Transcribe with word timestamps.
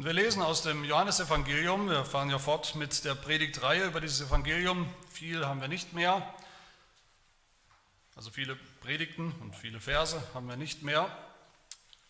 Und 0.00 0.06
wir 0.06 0.14
lesen 0.14 0.40
aus 0.40 0.62
dem 0.62 0.82
Johannesevangelium, 0.82 1.90
wir 1.90 2.06
fahren 2.06 2.30
ja 2.30 2.38
fort 2.38 2.74
mit 2.74 3.04
der 3.04 3.14
Predigtreihe 3.14 3.84
über 3.84 4.00
dieses 4.00 4.22
Evangelium. 4.22 4.90
Viel 5.10 5.44
haben 5.44 5.60
wir 5.60 5.68
nicht 5.68 5.92
mehr, 5.92 6.34
also 8.16 8.30
viele 8.30 8.56
Predigten 8.80 9.30
und 9.42 9.54
viele 9.54 9.78
Verse 9.78 10.18
haben 10.32 10.48
wir 10.48 10.56
nicht 10.56 10.80
mehr. 10.80 11.14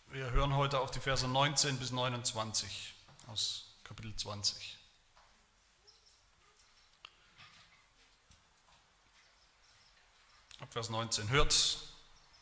Wir 0.07 0.31
hören 0.31 0.55
heute 0.55 0.79
auf 0.79 0.91
die 0.91 1.01
Verse 1.01 1.27
19 1.27 1.79
bis 1.79 1.91
29 1.91 2.93
aus 3.27 3.75
Kapitel 3.83 4.15
20. 4.15 4.77
Ab 10.61 10.71
Vers 10.71 10.89
19. 10.89 11.27
Hört 11.27 11.77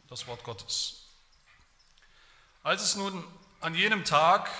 das 0.09 0.27
Wort 0.27 0.43
Gottes. 0.43 1.05
Als 2.61 2.83
es 2.83 2.95
nun 2.95 3.23
an 3.61 3.73
jenem 3.73 4.05
Tag, 4.05 4.51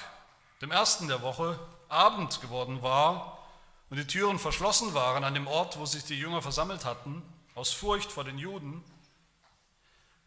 dem 0.62 0.72
ersten 0.72 1.08
der 1.08 1.22
Woche, 1.22 1.60
Abend 1.88 2.42
geworden 2.42 2.82
war 2.82 3.40
und 3.90 3.98
die 3.98 4.08
Türen 4.08 4.40
verschlossen 4.40 4.94
waren 4.94 5.24
an 5.24 5.34
dem 5.34 5.48
Ort, 5.48 5.80
wo 5.80 5.86
sich 5.86 6.04
die 6.04 6.20
Jünger 6.20 6.42
versammelt 6.42 6.86
hatten, 6.86 7.24
aus 7.56 7.72
Furcht 7.72 8.12
vor 8.12 8.24
den 8.24 8.38
Juden, 8.38 8.84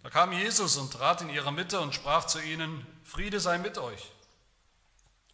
da 0.03 0.11
kam 0.11 0.33
Jesus 0.33 0.77
und 0.77 0.93
trat 0.93 1.21
in 1.21 1.31
ihre 1.31 1.53
Mitte 1.53 1.81
und 1.81 1.95
sprach 1.95 2.27
zu 2.27 2.41
ihnen, 2.41 2.85
Friede 3.05 3.39
sei 3.39 3.59
mit 3.59 3.79
euch. 3.79 4.11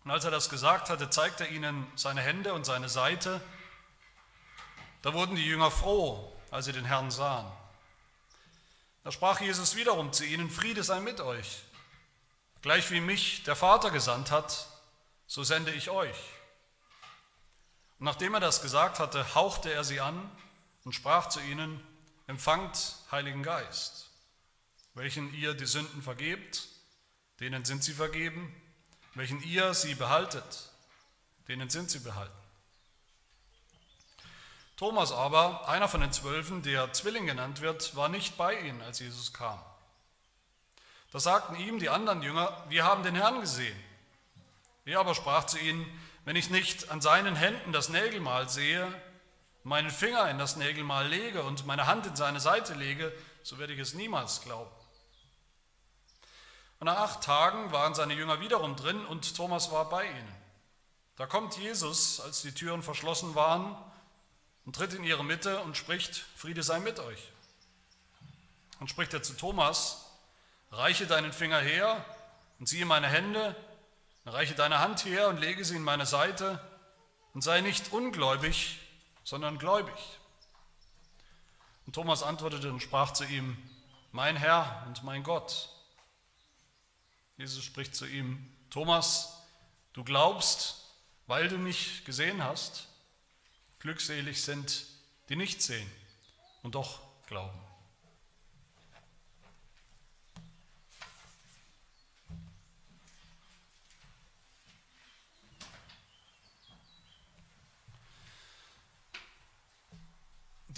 Und 0.05 0.11
als 0.11 0.25
er 0.25 0.31
das 0.31 0.51
gesagt 0.51 0.91
hatte, 0.91 1.09
zeigte 1.09 1.45
er 1.45 1.51
ihnen 1.51 1.91
seine 1.97 2.21
Hände 2.21 2.53
und 2.53 2.67
seine 2.67 2.89
Seite. 2.89 3.41
Da 5.03 5.15
wurden 5.15 5.37
die 5.37 5.47
Jünger 5.47 5.71
froh, 5.71 6.37
als 6.51 6.67
sie 6.67 6.73
den 6.73 6.85
Herrn 6.85 7.11
sahen. 7.11 7.51
Da 9.05 9.13
sprach 9.13 9.41
Jesus 9.41 9.75
wiederum 9.75 10.13
zu 10.13 10.25
ihnen, 10.25 10.51
Friede 10.51 10.83
sei 10.83 11.01
mit 11.01 11.21
euch. 11.21 11.63
Gleich 12.61 12.91
wie 12.91 13.01
mich 13.01 13.45
der 13.45 13.57
Vater 13.57 13.91
gesandt 13.91 14.31
hat, 14.31 14.67
so 15.29 15.45
sende 15.45 15.71
ich 15.71 15.91
euch. 15.91 16.17
Und 18.01 18.07
nachdem 18.07 18.35
er 18.35 18.41
das 18.41 18.63
gesagt 18.63 18.99
hatte, 18.99 19.35
hauchte 19.37 19.73
er 19.73 19.85
sie 19.85 20.01
an 20.01 20.29
und 20.85 20.95
sprach 20.95 21.29
zu 21.29 21.41
ihnen, 21.41 21.81
empfangt 22.27 22.97
Heiligen 23.13 23.43
Geist. 23.43 24.11
Welchen 24.95 25.33
ihr 25.35 25.55
die 25.55 25.67
Sünden 25.67 26.03
vergebt, 26.03 26.67
denen 27.41 27.65
sind 27.65 27.85
sie 27.85 27.93
vergeben. 27.93 28.55
Welchen 29.15 29.43
ihr 29.43 29.75
sie 29.75 29.95
behaltet, 29.95 30.71
denen 31.49 31.71
sind 31.71 31.91
sie 31.91 32.01
behalten. 32.01 32.33
Thomas 34.77 35.11
aber, 35.11 35.69
einer 35.69 35.89
von 35.89 36.01
den 36.01 36.13
Zwölfen, 36.13 36.63
der 36.63 36.93
Zwilling 36.93 37.27
genannt 37.27 37.61
wird, 37.61 37.97
war 37.97 38.09
nicht 38.09 38.37
bei 38.37 38.61
ihnen, 38.61 38.81
als 38.81 39.01
Jesus 39.01 39.33
kam. 39.33 39.61
Da 41.11 41.19
sagten 41.19 41.57
ihm 41.57 41.81
die 41.81 41.89
anderen 41.89 42.23
Jünger, 42.23 42.65
wir 42.69 42.85
haben 42.85 43.03
den 43.03 43.17
Herrn 43.17 43.41
gesehen. 43.41 43.77
Er 44.89 45.01
aber 45.01 45.15
sprach 45.15 45.45
zu 45.45 45.59
ihnen, 45.59 45.85
wenn 46.25 46.35
ich 46.35 46.49
nicht 46.49 46.89
an 46.89 47.03
seinen 47.03 47.37
Händen 47.37 47.73
das 47.73 47.91
Nägelmal 47.91 48.49
sehe, 48.49 48.91
meinen 49.63 49.91
Finger 49.91 50.31
in 50.31 50.39
das 50.39 50.57
Nägelmal 50.57 51.07
lege 51.07 51.43
und 51.43 51.67
meine 51.67 51.87
Hand 51.87 52.07
in 52.07 52.17
seine 52.17 52.41
Seite 52.41 52.73
lege, 52.73 53.13
so 53.43 53.59
werde 53.59 53.75
ich 53.75 53.81
es 53.81 53.93
niemals 53.93 54.41
glauben. 54.41 54.71
Und 56.81 56.87
nach 56.87 56.97
acht 56.97 57.23
Tagen 57.23 57.71
waren 57.71 57.95
seine 57.95 58.15
Jünger 58.15 58.41
wiederum 58.41 58.77
drin 58.77 59.05
und 59.05 59.37
Thomas 59.37 59.71
war 59.71 59.91
bei 59.91 60.07
ihnen. 60.07 60.35
Da 61.17 61.27
kommt 61.27 61.59
Jesus, 61.59 62.19
als 62.21 62.41
die 62.41 62.53
Türen 62.53 62.83
verschlossen 62.83 63.35
waren, 63.35 63.77
und 64.65 64.75
tritt 64.75 64.95
in 64.95 65.05
ihre 65.05 65.25
Mitte 65.25 65.61
und 65.61 65.77
spricht, 65.77 66.25
Friede 66.35 66.63
sei 66.63 66.81
mit 66.81 66.99
euch. 66.99 67.31
Und 68.81 68.89
spricht 68.89 69.13
er 69.13 69.23
zu 69.23 69.35
Thomas, 69.35 70.07
reiche 70.73 71.07
deinen 71.07 71.35
Finger 71.35 71.61
her 71.61 72.03
und 72.59 72.71
siehe 72.71 72.87
meine 72.87 73.09
Hände, 73.09 73.55
reiche 74.33 74.55
deine 74.55 74.81
Hand 74.81 75.05
her 75.05 75.29
und 75.29 75.39
lege 75.39 75.65
sie 75.65 75.77
in 75.77 75.83
meine 75.83 76.07
Seite 76.07 76.61
und 77.35 77.43
sei 77.43 77.61
nicht 77.61 77.93
ungläubig, 77.93 78.79
sondern 79.25 79.59
gläubig. 79.59 79.95
Und 81.87 81.95
Thomas 81.95 82.23
antwortete 82.23 82.71
und 82.71 82.83
sprach 82.83 83.13
zu 83.13 83.25
ihm, 83.25 83.57
mein 84.13 84.37
Herr 84.37 84.85
und 84.87 85.03
mein 85.05 85.23
Gott. 85.23 85.71
Jesus 87.37 87.65
spricht 87.65 87.95
zu 87.95 88.07
ihm, 88.07 88.53
Thomas, 88.71 89.43
du 89.93 90.05
glaubst, 90.05 90.85
weil 91.27 91.49
du 91.49 91.57
mich 91.57 92.05
gesehen 92.05 92.43
hast. 92.43 92.89
Glückselig 93.79 94.43
sind, 94.43 94.87
die 95.29 95.37
nicht 95.37 95.63
sehen 95.63 95.91
und 96.63 96.75
doch 96.75 97.01
glauben. 97.27 97.68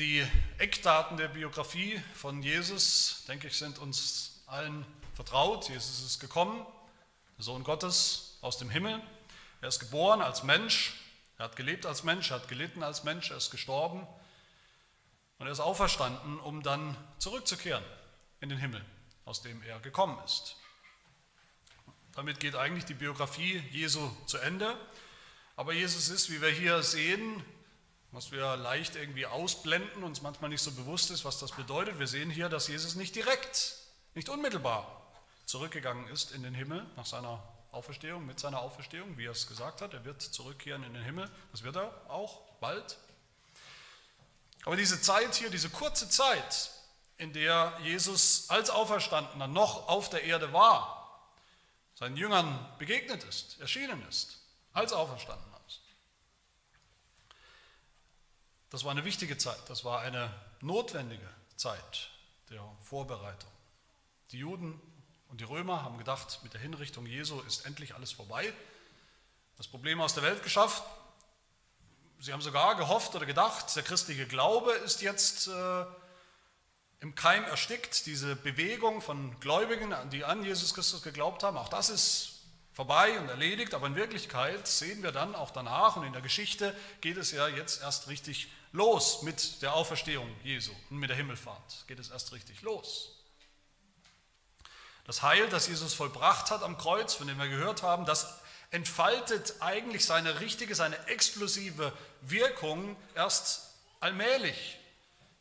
Die 0.01 0.27
Eckdaten 0.57 1.19
der 1.19 1.29
Biografie 1.29 2.01
von 2.15 2.43
Jesus, 2.43 3.23
denke 3.29 3.49
ich, 3.49 3.59
sind 3.59 3.79
uns 3.79 4.43
allen 4.47 4.87
vertraut. 5.13 5.69
Jesus 5.69 6.03
ist 6.03 6.21
gekommen, 6.21 6.65
der 7.37 7.45
Sohn 7.45 7.65
Gottes 7.65 8.39
aus 8.41 8.57
dem 8.57 8.71
Himmel. 8.71 9.03
Er 9.61 9.69
ist 9.69 9.79
geboren 9.79 10.23
als 10.23 10.43
Mensch, 10.43 10.95
er 11.37 11.45
hat 11.45 11.57
gelebt 11.57 11.85
als 11.85 12.03
Mensch, 12.03 12.31
er 12.31 12.37
hat 12.37 12.49
gelitten 12.49 12.83
als 12.83 13.05
Mensch, 13.05 13.31
er 13.31 13.37
ist 13.37 13.51
gestorben 13.51 14.07
und 15.37 15.47
er 15.47 15.53
ist 15.53 15.61
auferstanden, 15.61 16.41
um 16.41 16.63
dann 16.63 16.97
zurückzukehren 17.19 17.85
in 18.41 18.49
den 18.49 18.57
Himmel, 18.57 18.83
aus 19.27 19.43
dem 19.43 19.63
er 19.65 19.81
gekommen 19.81 20.19
ist. 20.25 20.57
Damit 22.15 22.41
geht 22.41 22.57
eigentlich 22.57 22.87
die 22.87 22.95
Biografie 22.95 23.63
Jesu 23.71 24.11
zu 24.25 24.39
Ende. 24.39 24.75
Aber 25.57 25.75
Jesus 25.75 26.09
ist, 26.09 26.31
wie 26.31 26.41
wir 26.41 26.49
hier 26.49 26.83
sehen, 26.83 27.45
was 28.13 28.33
wir 28.33 28.57
leicht 28.57 28.97
irgendwie 28.97 29.27
ausblenden, 29.27 30.03
uns 30.03 30.23
manchmal 30.23 30.51
nicht 30.51 30.63
so 30.63 30.73
bewusst 30.73 31.11
ist, 31.11 31.25
was 31.25 31.39
das 31.39 31.53
bedeutet. 31.53 31.99
Wir 31.99 32.07
sehen 32.07 32.31
hier, 32.31 32.49
dass 32.49 32.69
Jesus 32.69 32.97
nicht 32.97 33.15
direkt, 33.15 33.77
nicht 34.15 34.29
unmittelbar 34.29 35.01
zurückgegangen 35.47 36.09
ist 36.09 36.33
in 36.33 36.43
den 36.43 36.55
Himmel 36.55 36.85
nach 36.97 37.07
seiner 37.07 37.43
Auferstehung, 37.73 38.27
mit 38.27 38.41
seiner 38.41 38.61
Auferstehung, 38.61 39.17
wie 39.17 39.27
er 39.27 39.33
es 39.33 39.47
gesagt 39.47 39.81
hat. 39.81 39.95
Er 39.95 40.05
wird 40.05 40.23
zurückkehren 40.23 40.83
in 40.83 40.95
den 40.95 41.05
Himmel. 41.05 41.31
Das 41.53 41.63
wird 41.63 41.77
er 41.77 41.93
auch 42.09 42.41
bald. 42.61 42.99
Aber 44.65 44.77
diese 44.77 45.01
Zeit 45.01 45.35
hier, 45.35 45.51
diese 45.51 45.71
kurze 45.71 46.09
Zeit, 46.09 46.71
in 47.17 47.33
der 47.33 47.79
Jesus 47.83 48.49
als 48.49 48.71
Auferstandener 48.71 49.47
noch 49.47 49.89
auf 49.89 50.11
der 50.11 50.25
Erde 50.25 50.53
war, 50.53 51.01
seinen 51.95 52.17
Jüngern 52.17 52.67
begegnet 52.79 53.25
ist, 53.25 53.61
erschienen 53.61 54.07
ist, 54.09 54.39
als 54.73 54.93
Auferstandener 54.93 55.61
ist. 55.67 55.81
Das 58.71 58.85
war 58.85 58.93
eine 58.93 59.05
wichtige 59.05 59.37
Zeit, 59.37 59.59
das 59.69 59.85
war 59.85 60.01
eine 60.01 60.33
notwendige 60.61 61.29
Zeit 61.57 62.11
der 62.51 62.63
Vorbereitung. 62.81 63.51
Die 64.31 64.39
Juden 64.39 64.81
und 65.29 65.41
die 65.41 65.45
Römer 65.45 65.83
haben 65.83 65.99
gedacht, 65.99 66.41
mit 66.45 66.55
der 66.55 66.61
Hinrichtung 66.61 67.05
Jesu 67.07 67.41
ist 67.43 67.67
endlich 67.67 67.95
alles 67.95 68.13
vorbei. 68.13 68.53
Das 69.57 69.67
Problem 69.67 70.01
aus 70.01 70.15
der 70.15 70.23
Welt 70.23 70.43
geschafft. 70.43 70.83
Sie 72.21 72.33
haben 72.33 72.43
sogar 72.43 72.77
gehofft 72.77 73.15
oder 73.15 73.27
gedacht, 73.27 73.75
der 73.75 73.83
christliche 73.83 74.27
Glaube 74.27 74.73
ist 74.73 75.03
jetzt 75.03 75.49
äh, 75.49 75.85
im 77.01 77.15
Keim 77.15 77.45
erstickt. 77.45 78.07
Diese 78.07 78.37
Bewegung 78.37 79.01
von 79.01 79.39
Gläubigen, 79.41 79.95
die 80.13 80.25
an 80.25 80.45
Jesus 80.45 80.75
Christus 80.75 81.03
geglaubt 81.03 81.43
haben, 81.43 81.57
auch 81.57 81.69
das 81.69 81.91
ist 81.91 82.41
vorbei 82.73 83.19
und 83.19 83.29
erledigt. 83.29 83.75
Aber 83.75 83.87
in 83.87 83.97
Wirklichkeit 83.97 84.69
sehen 84.69 85.03
wir 85.03 85.13
dann 85.13 85.35
auch 85.35 85.51
danach 85.51 85.97
und 85.97 86.05
in 86.05 86.13
der 86.13 86.23
Geschichte 86.23 86.75
geht 87.01 87.17
es 87.17 87.33
ja 87.33 87.49
jetzt 87.49 87.83
erst 87.83 88.09
richtig 88.09 88.49
los 88.73 89.23
mit 89.23 89.63
der 89.63 89.75
Auferstehung 89.75 90.29
Jesu 90.45 90.73
und 90.91 90.99
mit 90.99 91.11
der 91.11 91.17
Himmelfahrt. 91.17 91.85
Geht 91.87 91.99
es 91.99 92.11
erst 92.11 92.33
richtig 92.33 92.63
los. 92.63 93.17
Das 95.05 95.23
Heil, 95.23 95.49
das 95.49 95.67
Jesus 95.67 95.95
vollbracht 95.95 96.51
hat 96.51 96.63
am 96.63 96.79
Kreuz, 96.79 97.15
von 97.15 97.27
dem 97.27 97.39
wir 97.39 97.49
gehört 97.49 97.83
haben, 97.83 98.05
das 98.05 98.41
entfaltet 98.71 99.55
eigentlich 99.61 100.05
seine 100.05 100.41
richtige, 100.41 100.75
seine 100.75 100.97
explosive 101.09 101.93
Wirkung 102.21 102.97
erst 103.15 103.75
allmählich. 103.99 104.79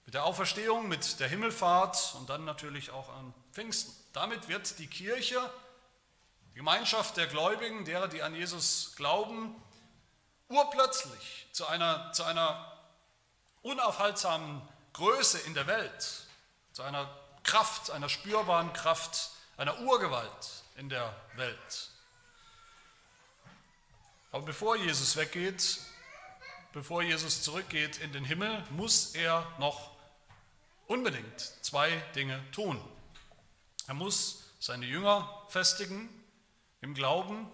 Mit 0.05 0.15
der 0.15 0.25
Auferstehung, 0.25 0.87
mit 0.87 1.19
der 1.19 1.27
Himmelfahrt 1.27 2.15
und 2.15 2.29
dann 2.29 2.45
natürlich 2.45 2.89
auch 2.89 3.09
an 3.09 3.31
Pfingsten. 3.51 3.93
Damit 4.13 4.47
wird 4.47 4.79
die 4.79 4.87
Kirche, 4.87 5.39
die 6.49 6.55
Gemeinschaft 6.55 7.17
der 7.17 7.27
Gläubigen, 7.27 7.85
derer, 7.85 8.07
die 8.07 8.23
an 8.23 8.33
Jesus 8.33 8.93
glauben, 8.95 9.55
urplötzlich 10.47 11.47
zu 11.51 11.67
einer, 11.67 12.11
zu 12.11 12.23
einer 12.23 12.68
unaufhaltsamen 13.61 14.61
Größe 14.93 15.39
in 15.39 15.53
der 15.53 15.67
Welt, 15.67 16.27
zu 16.73 16.83
einer 16.83 17.09
Kraft, 17.43 17.91
einer 17.91 18.09
spürbaren 18.09 18.73
Kraft 18.73 19.31
einer 19.57 19.79
Urgewalt 19.81 20.63
in 20.77 20.87
der 20.87 21.13
Welt. 21.35 21.89
Aber 24.31 24.45
bevor 24.45 24.77
Jesus 24.77 25.15
weggeht, 25.15 25.79
bevor 26.71 27.01
Jesus 27.01 27.41
zurückgeht 27.41 27.97
in 27.97 28.13
den 28.13 28.23
Himmel, 28.23 28.63
muss 28.69 29.15
er 29.15 29.45
noch 29.57 29.91
unbedingt 30.87 31.39
zwei 31.61 31.89
Dinge 32.15 32.41
tun. 32.51 32.79
Er 33.87 33.95
muss 33.95 34.43
seine 34.59 34.85
Jünger 34.85 35.45
festigen 35.49 36.09
im 36.81 36.93
Glauben 36.93 37.51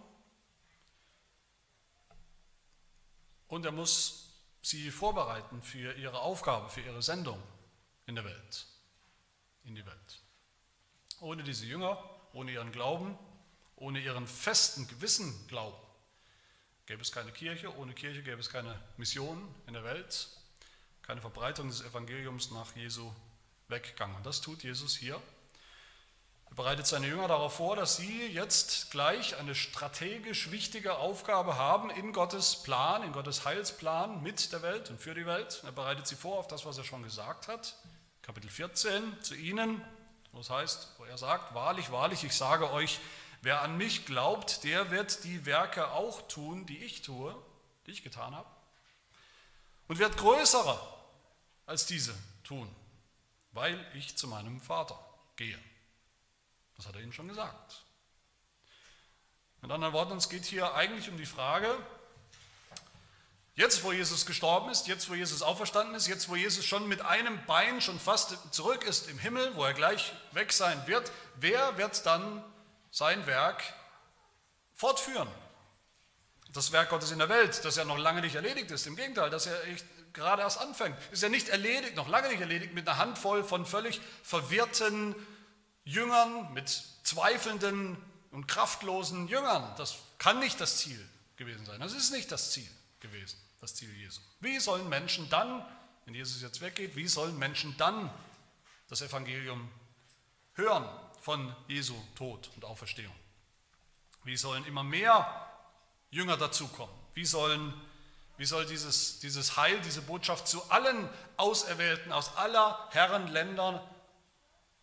und 3.47 3.65
er 3.65 3.71
muss 3.71 4.24
sie 4.65 4.89
vorbereiten 4.89 5.61
für 5.61 5.93
ihre 5.93 6.19
Aufgabe, 6.19 6.69
für 6.69 6.81
ihre 6.81 7.03
Sendung 7.03 7.41
in 8.07 8.15
der 8.15 8.25
Welt, 8.25 8.65
in 9.63 9.75
die 9.75 9.85
Welt. 9.85 10.21
Ohne 11.19 11.43
diese 11.43 11.65
Jünger, 11.65 12.03
ohne 12.33 12.51
ihren 12.51 12.71
Glauben, 12.71 13.17
ohne 13.75 13.99
ihren 13.99 14.25
festen 14.25 14.87
Gewissen 14.87 15.47
Glauben, 15.47 15.77
gäbe 16.87 17.01
es 17.03 17.11
keine 17.11 17.31
Kirche, 17.31 17.75
ohne 17.77 17.93
Kirche 17.93 18.23
gäbe 18.23 18.39
es 18.39 18.49
keine 18.49 18.81
Mission 18.97 19.53
in 19.67 19.73
der 19.73 19.83
Welt, 19.83 20.29
keine 21.03 21.21
Verbreitung 21.21 21.67
des 21.67 21.81
Evangeliums 21.81 22.49
nach 22.49 22.75
Jesu 22.75 23.13
Weggang. 23.67 24.15
Und 24.15 24.25
das 24.25 24.41
tut 24.41 24.63
Jesus 24.63 24.97
hier. 24.97 25.21
Er 26.49 26.55
bereitet 26.55 26.87
seine 26.87 27.07
Jünger 27.07 27.27
darauf 27.27 27.55
vor, 27.55 27.75
dass 27.75 27.97
sie 27.97 28.27
jetzt 28.27 28.91
gleich 28.91 29.37
eine 29.37 29.55
strategisch 29.55 30.51
wichtige 30.51 30.97
Aufgabe 30.97 31.57
haben 31.57 31.89
in 31.89 32.13
Gottes 32.13 32.63
Plan, 32.63 33.03
in 33.03 33.11
Gottes 33.11 33.45
Heilsplan 33.45 34.23
mit 34.23 34.51
der 34.53 34.61
Welt 34.61 34.89
und 34.89 35.01
für 35.01 35.13
die 35.13 35.25
Welt. 35.25 35.61
Er 35.65 35.71
bereitet 35.71 36.07
sie 36.07 36.15
vor 36.15 36.39
auf 36.39 36.47
das, 36.47 36.65
was 36.65 36.77
er 36.77 36.83
schon 36.83 37.03
gesagt 37.03 37.47
hat. 37.47 37.75
Kapitel 38.21 38.49
14 38.49 39.21
zu 39.21 39.35
ihnen, 39.35 39.81
wo 40.31 40.39
es 40.39 40.49
heißt, 40.49 40.93
wo 40.97 41.05
er 41.05 41.17
sagt, 41.17 41.53
wahrlich, 41.53 41.91
wahrlich, 41.91 42.23
ich 42.23 42.35
sage 42.35 42.71
euch, 42.71 42.99
wer 43.41 43.61
an 43.61 43.77
mich 43.77 44.05
glaubt, 44.05 44.63
der 44.63 44.91
wird 44.91 45.23
die 45.23 45.45
Werke 45.45 45.91
auch 45.91 46.27
tun, 46.27 46.65
die 46.65 46.83
ich 46.83 47.01
tue, 47.03 47.35
die 47.85 47.91
ich 47.91 48.03
getan 48.03 48.35
habe, 48.35 48.49
und 49.87 49.99
wird 49.99 50.17
größere 50.17 50.79
als 51.65 51.85
diese 51.85 52.15
tun, 52.43 52.73
weil 53.51 53.85
ich 53.93 54.17
zu 54.17 54.27
meinem 54.27 54.59
Vater 54.59 54.99
gehe. 55.35 55.59
Das 56.77 56.87
hat 56.87 56.95
er 56.95 57.01
ihnen 57.01 57.13
schon 57.13 57.27
gesagt. 57.27 57.83
Mit 59.61 59.71
anderen 59.71 59.93
Worten, 59.93 60.17
es 60.17 60.29
geht 60.29 60.45
hier 60.45 60.75
eigentlich 60.75 61.09
um 61.09 61.17
die 61.17 61.25
Frage, 61.25 61.75
jetzt 63.55 63.83
wo 63.83 63.91
Jesus 63.91 64.25
gestorben 64.25 64.69
ist, 64.69 64.87
jetzt 64.87 65.09
wo 65.09 65.15
Jesus 65.15 65.41
auferstanden 65.41 65.95
ist, 65.95 66.07
jetzt 66.07 66.29
wo 66.29 66.35
Jesus 66.35 66.65
schon 66.65 66.87
mit 66.87 67.01
einem 67.01 67.43
Bein 67.45 67.81
schon 67.81 67.99
fast 67.99 68.53
zurück 68.53 68.83
ist 68.83 69.09
im 69.09 69.17
Himmel, 69.17 69.55
wo 69.55 69.63
er 69.63 69.73
gleich 69.73 70.13
weg 70.33 70.51
sein 70.51 70.85
wird, 70.85 71.11
wer 71.35 71.77
wird 71.77 72.05
dann 72.05 72.43
sein 72.91 73.25
Werk 73.25 73.63
fortführen? 74.73 75.29
Das 76.49 76.71
Werk 76.71 76.89
Gottes 76.89 77.11
in 77.11 77.19
der 77.19 77.29
Welt, 77.29 77.65
das 77.65 77.75
ja 77.75 77.85
noch 77.85 77.97
lange 77.97 78.21
nicht 78.21 78.35
erledigt 78.35 78.71
ist, 78.71 78.85
im 78.87 78.95
Gegenteil, 78.95 79.29
das 79.29 79.45
ja 79.45 79.53
gerade 80.13 80.41
erst 80.41 80.59
anfängt, 80.59 80.97
ist 81.11 81.23
ja 81.23 81.29
nicht 81.29 81.49
erledigt, 81.49 81.95
noch 81.95 82.07
lange 82.07 82.29
nicht 82.29 82.39
erledigt 82.39 82.73
mit 82.73 82.87
einer 82.87 82.97
Handvoll 82.97 83.43
von 83.43 83.65
völlig 83.65 83.99
verwirrten, 84.23 85.15
Jüngern, 85.85 86.51
mit 86.53 86.69
zweifelnden 87.03 87.95
und 88.31 88.47
kraftlosen 88.47 89.27
Jüngern. 89.27 89.73
Das 89.77 89.95
kann 90.17 90.39
nicht 90.39 90.59
das 90.59 90.77
Ziel 90.79 90.99
gewesen 91.37 91.65
sein. 91.65 91.79
Das 91.79 91.93
ist 91.93 92.11
nicht 92.11 92.31
das 92.31 92.51
Ziel 92.51 92.69
gewesen, 92.99 93.39
das 93.61 93.75
Ziel 93.75 93.93
Jesu. 93.95 94.19
Wie 94.39 94.59
sollen 94.59 94.89
Menschen 94.89 95.29
dann, 95.29 95.63
wenn 96.05 96.15
Jesus 96.15 96.41
jetzt 96.41 96.59
weggeht, 96.61 96.95
wie 96.95 97.07
sollen 97.07 97.37
Menschen 97.37 97.75
dann 97.77 98.11
das 98.89 99.01
Evangelium 99.01 99.69
hören 100.53 100.87
von 101.21 101.55
Jesu 101.67 101.95
Tod 102.15 102.49
und 102.55 102.65
Auferstehung? 102.65 103.15
Wie 104.23 104.37
sollen 104.37 104.65
immer 104.65 104.83
mehr 104.83 105.49
Jünger 106.09 106.37
dazukommen? 106.37 106.93
Wie, 107.13 107.25
sollen, 107.25 107.73
wie 108.37 108.45
soll 108.45 108.65
dieses, 108.65 109.19
dieses 109.19 109.55
Heil, 109.55 109.79
diese 109.81 110.01
Botschaft 110.01 110.47
zu 110.47 110.63
allen 110.71 111.09
Auserwählten 111.37 112.11
aus 112.11 112.35
aller 112.37 112.89
Herren 112.91 113.27
Ländern 113.27 113.79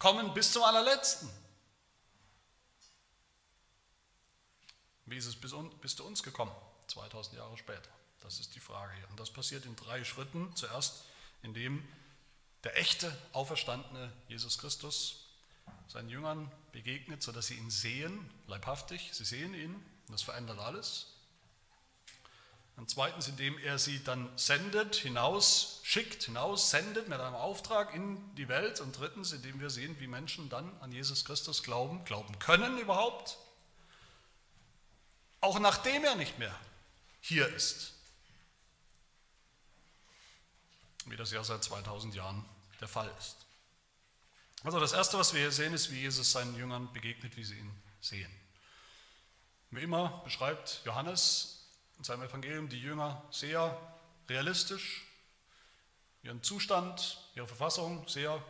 kommen 0.02 0.34
bis 0.34 0.50
zum 0.50 0.64
allerletzten. 0.64 1.31
Wie 5.06 5.16
ist 5.16 5.26
es 5.26 5.37
bis, 5.37 5.54
bis 5.81 5.94
zu 5.94 6.04
uns 6.04 6.25
gekommen, 6.25 6.50
2000 6.88 7.37
Jahre 7.37 7.56
später? 7.56 7.88
Das 8.19 8.40
ist 8.40 8.52
die 8.56 8.60
Frage 8.60 8.93
hier. 8.96 9.08
Und 9.10 9.20
das 9.20 9.32
passiert 9.32 9.64
in 9.64 9.76
drei 9.76 10.02
Schritten. 10.02 10.56
Zuerst, 10.56 11.04
indem 11.43 11.87
der 12.64 12.76
echte, 12.78 13.16
auferstandene 13.32 14.12
Jesus 14.26 14.58
Christus 14.58 15.28
seinen 15.87 16.08
Jüngern 16.08 16.50
begegnet, 16.72 17.22
sodass 17.22 17.46
sie 17.46 17.55
ihn 17.55 17.70
sehen, 17.70 18.28
leibhaftig. 18.48 19.10
Sie 19.12 19.25
sehen 19.25 19.55
ihn 19.55 19.75
und 19.75 20.12
das 20.12 20.22
verändert 20.22 20.58
alles. 20.58 21.11
Und 22.82 22.90
zweitens, 22.90 23.29
indem 23.29 23.56
er 23.58 23.79
sie 23.79 24.02
dann 24.02 24.29
sendet, 24.37 24.96
hinaus 24.96 25.79
schickt, 25.84 26.25
hinaus 26.25 26.70
sendet 26.70 27.06
mit 27.06 27.20
einem 27.20 27.37
Auftrag 27.37 27.94
in 27.94 28.34
die 28.34 28.49
Welt. 28.49 28.81
Und 28.81 28.99
drittens, 28.99 29.31
indem 29.31 29.61
wir 29.61 29.70
sehen, 29.70 30.00
wie 30.00 30.08
Menschen 30.08 30.49
dann 30.49 30.69
an 30.81 30.90
Jesus 30.90 31.25
Christus 31.25 31.62
glauben, 31.62 32.05
glauben 32.05 32.37
können 32.40 32.79
überhaupt, 32.79 33.38
auch 35.40 35.61
nachdem 35.61 36.02
er 36.02 36.17
nicht 36.17 36.40
mehr 36.40 36.58
hier 37.20 37.46
ist. 37.55 37.94
Wie 41.06 41.17
das 41.17 41.31
ja 41.31 41.44
seit 41.44 41.62
2000 41.62 42.17
Jahren 42.17 42.44
der 42.81 42.88
Fall 42.88 43.14
ist. 43.20 43.37
Also 44.64 44.81
das 44.81 44.93
Erste, 44.93 45.20
was 45.20 45.34
wir 45.34 45.43
hier 45.43 45.52
sehen, 45.52 45.73
ist, 45.73 45.93
wie 45.93 46.00
Jesus 46.00 46.32
seinen 46.32 46.56
Jüngern 46.56 46.93
begegnet, 46.93 47.37
wie 47.37 47.44
sie 47.44 47.58
ihn 47.58 47.82
sehen. 48.00 48.32
Wie 49.70 49.82
immer 49.82 50.20
beschreibt 50.25 50.82
Johannes 50.84 51.51
in 52.02 52.04
seinem 52.04 52.22
Evangelium 52.22 52.69
die 52.69 52.81
Jünger 52.81 53.22
sehr 53.31 53.78
realistisch, 54.28 55.06
ihren 56.25 56.43
Zustand, 56.43 57.16
ihre 57.37 57.46
Verfassung 57.46 58.08
sehr 58.08 58.43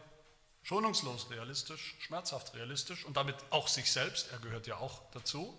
schonungslos 0.63 1.29
realistisch, 1.29 1.95
schmerzhaft 2.01 2.55
realistisch 2.55 3.05
und 3.05 3.15
damit 3.19 3.37
auch 3.51 3.69
sich 3.69 3.93
selbst, 3.93 4.33
er 4.33 4.39
gehört 4.39 4.67
ja 4.67 4.79
auch 4.79 5.03
dazu. 5.11 5.55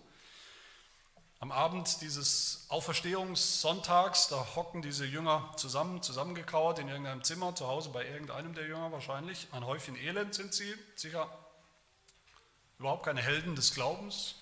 Am 1.40 1.52
Abend 1.52 2.02
dieses 2.02 2.66
Auferstehungssonntags, 2.70 4.28
da 4.28 4.56
hocken 4.56 4.82
diese 4.82 5.06
Jünger 5.06 5.54
zusammen, 5.56 6.02
zusammengekauert 6.02 6.80
in 6.80 6.88
irgendeinem 6.88 7.24
Zimmer, 7.24 7.54
zu 7.54 7.68
Hause 7.68 7.90
bei 7.90 8.08
irgendeinem 8.08 8.56
der 8.56 8.66
Jünger 8.66 8.92
wahrscheinlich. 8.92 9.50
Ein 9.52 9.68
Häufchen 9.68 9.96
Elend 9.96 10.34
sind 10.34 10.56
sie, 10.56 10.74
sicher 10.96 11.30
überhaupt 12.80 13.06
keine 13.06 13.22
Helden 13.22 13.56
des 13.56 13.76
Glaubens, 13.76 14.34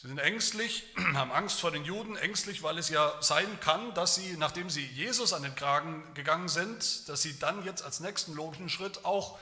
Sie 0.00 0.08
sind 0.08 0.18
ängstlich, 0.18 0.84
haben 1.14 1.30
Angst 1.30 1.60
vor 1.60 1.70
den 1.70 1.84
Juden, 1.84 2.16
ängstlich, 2.16 2.62
weil 2.62 2.78
es 2.78 2.88
ja 2.88 3.20
sein 3.20 3.60
kann, 3.60 3.92
dass 3.92 4.14
sie, 4.14 4.36
nachdem 4.38 4.70
sie 4.70 4.86
Jesus 4.86 5.34
an 5.34 5.42
den 5.42 5.54
Kragen 5.54 6.14
gegangen 6.14 6.48
sind, 6.48 7.06
dass 7.08 7.20
sie 7.20 7.38
dann 7.38 7.64
jetzt 7.66 7.82
als 7.82 8.00
nächsten 8.00 8.32
logischen 8.32 8.70
Schritt 8.70 9.04
auch 9.04 9.38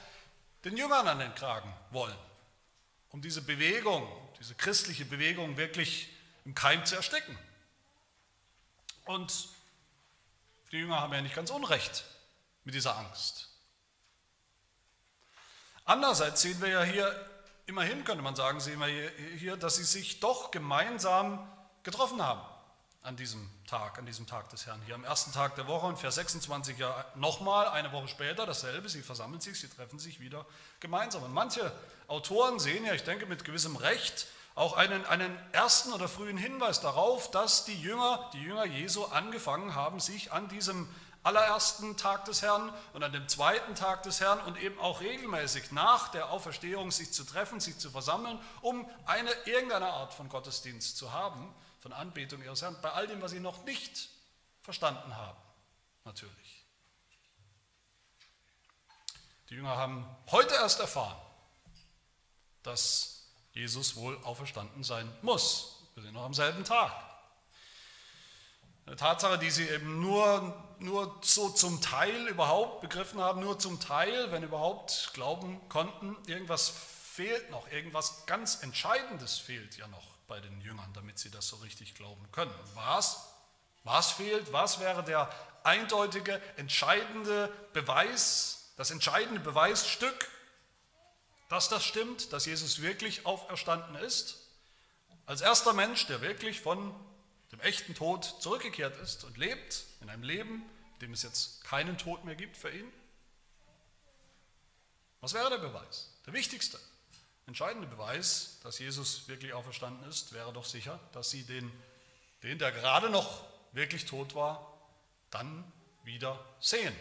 den 0.64 0.76
Jüngern 0.76 1.06
an 1.06 1.20
den 1.20 1.32
Kragen 1.37 1.72
wollen, 1.93 2.16
um 3.10 3.22
diese 3.22 3.40
Bewegung, 3.40 4.10
diese 4.40 4.56
christliche 4.56 5.05
Bewegung 5.05 5.56
wirklich 5.56 6.08
im 6.44 6.56
Keim 6.56 6.84
zu 6.84 6.96
ersticken. 6.96 7.38
Und 9.05 9.48
die 10.72 10.79
Jünger 10.79 11.00
haben 11.00 11.12
ja 11.12 11.22
nicht 11.22 11.36
ganz 11.36 11.50
Unrecht 11.50 12.05
mit 12.65 12.74
dieser 12.74 12.96
Angst. 12.96 13.48
Andererseits 15.84 16.43
sehen 16.43 16.60
wir 16.60 16.69
ja 16.69 16.82
hier 16.82 17.28
immerhin 17.69 18.03
könnte 18.03 18.22
man 18.22 18.34
sagen, 18.34 18.60
sehen 18.60 18.81
wir 18.81 19.13
hier, 19.37 19.56
dass 19.56 19.77
sie 19.77 19.84
sich 19.84 20.20
doch 20.20 20.51
gemeinsam 20.51 21.46
getroffen 21.82 22.20
haben 22.22 22.41
an 23.03 23.17
diesem 23.17 23.48
Tag, 23.67 23.98
an 23.98 24.06
diesem 24.06 24.27
Tag 24.27 24.48
des 24.48 24.67
Herrn. 24.67 24.81
Hier 24.87 24.94
am 24.94 25.05
ersten 25.05 25.32
Tag 25.32 25.55
der 25.55 25.67
Woche 25.69 25.87
und 25.87 25.98
Vers 25.98 26.17
26 26.17 26.79
ja 26.79 27.05
nochmal, 27.15 27.69
eine 27.69 27.93
Woche 27.93 28.08
später 28.08 28.46
dasselbe, 28.46 28.89
sie 28.89 29.03
versammeln 29.03 29.41
sich, 29.41 29.60
sie 29.60 29.69
treffen 29.69 29.98
sich 29.98 30.19
wieder 30.19 30.46
gemeinsam. 30.81 31.22
Und 31.22 31.32
manche 31.32 31.70
Autoren 32.08 32.58
sehen 32.58 32.84
ja, 32.84 32.94
ich 32.94 33.05
denke 33.05 33.27
mit 33.27 33.44
gewissem 33.44 33.77
Recht, 33.77 34.27
auch 34.55 34.77
einen, 34.77 35.06
einen 35.06 35.39
ersten 35.53 35.93
oder 35.93 36.08
frühen 36.08 36.37
Hinweis 36.37 36.81
darauf, 36.81 37.31
dass 37.31 37.65
die 37.65 37.81
Jünger, 37.81 38.29
die 38.32 38.43
Jünger 38.43 38.65
Jesu 38.65 39.05
angefangen 39.05 39.75
haben, 39.75 40.01
sich 40.01 40.32
an 40.32 40.48
diesem 40.48 40.89
allerersten 41.22 41.96
Tag 41.96 42.25
des 42.25 42.43
Herrn 42.43 42.72
und 42.93 43.03
an 43.03 43.13
dem 43.13 43.29
zweiten 43.29 43.75
Tag 43.75 44.03
des 44.03 44.20
Herrn 44.20 44.41
und 44.41 44.58
eben 44.58 44.79
auch 44.79 45.01
regelmäßig 45.01 45.72
nach 45.72 46.08
der 46.08 46.31
Auferstehung 46.31 46.91
sich 46.91 47.13
zu 47.13 47.25
treffen, 47.25 47.60
sich 47.60 47.79
zu 47.79 47.91
versammeln, 47.91 48.39
um 48.63 48.89
eine 49.06 49.31
irgendeine 49.44 49.89
Art 49.89 50.15
von 50.15 50.29
Gottesdienst 50.29 50.96
zu 50.96 51.13
haben, 51.13 51.55
von 51.81 51.93
Anbetung 51.93 52.43
ihres 52.43 52.63
Herrn, 52.63 52.77
bei 52.82 52.91
all 52.93 53.06
dem, 53.06 53.20
was 53.20 53.32
sie 53.32 53.41
noch 53.41 53.65
nicht 53.65 54.08
verstanden 54.63 55.17
haben, 55.17 55.39
natürlich. 56.05 56.67
Die 59.51 59.55
Jünger 59.55 59.77
haben 59.77 60.05
heute 60.31 60.55
erst 60.55 60.81
erfahren, 60.81 61.19
dass 62.63 63.31
Jesus 63.53 63.96
wohl 63.96 64.17
auferstanden 64.25 64.84
sein 64.84 65.10
muss. 65.22 65.82
Wir 65.94 66.03
sind 66.03 66.15
noch 66.15 66.25
am 66.25 66.34
selben 66.34 66.65
Tag. 66.65 66.93
Eine 68.87 68.96
Tatsache, 68.96 69.39
die 69.39 69.51
sie 69.51 69.69
eben 69.69 70.01
nur, 70.01 70.55
nur 70.81 71.19
so 71.23 71.49
zum 71.51 71.81
Teil 71.81 72.29
überhaupt 72.29 72.81
begriffen 72.81 73.20
haben, 73.20 73.41
nur 73.41 73.58
zum 73.58 73.81
Teil, 73.81 74.31
wenn 74.32 74.43
überhaupt, 74.43 75.11
glauben 75.15 75.61
konnten. 75.69 76.17
Irgendwas 76.27 76.69
fehlt 76.70 77.51
noch, 77.51 77.70
irgendwas 77.70 78.27
ganz 78.27 78.63
Entscheidendes 78.63 79.39
fehlt 79.39 79.77
ja 79.77 79.89
noch 79.89 80.06
bei 80.29 80.41
den 80.41 80.61
Jüngern, 80.61 80.93
damit 80.93 81.19
sie 81.19 81.31
das 81.31 81.49
so 81.49 81.56
richtig 81.56 81.94
glauben 81.94 82.31
können. 82.32 82.55
Was? 82.75 83.32
Was 83.85 84.13
fehlt? 84.13 84.53
Was 84.53 84.79
wäre 84.81 85.03
der 85.03 85.31
eindeutige, 85.65 86.41
entscheidende 86.56 87.53
Beweis, 87.73 88.73
das 88.77 88.91
entscheidende 88.91 89.41
Beweisstück, 89.41 90.29
dass 91.49 91.69
das 91.69 91.85
stimmt, 91.85 92.32
dass 92.32 92.47
Jesus 92.47 92.82
wirklich 92.82 93.27
auferstanden 93.27 93.97
ist? 93.97 94.49
Als 95.27 95.41
erster 95.41 95.73
Mensch, 95.73 96.06
der 96.06 96.20
wirklich 96.20 96.61
von 96.61 96.94
dem 97.52 97.60
echten 97.60 97.94
Tod 97.94 98.24
zurückgekehrt 98.40 98.96
ist 98.98 99.24
und 99.24 99.36
lebt 99.38 99.84
in 100.00 100.10
einem 100.10 100.22
Leben, 100.22 100.62
in 100.94 100.98
dem 101.00 101.12
es 101.12 101.22
jetzt 101.22 101.64
keinen 101.64 101.96
Tod 101.98 102.24
mehr 102.24 102.34
gibt 102.34 102.56
für 102.56 102.70
ihn? 102.70 102.93
Was 105.20 105.34
wäre 105.34 105.50
der 105.50 105.58
Beweis? 105.58 106.12
Der 106.26 106.32
wichtigste, 106.32 106.78
entscheidende 107.46 107.88
Beweis, 107.88 108.58
dass 108.62 108.78
Jesus 108.78 109.26
wirklich 109.28 109.52
auferstanden 109.52 110.08
ist, 110.08 110.32
wäre 110.32 110.52
doch 110.52 110.64
sicher, 110.64 111.00
dass 111.12 111.31
sie 111.31 111.44
den, 111.44 111.72
den 112.43 112.58
der 112.58 112.72
gerade 112.72 113.10
noch 113.10 113.44
wirklich 113.72 114.05
tot 114.05 114.34
war, 114.34 114.78
dann 115.31 115.64
wieder 116.05 116.44
sehen. 116.60 116.94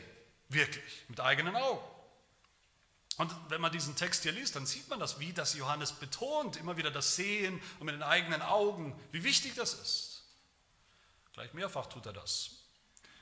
Wirklich, 0.50 1.06
mit 1.10 1.20
eigenen 1.20 1.56
Augen. 1.56 1.84
Und 3.18 3.36
wenn 3.50 3.60
man 3.62 3.72
diesen 3.72 3.96
Text 3.96 4.24
hier 4.24 4.32
liest, 4.32 4.56
dann 4.56 4.66
sieht 4.66 4.88
man 4.90 5.00
das, 5.00 5.20
wie 5.20 5.34
das 5.34 5.56
Johannes 5.56 5.92
betont, 5.92 6.56
immer 6.56 6.78
wieder 6.78 6.92
das 6.92 7.16
Sehen 7.16 7.60
und 7.80 7.88
mit 7.88 7.96
den 7.96 8.04
eigenen 8.04 8.42
Augen, 8.42 8.98
wie 9.12 9.24
wichtig 9.24 9.56
das 9.56 9.74
ist. 9.74 10.17
Gleich 11.38 11.54
mehrfach 11.54 11.86
tut 11.86 12.04
er 12.08 12.14
das. 12.14 12.50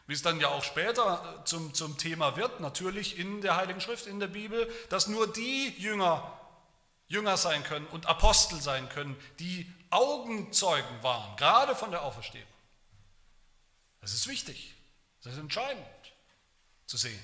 Wie 0.07 0.13
es 0.13 0.21
dann 0.21 0.39
ja 0.39 0.47
auch 0.47 0.63
später 0.63 1.41
äh, 1.41 1.43
zum, 1.43 1.73
zum 1.73 1.97
Thema 1.97 2.37
wird, 2.37 2.61
natürlich 2.61 3.19
in 3.19 3.41
der 3.41 3.57
Heiligen 3.57 3.81
Schrift, 3.81 4.07
in 4.07 4.21
der 4.21 4.27
Bibel, 4.27 4.71
dass 4.87 5.07
nur 5.07 5.31
die 5.31 5.75
Jünger 5.77 6.31
Jünger 7.09 7.35
sein 7.35 7.61
können 7.63 7.85
und 7.87 8.05
Apostel 8.05 8.61
sein 8.61 8.87
können, 8.87 9.21
die 9.39 9.69
Augenzeugen 9.89 11.03
waren, 11.03 11.35
gerade 11.35 11.75
von 11.75 11.91
der 11.91 12.03
Auferstehung. 12.03 12.47
Das 13.99 14.13
ist 14.13 14.27
wichtig, 14.27 14.73
das 15.21 15.33
ist 15.33 15.39
entscheidend 15.39 15.85
zu 16.85 16.95
sehen. 16.95 17.21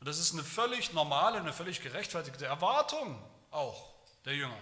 Und 0.00 0.08
das 0.08 0.18
ist 0.18 0.32
eine 0.32 0.42
völlig 0.42 0.92
normale, 0.94 1.38
eine 1.38 1.52
völlig 1.52 1.80
gerechtfertigte 1.80 2.44
Erwartung 2.44 3.22
auch 3.52 3.94
der 4.24 4.34
Jünger. 4.34 4.60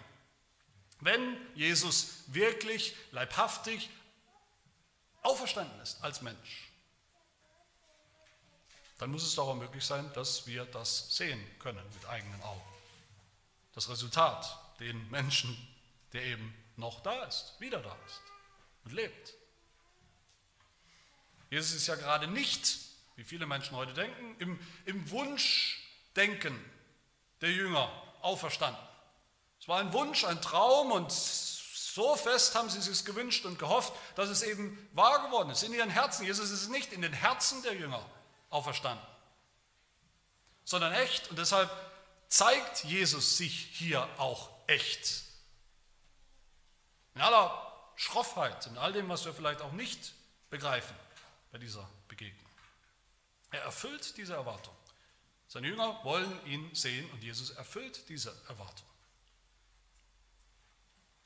Wenn 1.01 1.37
Jesus 1.55 2.25
wirklich 2.29 2.95
leibhaftig 3.13 3.91
auferstanden 5.23 5.79
ist 5.81 6.03
als 6.03 6.23
Mensch, 6.23 6.71
dann 8.99 9.11
muss 9.11 9.25
es 9.25 9.35
doch 9.35 9.49
auch 9.49 9.55
möglich 9.55 9.85
sein, 9.85 10.11
dass 10.15 10.47
wir 10.47 10.65
das 10.65 11.15
sehen 11.15 11.45
können 11.59 11.85
mit 11.95 12.09
eigenen 12.09 12.41
Augen. 12.43 12.63
Das 13.75 13.89
Resultat, 13.91 14.59
den 14.81 15.11
Menschen, 15.11 15.57
der 16.13 16.23
eben 16.23 16.55
noch 16.77 17.01
da 17.03 17.25
ist, 17.25 17.55
wieder 17.59 17.81
da 17.81 17.95
ist 18.07 18.23
und 18.85 18.93
lebt. 18.93 19.35
Jesus 21.51 21.73
ist 21.73 21.87
ja 21.87 21.95
gerade 21.95 22.27
nicht, 22.27 22.79
wie 23.17 23.25
viele 23.25 23.47
Menschen 23.47 23.77
heute 23.77 23.93
denken, 23.93 24.37
im, 24.39 24.59
im 24.87 25.11
Wunschdenken 25.11 26.59
der 27.41 27.53
Jünger 27.53 27.91
auferstanden. 28.23 28.83
Es 29.67 29.69
war 29.69 29.81
ein 29.81 29.93
Wunsch, 29.93 30.23
ein 30.23 30.41
Traum 30.41 30.93
und 30.93 31.11
so 31.11 32.15
fest 32.15 32.55
haben 32.55 32.71
sie 32.71 32.79
es 32.79 33.05
gewünscht 33.05 33.45
und 33.45 33.59
gehofft, 33.59 33.93
dass 34.15 34.29
es 34.29 34.45
eben 34.45 34.79
wahr 34.93 35.27
geworden 35.27 35.51
ist 35.51 35.65
in 35.65 35.75
ihren 35.75 35.91
Herzen. 35.91 36.25
Jesus 36.25 36.51
ist 36.51 36.69
nicht 36.69 36.93
in 36.93 37.03
den 37.03 37.13
Herzen 37.13 37.65
der 37.65 37.75
Jünger 37.75 38.01
auferstanden, 38.49 39.05
sondern 40.63 40.93
echt. 40.93 41.31
Und 41.31 41.41
deshalb 41.41 41.69
zeigt 42.29 42.85
Jesus 42.85 43.39
sich 43.39 43.71
hier 43.73 44.09
auch 44.19 44.51
echt. 44.69 45.25
In 47.17 47.23
aller 47.23 47.91
Schroffheit, 47.97 48.69
in 48.69 48.79
all 48.79 48.93
dem, 48.93 49.09
was 49.09 49.25
wir 49.25 49.35
vielleicht 49.35 49.63
auch 49.63 49.73
nicht 49.73 50.13
begreifen 50.49 50.95
bei 51.51 51.59
dieser 51.59 51.91
Begegnung. 52.07 52.47
Er 53.51 53.63
erfüllt 53.63 54.17
diese 54.17 54.35
Erwartung. 54.35 54.77
Seine 55.49 55.67
Jünger 55.67 55.99
wollen 56.05 56.47
ihn 56.47 56.73
sehen 56.73 57.11
und 57.11 57.25
Jesus 57.25 57.51
erfüllt 57.51 58.09
diese 58.09 58.31
Erwartung. 58.47 58.86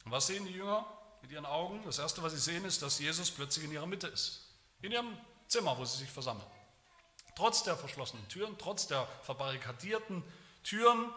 Und 0.04 0.12
was 0.12 0.26
sehen 0.26 0.44
die 0.46 0.52
Jünger 0.52 0.86
mit 1.22 1.30
ihren 1.30 1.46
Augen? 1.46 1.82
Das 1.84 1.98
Erste, 1.98 2.22
was 2.22 2.32
sie 2.32 2.38
sehen, 2.38 2.64
ist, 2.64 2.82
dass 2.82 2.98
Jesus 2.98 3.30
plötzlich 3.30 3.64
in 3.64 3.72
ihrer 3.72 3.86
Mitte 3.86 4.06
ist. 4.06 4.48
In 4.82 4.92
ihrem 4.92 5.16
Zimmer, 5.46 5.76
wo 5.78 5.84
sie 5.84 5.98
sich 5.98 6.10
versammeln. 6.10 6.46
Trotz 7.34 7.62
der 7.62 7.76
verschlossenen 7.76 8.26
Türen, 8.28 8.56
trotz 8.58 8.86
der 8.86 9.06
verbarrikadierten 9.22 10.22
Türen, 10.62 11.10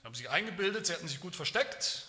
sie 0.00 0.04
haben 0.04 0.14
sich 0.14 0.30
eingebildet, 0.30 0.86
sie 0.86 0.92
hätten 0.92 1.08
sich 1.08 1.20
gut 1.20 1.34
versteckt 1.34 2.06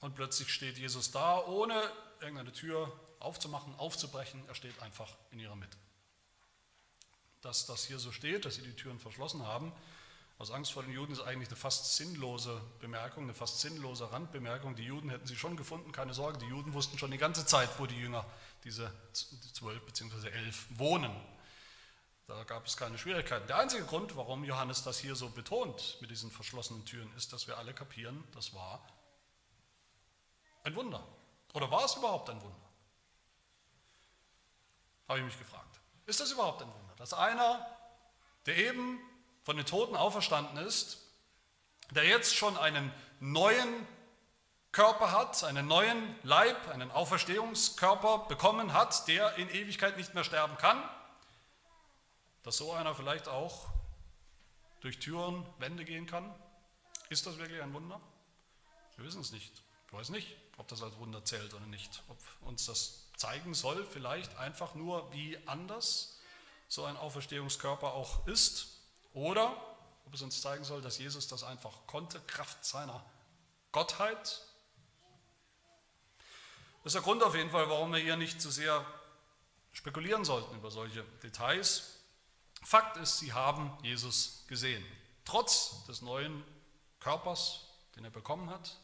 und 0.00 0.14
plötzlich 0.14 0.52
steht 0.52 0.78
Jesus 0.78 1.10
da, 1.10 1.44
ohne 1.46 1.74
irgendeine 2.20 2.52
Tür 2.52 2.90
aufzumachen, 3.18 3.74
aufzubrechen. 3.76 4.42
Er 4.48 4.54
steht 4.54 4.80
einfach 4.82 5.14
in 5.30 5.38
ihrer 5.38 5.56
Mitte. 5.56 5.76
Dass 7.42 7.66
das 7.66 7.84
hier 7.84 7.98
so 7.98 8.12
steht, 8.12 8.44
dass 8.44 8.56
sie 8.56 8.62
die 8.62 8.74
Türen 8.74 8.98
verschlossen 8.98 9.46
haben, 9.46 9.72
aus 10.40 10.50
Angst 10.50 10.72
vor 10.72 10.82
den 10.82 10.92
Juden 10.92 11.12
ist 11.12 11.20
eigentlich 11.20 11.50
eine 11.50 11.56
fast 11.56 11.96
sinnlose 11.96 12.62
Bemerkung, 12.78 13.24
eine 13.24 13.34
fast 13.34 13.60
sinnlose 13.60 14.10
Randbemerkung. 14.10 14.74
Die 14.74 14.84
Juden 14.84 15.10
hätten 15.10 15.26
sie 15.26 15.36
schon 15.36 15.54
gefunden, 15.54 15.92
keine 15.92 16.14
Sorge. 16.14 16.38
Die 16.38 16.46
Juden 16.46 16.72
wussten 16.72 16.96
schon 16.96 17.10
die 17.10 17.18
ganze 17.18 17.44
Zeit, 17.44 17.68
wo 17.78 17.84
die 17.84 17.98
Jünger, 17.98 18.24
diese 18.64 18.90
zwölf 19.12 19.84
bzw. 19.84 20.30
elf, 20.30 20.64
wohnen. 20.70 21.14
Da 22.26 22.42
gab 22.44 22.64
es 22.64 22.78
keine 22.78 22.96
Schwierigkeiten. 22.96 23.48
Der 23.48 23.58
einzige 23.58 23.84
Grund, 23.84 24.16
warum 24.16 24.42
Johannes 24.42 24.82
das 24.82 24.98
hier 24.98 25.14
so 25.14 25.28
betont 25.28 25.98
mit 26.00 26.10
diesen 26.10 26.30
verschlossenen 26.30 26.86
Türen, 26.86 27.14
ist, 27.18 27.34
dass 27.34 27.46
wir 27.46 27.58
alle 27.58 27.74
kapieren, 27.74 28.24
das 28.32 28.54
war 28.54 28.82
ein 30.64 30.74
Wunder. 30.74 31.06
Oder 31.52 31.70
war 31.70 31.84
es 31.84 31.96
überhaupt 31.96 32.30
ein 32.30 32.40
Wunder? 32.40 32.70
Habe 35.06 35.18
ich 35.18 35.24
mich 35.26 35.38
gefragt. 35.38 35.80
Ist 36.06 36.18
das 36.18 36.32
überhaupt 36.32 36.62
ein 36.62 36.68
Wunder? 36.68 36.94
Dass 36.96 37.12
einer, 37.12 37.66
der 38.46 38.56
eben 38.56 39.00
von 39.42 39.56
den 39.56 39.66
Toten 39.66 39.96
auferstanden 39.96 40.58
ist, 40.58 40.98
der 41.90 42.04
jetzt 42.04 42.34
schon 42.34 42.56
einen 42.56 42.92
neuen 43.20 43.86
Körper 44.72 45.10
hat, 45.10 45.42
einen 45.42 45.66
neuen 45.66 46.16
Leib, 46.22 46.68
einen 46.68 46.90
Auferstehungskörper 46.90 48.26
bekommen 48.28 48.72
hat, 48.72 49.08
der 49.08 49.34
in 49.36 49.48
Ewigkeit 49.48 49.96
nicht 49.96 50.14
mehr 50.14 50.24
sterben 50.24 50.56
kann, 50.58 50.82
dass 52.42 52.56
so 52.56 52.72
einer 52.72 52.94
vielleicht 52.94 53.28
auch 53.28 53.66
durch 54.80 54.98
Türen, 54.98 55.44
Wände 55.58 55.84
gehen 55.84 56.06
kann? 56.06 56.32
Ist 57.08 57.26
das 57.26 57.38
wirklich 57.38 57.60
ein 57.60 57.74
Wunder? 57.74 58.00
Wir 58.96 59.04
wissen 59.04 59.20
es 59.20 59.32
nicht. 59.32 59.62
Ich 59.86 59.92
weiß 59.92 60.10
nicht, 60.10 60.36
ob 60.56 60.68
das 60.68 60.82
als 60.82 60.96
Wunder 60.98 61.24
zählt 61.24 61.52
oder 61.52 61.66
nicht. 61.66 62.02
Ob 62.08 62.18
uns 62.42 62.66
das 62.66 63.06
zeigen 63.16 63.54
soll, 63.54 63.84
vielleicht 63.84 64.36
einfach 64.36 64.74
nur, 64.74 65.12
wie 65.12 65.36
anders 65.46 66.18
so 66.68 66.84
ein 66.84 66.96
Auferstehungskörper 66.96 67.92
auch 67.92 68.26
ist. 68.26 68.79
Oder 69.12 69.56
ob 70.06 70.14
es 70.14 70.22
uns 70.22 70.40
zeigen 70.40 70.64
soll, 70.64 70.82
dass 70.82 70.98
Jesus 70.98 71.28
das 71.28 71.44
einfach 71.44 71.86
konnte, 71.86 72.20
Kraft 72.22 72.64
seiner 72.64 73.04
Gottheit. 73.72 74.42
Das 76.82 76.86
ist 76.86 76.94
der 76.94 77.02
Grund 77.02 77.22
auf 77.22 77.34
jeden 77.34 77.50
Fall, 77.50 77.68
warum 77.68 77.92
wir 77.92 78.00
hier 78.00 78.16
nicht 78.16 78.40
zu 78.40 78.50
sehr 78.50 78.84
spekulieren 79.72 80.24
sollten 80.24 80.56
über 80.56 80.70
solche 80.70 81.04
Details. 81.22 81.98
Fakt 82.62 82.96
ist, 82.96 83.18
sie 83.18 83.32
haben 83.32 83.76
Jesus 83.82 84.44
gesehen. 84.48 84.84
Trotz 85.24 85.84
des 85.86 86.02
neuen 86.02 86.42
Körpers, 86.98 87.66
den 87.96 88.04
er 88.04 88.10
bekommen 88.10 88.50
hat, 88.50 88.76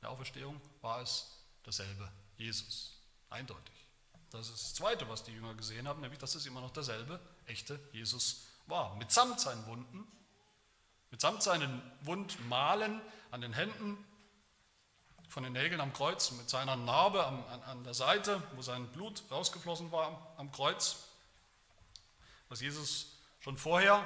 der 0.00 0.10
Auferstehung, 0.10 0.60
war 0.80 1.02
es 1.02 1.38
derselbe 1.66 2.10
Jesus. 2.36 2.94
Eindeutig. 3.30 3.74
Das 4.30 4.48
ist 4.48 4.62
das 4.62 4.74
Zweite, 4.74 5.08
was 5.08 5.24
die 5.24 5.32
Jünger 5.32 5.54
gesehen 5.54 5.88
haben, 5.88 6.00
nämlich, 6.00 6.18
dass 6.18 6.34
es 6.34 6.46
immer 6.46 6.60
noch 6.60 6.70
derselbe 6.70 7.18
echte 7.46 7.80
Jesus 7.92 8.44
war. 8.68 8.94
Mitsamt 8.96 9.40
seinen 9.40 9.66
Wunden, 9.66 10.06
mitsamt 11.10 11.42
seinen 11.42 11.82
Wundmalen 12.02 13.00
an 13.30 13.40
den 13.40 13.52
Händen, 13.52 14.04
von 15.28 15.42
den 15.42 15.52
Nägeln 15.52 15.80
am 15.80 15.92
Kreuz, 15.92 16.30
mit 16.32 16.48
seiner 16.48 16.76
Narbe 16.76 17.26
an, 17.26 17.44
an, 17.44 17.62
an 17.62 17.84
der 17.84 17.94
Seite, 17.94 18.42
wo 18.54 18.62
sein 18.62 18.86
Blut 18.88 19.22
rausgeflossen 19.30 19.92
war 19.92 20.06
am, 20.06 20.16
am 20.38 20.52
Kreuz, 20.52 20.96
was 22.48 22.60
Jesus 22.60 23.18
schon 23.40 23.58
vorher 23.58 24.02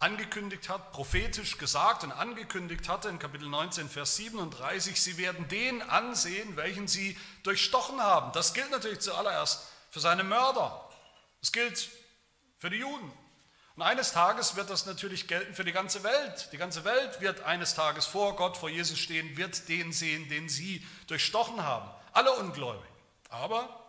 angekündigt 0.00 0.68
hat, 0.68 0.92
prophetisch 0.92 1.56
gesagt 1.56 2.04
und 2.04 2.12
angekündigt 2.12 2.88
hatte 2.90 3.08
in 3.08 3.18
Kapitel 3.18 3.48
19, 3.48 3.88
Vers 3.88 4.16
37, 4.16 5.00
sie 5.00 5.16
werden 5.16 5.48
den 5.48 5.80
ansehen, 5.80 6.56
welchen 6.56 6.88
sie 6.88 7.16
durchstochen 7.42 8.00
haben. 8.02 8.30
Das 8.32 8.52
gilt 8.52 8.70
natürlich 8.70 9.00
zuallererst 9.00 9.66
für 9.90 10.00
seine 10.00 10.24
Mörder. 10.24 10.90
Das 11.40 11.52
gilt 11.52 11.90
für 12.58 12.68
die 12.68 12.76
Juden. 12.76 13.10
Und 13.76 13.82
eines 13.82 14.12
Tages 14.12 14.54
wird 14.54 14.70
das 14.70 14.86
natürlich 14.86 15.26
gelten 15.26 15.54
für 15.54 15.64
die 15.64 15.72
ganze 15.72 16.04
Welt. 16.04 16.48
Die 16.52 16.58
ganze 16.58 16.84
Welt 16.84 17.20
wird 17.20 17.40
eines 17.42 17.74
Tages 17.74 18.06
vor 18.06 18.36
Gott, 18.36 18.56
vor 18.56 18.68
Jesus 18.68 18.98
stehen, 18.98 19.36
wird 19.36 19.68
den 19.68 19.92
sehen, 19.92 20.28
den 20.28 20.48
sie 20.48 20.86
durchstochen 21.08 21.62
haben. 21.62 21.90
Alle 22.12 22.32
Ungläubigen. 22.32 22.86
Aber 23.30 23.84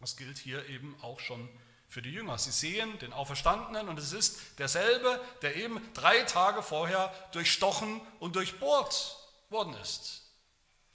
das 0.00 0.16
gilt 0.16 0.38
hier 0.38 0.68
eben 0.68 0.96
auch 1.02 1.20
schon 1.20 1.48
für 1.88 2.02
die 2.02 2.10
Jünger. 2.10 2.38
Sie 2.38 2.50
sehen 2.50 2.98
den 2.98 3.12
Auferstandenen 3.12 3.88
und 3.88 3.98
es 3.98 4.12
ist 4.12 4.58
derselbe, 4.58 5.20
der 5.42 5.54
eben 5.56 5.80
drei 5.94 6.22
Tage 6.22 6.62
vorher 6.62 7.12
durchstochen 7.32 8.00
und 8.18 8.34
durchbohrt 8.34 9.16
worden 9.50 9.74
ist. 9.74 10.22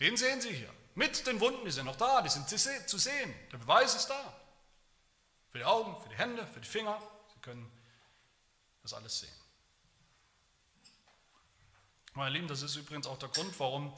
Den 0.01 0.17
sehen 0.17 0.41
sie 0.41 0.51
hier. 0.51 0.69
Mit 0.95 1.27
den 1.27 1.39
Wunden, 1.39 1.65
die 1.65 1.71
sind 1.71 1.85
noch 1.85 1.97
da, 1.97 2.21
die 2.21 2.29
sind 2.29 2.47
zu 2.49 2.97
sehen. 2.97 3.33
Der 3.51 3.57
Beweis 3.57 3.95
ist 3.95 4.07
da. 4.07 4.33
Für 5.51 5.59
die 5.59 5.65
Augen, 5.65 6.01
für 6.01 6.09
die 6.09 6.17
Hände, 6.17 6.45
für 6.47 6.61
die 6.61 6.67
Finger. 6.67 7.01
Sie 7.33 7.39
können 7.41 7.69
das 8.85 8.93
alles 8.93 9.19
sehen. 9.19 9.33
Meine 12.13 12.29
Lieben, 12.29 12.47
das 12.47 12.61
ist 12.61 12.75
übrigens 12.75 13.07
auch 13.07 13.17
der 13.17 13.29
Grund, 13.29 13.59
warum 13.59 13.97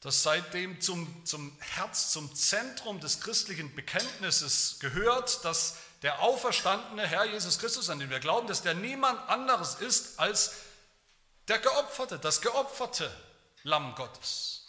das 0.00 0.22
seitdem 0.22 0.80
zum, 0.80 1.24
zum 1.26 1.56
Herz, 1.60 2.10
zum 2.10 2.34
Zentrum 2.34 2.98
des 3.00 3.20
christlichen 3.20 3.74
Bekenntnisses 3.74 4.78
gehört, 4.80 5.44
dass 5.44 5.78
der 6.02 6.20
auferstandene 6.20 7.06
Herr 7.06 7.26
Jesus 7.26 7.58
Christus, 7.58 7.90
an 7.90 7.98
den 7.98 8.08
wir 8.08 8.20
glauben, 8.20 8.48
dass 8.48 8.62
der 8.62 8.74
niemand 8.74 9.28
anderes 9.28 9.74
ist 9.74 10.18
als 10.18 10.54
der 11.48 11.58
Geopferte, 11.58 12.18
das 12.18 12.40
geopferte 12.40 13.14
Lamm 13.64 13.94
Gottes. 13.94 14.66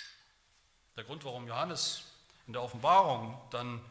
Der 0.97 1.05
Grund, 1.05 1.23
warum 1.23 1.47
Johannes 1.47 2.01
in 2.47 2.53
der 2.53 2.61
Offenbarung 2.61 3.41
dann 3.51 3.83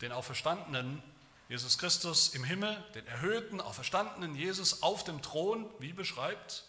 den 0.00 0.10
auferstandenen 0.10 1.02
Jesus 1.48 1.78
Christus 1.78 2.30
im 2.30 2.44
Himmel, 2.44 2.82
den 2.94 3.06
erhöhten, 3.06 3.60
auferstandenen 3.60 4.34
Jesus 4.34 4.82
auf 4.82 5.04
dem 5.04 5.20
Thron, 5.20 5.70
wie 5.78 5.92
beschreibt, 5.92 6.64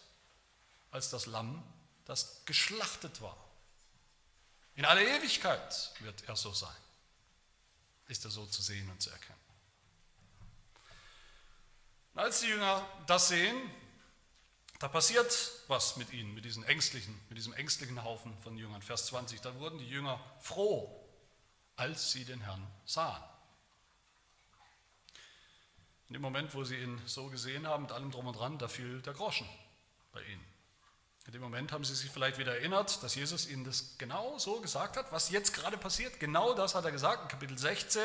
als 0.90 1.10
das 1.10 1.26
Lamm, 1.26 1.62
das 2.04 2.44
geschlachtet 2.44 3.20
war. 3.20 3.36
In 4.74 4.84
aller 4.84 5.00
Ewigkeit 5.02 5.92
wird 6.00 6.28
er 6.28 6.36
so 6.36 6.52
sein. 6.52 6.76
Ist 8.08 8.24
er 8.24 8.30
so 8.30 8.44
zu 8.46 8.62
sehen 8.62 8.88
und 8.90 9.02
zu 9.02 9.10
erkennen. 9.10 9.40
Und 12.14 12.20
als 12.20 12.40
die 12.40 12.46
Jünger 12.48 12.86
das 13.06 13.28
sehen, 13.28 13.56
da 14.78 14.88
passiert 14.88 15.52
was 15.68 15.96
mit 15.96 16.12
ihnen, 16.12 16.34
mit, 16.34 16.44
diesen 16.44 16.64
ängstlichen, 16.64 17.18
mit 17.28 17.38
diesem 17.38 17.54
ängstlichen 17.54 18.04
Haufen 18.04 18.36
von 18.42 18.56
Jüngern. 18.58 18.82
Vers 18.82 19.06
20, 19.06 19.40
da 19.40 19.54
wurden 19.56 19.78
die 19.78 19.88
Jünger 19.88 20.20
froh, 20.40 21.02
als 21.76 22.12
sie 22.12 22.24
den 22.24 22.42
Herrn 22.42 22.66
sahen. 22.84 23.22
In 26.08 26.14
dem 26.14 26.22
Moment, 26.22 26.54
wo 26.54 26.64
sie 26.64 26.76
ihn 26.76 27.00
so 27.06 27.26
gesehen 27.26 27.66
haben, 27.66 27.84
mit 27.84 27.92
allem 27.92 28.10
drum 28.10 28.26
und 28.26 28.38
dran, 28.38 28.58
da 28.58 28.68
fiel 28.68 29.02
der 29.02 29.12
Groschen 29.12 29.48
bei 30.12 30.22
ihnen. 30.22 30.44
In 31.26 31.32
dem 31.32 31.42
Moment 31.42 31.72
haben 31.72 31.84
sie 31.84 31.94
sich 31.94 32.08
vielleicht 32.08 32.38
wieder 32.38 32.54
erinnert, 32.56 33.02
dass 33.02 33.16
Jesus 33.16 33.48
ihnen 33.48 33.64
das 33.64 33.98
genau 33.98 34.38
so 34.38 34.60
gesagt 34.60 34.96
hat, 34.96 35.10
was 35.10 35.30
jetzt 35.30 35.52
gerade 35.52 35.76
passiert. 35.76 36.20
Genau 36.20 36.54
das 36.54 36.76
hat 36.76 36.84
er 36.84 36.92
gesagt. 36.92 37.22
In 37.22 37.28
Kapitel 37.28 37.58
16 37.58 38.00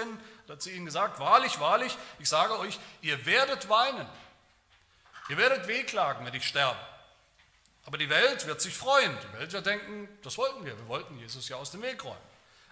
hat 0.49 0.63
sie 0.63 0.71
ihnen 0.71 0.85
gesagt, 0.85 1.19
wahrlich, 1.19 1.59
wahrlich, 1.59 1.95
ich 2.17 2.27
sage 2.27 2.57
euch, 2.57 2.79
ihr 3.01 3.23
werdet 3.27 3.69
weinen. 3.69 4.07
Ihr 5.29 5.37
werdet 5.37 5.67
wehklagen, 5.67 6.25
wenn 6.25 6.33
ich 6.33 6.47
sterbe. 6.47 6.79
Aber 7.85 7.99
die 7.99 8.09
Welt 8.09 8.47
wird 8.47 8.59
sich 8.59 8.75
freuen. 8.75 9.15
Die 9.23 9.37
Welt 9.37 9.53
wird 9.53 9.67
denken, 9.67 10.09
das 10.23 10.39
wollten 10.39 10.65
wir. 10.65 10.75
Wir 10.75 10.87
wollten 10.87 11.17
Jesus 11.19 11.47
ja 11.47 11.57
aus 11.57 11.69
dem 11.69 11.83
Weg 11.83 12.03
räumen. 12.03 12.17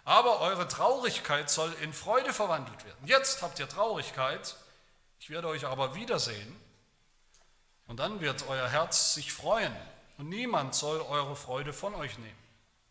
Aber 0.03 0.39
eure 0.39 0.67
Traurigkeit 0.67 1.51
soll 1.51 1.71
in 1.81 1.93
Freude 1.93 2.33
verwandelt 2.33 2.83
werden. 2.85 3.05
Jetzt 3.05 3.43
habt 3.43 3.59
ihr 3.59 3.69
Traurigkeit, 3.69 4.55
ich 5.19 5.29
werde 5.29 5.47
euch 5.47 5.65
aber 5.65 5.95
wiedersehen 5.95 6.55
und 7.87 7.97
dann 7.97 8.21
wird 8.21 8.47
euer 8.47 8.69
Herz 8.69 9.13
sich 9.13 9.33
freuen 9.33 9.75
und 10.17 10.29
niemand 10.29 10.75
soll 10.75 11.01
eure 11.01 11.35
Freude 11.35 11.73
von 11.73 11.95
euch 11.95 12.17
nehmen. 12.17 12.37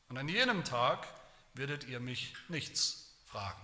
Und 0.08 0.16
an 0.16 0.28
jenem 0.28 0.64
Tag 0.64 1.06
werdet 1.54 1.84
ihr 1.84 2.00
mich 2.00 2.34
nichts 2.48 3.14
fragen. 3.26 3.60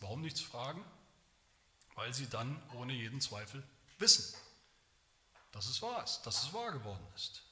Warum 0.00 0.22
nichts 0.22 0.40
fragen? 0.40 0.84
Weil 1.94 2.12
sie 2.12 2.28
dann 2.28 2.60
ohne 2.74 2.92
jeden 2.92 3.20
Zweifel 3.20 3.62
wissen, 3.98 4.34
dass 5.52 5.66
es 5.66 5.80
wahr 5.82 6.04
ist, 6.04 6.22
dass 6.22 6.42
es 6.42 6.52
wahr 6.52 6.72
geworden 6.72 7.06
ist. 7.14 7.42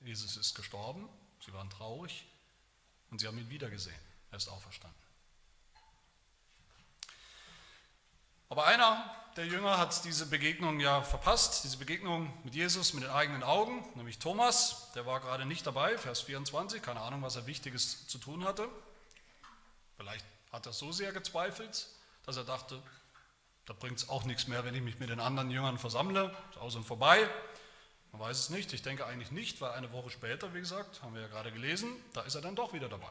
Jesus 0.00 0.36
ist 0.36 0.54
gestorben, 0.54 1.08
sie 1.44 1.52
waren 1.52 1.70
traurig 1.70 2.26
und 3.10 3.20
sie 3.20 3.26
haben 3.26 3.38
ihn 3.38 3.50
wiedergesehen. 3.50 4.00
Er 4.30 4.38
ist 4.38 4.48
auferstanden. 4.48 5.01
Aber 8.52 8.66
einer 8.66 9.02
der 9.36 9.46
Jünger 9.46 9.78
hat 9.78 10.04
diese 10.04 10.26
Begegnung 10.26 10.78
ja 10.78 11.00
verpasst, 11.00 11.64
diese 11.64 11.78
Begegnung 11.78 12.30
mit 12.44 12.54
Jesus 12.54 12.92
mit 12.92 13.02
den 13.02 13.08
eigenen 13.08 13.42
Augen, 13.42 13.82
nämlich 13.94 14.18
Thomas, 14.18 14.92
der 14.94 15.06
war 15.06 15.20
gerade 15.20 15.46
nicht 15.46 15.66
dabei, 15.66 15.96
Vers 15.96 16.20
24, 16.20 16.82
keine 16.82 17.00
Ahnung, 17.00 17.22
was 17.22 17.34
er 17.34 17.46
Wichtiges 17.46 18.06
zu 18.08 18.18
tun 18.18 18.44
hatte. 18.44 18.68
Vielleicht 19.96 20.26
hat 20.52 20.66
er 20.66 20.74
so 20.74 20.92
sehr 20.92 21.12
gezweifelt, 21.12 21.86
dass 22.26 22.36
er 22.36 22.44
dachte, 22.44 22.82
da 23.64 23.72
bringt 23.72 23.96
es 23.96 24.10
auch 24.10 24.24
nichts 24.24 24.46
mehr, 24.48 24.66
wenn 24.66 24.74
ich 24.74 24.82
mich 24.82 24.98
mit 24.98 25.08
den 25.08 25.20
anderen 25.20 25.50
Jüngern 25.50 25.78
versammle, 25.78 26.36
ist 26.50 26.58
aus 26.58 26.74
und 26.74 26.84
vorbei. 26.84 27.26
Man 28.12 28.20
weiß 28.20 28.38
es 28.38 28.50
nicht, 28.50 28.70
ich 28.74 28.82
denke 28.82 29.06
eigentlich 29.06 29.30
nicht, 29.30 29.62
weil 29.62 29.70
eine 29.70 29.92
Woche 29.92 30.10
später, 30.10 30.52
wie 30.52 30.60
gesagt, 30.60 31.00
haben 31.00 31.14
wir 31.14 31.22
ja 31.22 31.28
gerade 31.28 31.52
gelesen, 31.52 31.90
da 32.12 32.20
ist 32.20 32.34
er 32.34 32.42
dann 32.42 32.54
doch 32.54 32.74
wieder 32.74 32.90
dabei. 32.90 33.08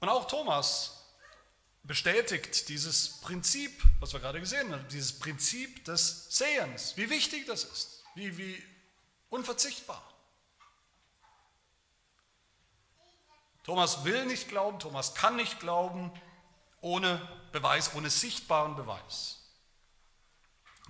Und 0.00 0.10
auch 0.10 0.26
Thomas 0.26 0.97
bestätigt 1.82 2.68
dieses 2.68 3.20
Prinzip, 3.20 3.82
was 4.00 4.12
wir 4.12 4.20
gerade 4.20 4.40
gesehen 4.40 4.72
haben, 4.72 4.86
dieses 4.88 5.18
Prinzip 5.18 5.84
des 5.84 6.26
Sehens, 6.30 6.96
wie 6.96 7.10
wichtig 7.10 7.46
das 7.46 7.64
ist, 7.64 8.04
wie, 8.14 8.36
wie 8.36 8.62
unverzichtbar. 9.30 10.02
Thomas 13.64 14.04
will 14.04 14.24
nicht 14.26 14.48
glauben, 14.48 14.78
Thomas 14.78 15.14
kann 15.14 15.36
nicht 15.36 15.60
glauben 15.60 16.10
ohne 16.80 17.20
Beweis, 17.52 17.94
ohne 17.94 18.08
sichtbaren 18.08 18.76
Beweis. 18.76 19.38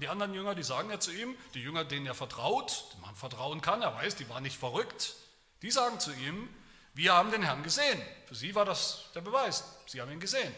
Die 0.00 0.08
anderen 0.08 0.32
Jünger, 0.32 0.54
die 0.54 0.62
sagen 0.62 0.90
ja 0.90 1.00
zu 1.00 1.10
ihm, 1.10 1.36
die 1.54 1.60
Jünger, 1.60 1.84
denen 1.84 2.06
er 2.06 2.14
vertraut, 2.14 2.84
dem 2.94 3.00
man 3.00 3.16
vertrauen 3.16 3.60
kann, 3.60 3.82
er 3.82 3.94
weiß, 3.96 4.14
die 4.14 4.28
waren 4.28 4.44
nicht 4.44 4.56
verrückt, 4.56 5.16
die 5.62 5.72
sagen 5.72 5.98
zu 5.98 6.12
ihm, 6.12 6.48
wir 6.94 7.14
haben 7.14 7.32
den 7.32 7.42
Herrn 7.42 7.64
gesehen. 7.64 8.00
Für 8.26 8.34
sie 8.34 8.54
war 8.54 8.64
das 8.64 9.10
der 9.14 9.22
Beweis, 9.22 9.64
sie 9.86 10.00
haben 10.00 10.12
ihn 10.12 10.20
gesehen. 10.20 10.54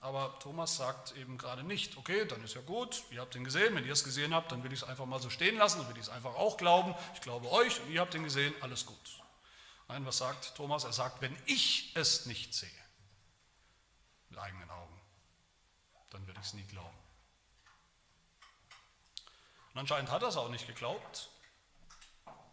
Aber 0.00 0.38
Thomas 0.38 0.76
sagt 0.76 1.14
eben 1.16 1.36
gerade 1.36 1.62
nicht, 1.62 1.98
okay, 1.98 2.24
dann 2.24 2.42
ist 2.42 2.54
ja 2.54 2.62
gut, 2.62 3.02
ihr 3.10 3.20
habt 3.20 3.34
ihn 3.34 3.44
gesehen, 3.44 3.74
wenn 3.74 3.84
ihr 3.84 3.92
es 3.92 4.02
gesehen 4.02 4.34
habt, 4.34 4.50
dann 4.50 4.64
will 4.64 4.72
ich 4.72 4.82
es 4.82 4.88
einfach 4.88 5.04
mal 5.04 5.20
so 5.20 5.28
stehen 5.28 5.58
lassen, 5.58 5.78
dann 5.78 5.88
will 5.88 5.96
ich 5.96 6.04
es 6.04 6.08
einfach 6.08 6.34
auch 6.36 6.56
glauben, 6.56 6.94
ich 7.14 7.20
glaube 7.20 7.50
euch 7.50 7.80
und 7.82 7.90
ihr 7.90 8.00
habt 8.00 8.14
ihn 8.14 8.24
gesehen, 8.24 8.54
alles 8.62 8.86
gut. 8.86 9.22
Nein, 9.88 10.06
was 10.06 10.18
sagt 10.18 10.54
Thomas? 10.54 10.84
Er 10.84 10.94
sagt, 10.94 11.20
wenn 11.20 11.36
ich 11.44 11.94
es 11.96 12.24
nicht 12.24 12.54
sehe, 12.54 12.70
mit 14.30 14.38
eigenen 14.38 14.70
Augen, 14.70 15.00
dann 16.10 16.26
werde 16.26 16.40
ich 16.40 16.46
es 16.46 16.54
nie 16.54 16.64
glauben. 16.64 16.96
Und 19.74 19.80
anscheinend 19.80 20.10
hat 20.10 20.22
er 20.22 20.28
es 20.28 20.36
auch 20.36 20.48
nicht 20.48 20.66
geglaubt, 20.66 21.28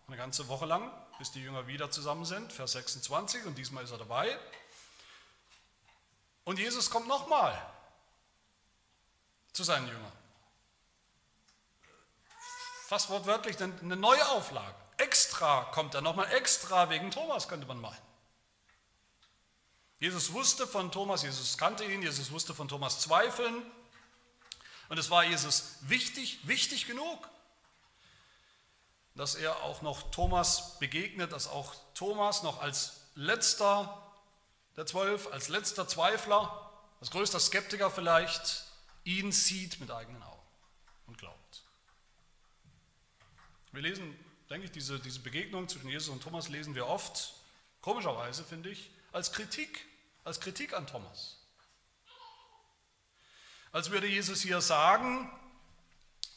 eine 0.08 0.18
ganze 0.18 0.48
Woche 0.48 0.66
lang, 0.66 0.92
bis 1.18 1.32
die 1.32 1.42
Jünger 1.42 1.68
wieder 1.68 1.92
zusammen 1.92 2.26
sind, 2.26 2.52
Vers 2.52 2.74
26, 2.74 3.46
und 3.46 3.58
diesmal 3.58 3.84
ist 3.84 3.92
er 3.92 3.98
dabei. 3.98 4.38
Und 6.48 6.60
Jesus 6.60 6.90
kommt 6.90 7.10
nochmal 7.10 7.62
zu 9.52 9.66
seinen 9.66 9.86
Jüngern. 9.86 10.14
Fast 12.86 13.10
wortwörtlich 13.10 13.62
eine 13.62 13.98
neue 13.98 14.26
Auflage. 14.30 14.74
Extra 14.96 15.66
kommt 15.74 15.94
er 15.94 16.00
nochmal, 16.00 16.32
extra 16.32 16.90
wegen 16.90 17.12
Thomas, 17.12 17.50
könnte 17.50 17.68
man 17.68 17.82
meinen. 17.82 18.02
Jesus 20.00 20.32
wusste 20.32 20.66
von 20.66 20.90
Thomas, 20.90 21.24
Jesus 21.24 21.58
kannte 21.58 21.84
ihn, 21.84 22.02
Jesus 22.02 22.32
wusste 22.32 22.56
von 22.56 22.70
Thomas 22.70 23.02
Zweifeln. 23.02 23.70
Und 24.88 24.98
es 24.98 25.10
war 25.10 25.26
Jesus 25.26 25.80
wichtig, 25.82 26.48
wichtig 26.48 26.88
genug, 26.88 27.28
dass 29.16 29.36
er 29.36 29.64
auch 29.64 29.82
noch 29.82 30.12
Thomas 30.12 30.80
begegnet, 30.80 31.34
dass 31.34 31.50
auch 31.50 31.76
Thomas 31.94 32.42
noch 32.42 32.62
als 32.62 33.02
letzter 33.16 34.07
der 34.78 34.86
Zwölf, 34.86 35.28
als 35.34 35.50
letzter 35.50 35.88
Zweifler, 35.88 36.72
als 37.02 37.12
größter 37.12 37.40
Skeptiker 37.40 37.90
vielleicht, 37.92 38.64
ihn 39.04 39.32
sieht 39.32 39.80
mit 39.80 39.92
eigenen 39.92 40.22
Augen 40.24 40.48
und 41.08 41.18
glaubt. 41.18 41.64
Wir 43.72 43.82
lesen, 43.82 44.18
denke 44.50 44.66
ich, 44.66 44.72
diese, 44.72 45.00
diese 45.00 45.20
Begegnung 45.20 45.68
zwischen 45.68 45.90
Jesus 45.90 46.10
und 46.10 46.22
Thomas 46.22 46.48
lesen 46.48 46.76
wir 46.76 46.88
oft, 46.88 47.34
komischerweise 47.82 48.44
finde 48.44 48.70
ich, 48.70 48.92
als 49.12 49.32
Kritik, 49.32 49.86
als 50.24 50.40
Kritik 50.40 50.74
an 50.74 50.86
Thomas. 50.88 51.38
Als 53.72 53.90
würde 53.90 54.08
Jesus 54.08 54.42
hier 54.42 54.62
sagen, 54.62 55.32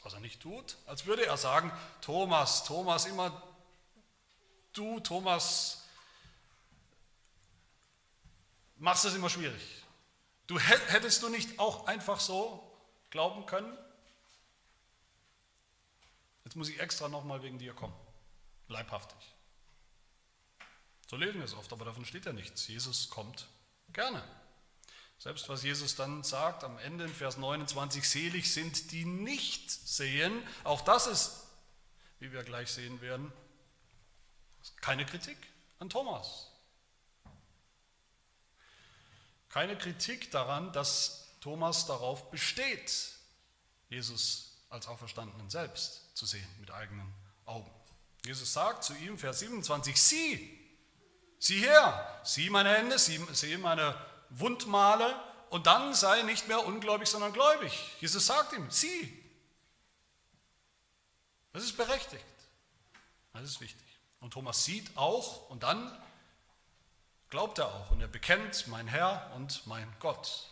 was 0.03 0.13
er 0.13 0.19
nicht 0.19 0.41
tut, 0.41 0.77
als 0.87 1.05
würde 1.05 1.25
er 1.25 1.37
sagen, 1.37 1.71
Thomas, 2.01 2.63
Thomas, 2.63 3.05
immer 3.05 3.41
du, 4.73 4.99
Thomas, 4.99 5.80
machst 8.81 9.05
es 9.05 9.13
immer 9.13 9.29
schwierig. 9.29 9.61
Du 10.47 10.59
hättest 10.59 11.23
du 11.23 11.29
nicht 11.29 11.59
auch 11.59 11.87
einfach 11.87 12.19
so 12.19 12.61
glauben 13.09 13.45
können? 13.45 13.77
Jetzt 16.43 16.55
muss 16.55 16.67
ich 16.67 16.79
extra 16.79 17.07
nochmal 17.07 17.41
wegen 17.43 17.59
dir 17.59 17.73
kommen. 17.73 17.95
Leibhaftig. 18.67 19.17
So 21.09 21.15
lesen 21.15 21.35
wir 21.35 21.45
es 21.45 21.53
oft, 21.53 21.71
aber 21.71 21.85
davon 21.85 22.05
steht 22.05 22.25
ja 22.25 22.33
nichts. 22.33 22.67
Jesus 22.67 23.09
kommt 23.09 23.47
gerne. 23.93 24.23
Selbst 25.19 25.47
was 25.47 25.61
Jesus 25.61 25.95
dann 25.95 26.23
sagt 26.23 26.63
am 26.63 26.79
Ende 26.79 27.05
in 27.05 27.13
Vers 27.13 27.37
29, 27.37 28.09
selig 28.09 28.51
sind 28.51 28.91
die 28.91 29.05
nicht 29.05 29.69
sehen, 29.69 30.41
auch 30.63 30.81
das 30.81 31.05
ist, 31.05 31.47
wie 32.19 32.31
wir 32.31 32.43
gleich 32.43 32.71
sehen 32.71 32.99
werden, 33.01 33.31
keine 34.81 35.05
Kritik 35.05 35.37
an 35.79 35.89
Thomas. 35.89 36.50
Keine 39.51 39.77
Kritik 39.77 40.31
daran, 40.31 40.71
dass 40.71 41.27
Thomas 41.41 41.85
darauf 41.85 42.31
besteht, 42.31 43.11
Jesus 43.89 44.57
als 44.69 44.87
Auferstandenen 44.87 45.49
selbst 45.49 46.15
zu 46.15 46.25
sehen 46.25 46.47
mit 46.59 46.71
eigenen 46.71 47.13
Augen. 47.45 47.69
Jesus 48.25 48.53
sagt 48.53 48.85
zu 48.85 48.93
ihm, 48.95 49.17
Vers 49.17 49.39
27, 49.39 50.01
sieh, 50.01 50.59
sieh 51.37 51.59
her, 51.59 52.21
sieh 52.23 52.49
meine 52.49 52.73
Hände, 52.73 52.97
sieh, 52.97 53.19
sieh 53.33 53.57
meine 53.57 53.93
Wundmale 54.29 55.19
und 55.49 55.67
dann 55.67 55.93
sei 55.93 56.21
nicht 56.21 56.47
mehr 56.47 56.65
ungläubig, 56.65 57.09
sondern 57.09 57.33
gläubig. 57.33 57.77
Jesus 57.99 58.25
sagt 58.25 58.53
ihm, 58.53 58.71
sieh. 58.71 59.21
Das 61.51 61.63
ist 61.63 61.75
berechtigt. 61.75 62.23
Das 63.33 63.43
ist 63.43 63.59
wichtig. 63.59 63.87
Und 64.21 64.31
Thomas 64.31 64.63
sieht 64.63 64.95
auch 64.95 65.49
und 65.49 65.63
dann 65.63 65.91
glaubt 67.31 67.57
er 67.59 67.73
auch 67.73 67.89
und 67.91 68.01
er 68.01 68.07
bekennt 68.07 68.67
mein 68.67 68.87
Herr 68.87 69.31
und 69.35 69.65
mein 69.65 69.91
Gott. 69.99 70.49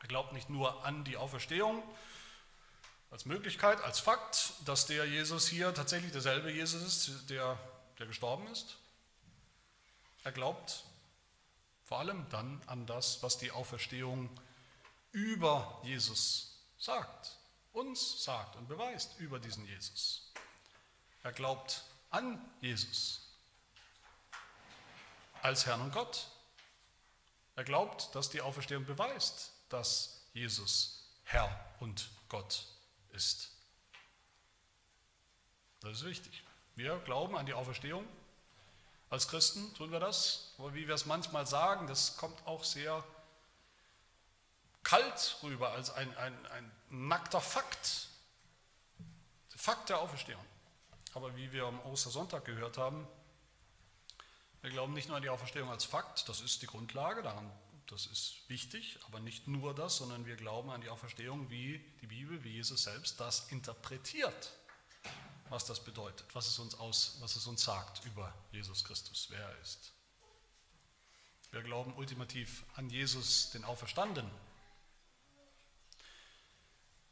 Er 0.00 0.08
glaubt 0.08 0.32
nicht 0.32 0.50
nur 0.50 0.84
an 0.84 1.04
die 1.04 1.16
Auferstehung 1.16 1.82
als 3.10 3.26
Möglichkeit, 3.26 3.80
als 3.82 4.00
Fakt, 4.00 4.54
dass 4.64 4.86
der 4.86 5.04
Jesus 5.04 5.46
hier 5.46 5.72
tatsächlich 5.72 6.12
derselbe 6.12 6.50
Jesus 6.50 6.82
ist, 6.82 7.30
der, 7.30 7.58
der 7.98 8.06
gestorben 8.06 8.46
ist. 8.48 8.78
Er 10.24 10.32
glaubt 10.32 10.84
vor 11.84 11.98
allem 11.98 12.26
dann 12.30 12.60
an 12.66 12.86
das, 12.86 13.22
was 13.22 13.36
die 13.36 13.52
Auferstehung 13.52 14.30
über 15.12 15.78
Jesus 15.84 16.58
sagt, 16.78 17.38
uns 17.72 18.24
sagt 18.24 18.56
und 18.56 18.66
beweist 18.66 19.18
über 19.18 19.38
diesen 19.38 19.66
Jesus. 19.66 20.32
Er 21.22 21.32
glaubt 21.32 21.84
an 22.10 22.42
Jesus 22.62 23.23
als 25.44 25.66
Herrn 25.66 25.82
und 25.82 25.92
Gott. 25.92 26.26
Er 27.54 27.64
glaubt, 27.64 28.14
dass 28.14 28.30
die 28.30 28.40
Auferstehung 28.40 28.86
beweist, 28.86 29.52
dass 29.68 30.22
Jesus 30.32 31.06
Herr 31.24 31.48
und 31.80 32.08
Gott 32.30 32.66
ist. 33.12 33.50
Das 35.80 35.98
ist 35.98 36.04
wichtig. 36.06 36.42
Wir 36.76 36.96
glauben 37.00 37.36
an 37.36 37.44
die 37.44 37.52
Auferstehung. 37.52 38.06
Als 39.10 39.28
Christen 39.28 39.72
tun 39.74 39.92
wir 39.92 40.00
das. 40.00 40.54
Aber 40.58 40.72
wie 40.72 40.88
wir 40.88 40.94
es 40.94 41.04
manchmal 41.04 41.46
sagen, 41.46 41.86
das 41.86 42.16
kommt 42.16 42.46
auch 42.46 42.64
sehr 42.64 43.04
kalt 44.82 45.36
rüber, 45.42 45.72
als 45.72 45.90
ein, 45.90 46.16
ein, 46.16 46.46
ein 46.46 46.72
nackter 46.88 47.42
Fakt. 47.42 48.08
Fakt 49.54 49.90
der 49.90 50.00
Auferstehung. 50.00 50.44
Aber 51.12 51.36
wie 51.36 51.52
wir 51.52 51.64
am 51.64 51.80
Ostersonntag 51.80 52.46
gehört 52.46 52.78
haben, 52.78 53.06
wir 54.64 54.70
glauben 54.70 54.94
nicht 54.94 55.08
nur 55.08 55.18
an 55.18 55.22
die 55.22 55.28
Auferstehung 55.28 55.68
als 55.68 55.84
Fakt, 55.84 56.26
das 56.26 56.40
ist 56.40 56.62
die 56.62 56.66
Grundlage, 56.66 57.22
daran, 57.22 57.52
das 57.86 58.06
ist 58.06 58.48
wichtig, 58.48 58.98
aber 59.06 59.20
nicht 59.20 59.46
nur 59.46 59.74
das, 59.74 59.98
sondern 59.98 60.24
wir 60.24 60.36
glauben 60.36 60.70
an 60.70 60.80
die 60.80 60.88
Auferstehung, 60.88 61.50
wie 61.50 61.84
die 62.00 62.06
Bibel, 62.06 62.42
wie 62.44 62.52
Jesus 62.52 62.84
selbst 62.84 63.20
das 63.20 63.50
interpretiert, 63.50 64.52
was 65.50 65.66
das 65.66 65.84
bedeutet, 65.84 66.26
was 66.34 66.46
es 66.46 66.58
uns, 66.58 66.76
aus, 66.76 67.18
was 67.20 67.36
es 67.36 67.46
uns 67.46 67.62
sagt 67.62 68.06
über 68.06 68.32
Jesus 68.52 68.84
Christus, 68.84 69.26
wer 69.28 69.38
er 69.38 69.60
ist. 69.60 69.92
Wir 71.50 71.62
glauben 71.62 71.92
ultimativ 71.92 72.64
an 72.74 72.88
Jesus, 72.88 73.50
den 73.50 73.64
Auferstandenen, 73.64 74.30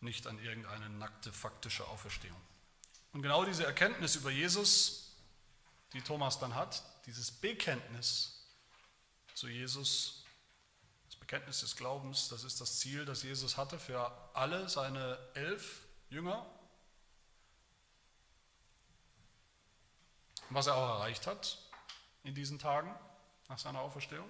nicht 0.00 0.26
an 0.26 0.42
irgendeine 0.42 0.88
nackte 0.88 1.30
faktische 1.34 1.86
Auferstehung. 1.88 2.40
Und 3.12 3.20
genau 3.20 3.44
diese 3.44 3.66
Erkenntnis 3.66 4.16
über 4.16 4.30
Jesus, 4.30 5.18
die 5.92 6.00
Thomas 6.00 6.38
dann 6.38 6.54
hat, 6.54 6.82
dieses 7.06 7.30
Bekenntnis 7.30 8.46
zu 9.34 9.48
Jesus, 9.48 10.24
das 11.06 11.16
Bekenntnis 11.16 11.60
des 11.60 11.76
Glaubens, 11.76 12.28
das 12.28 12.44
ist 12.44 12.60
das 12.60 12.78
Ziel, 12.78 13.04
das 13.04 13.22
Jesus 13.22 13.56
hatte 13.56 13.78
für 13.78 14.10
alle 14.34 14.68
seine 14.68 15.18
elf 15.34 15.86
Jünger. 16.10 16.46
Was 20.50 20.66
er 20.66 20.76
auch 20.76 20.98
erreicht 20.98 21.26
hat 21.26 21.58
in 22.24 22.34
diesen 22.34 22.58
Tagen 22.58 22.94
nach 23.48 23.58
seiner 23.58 23.80
Auferstehung, 23.80 24.28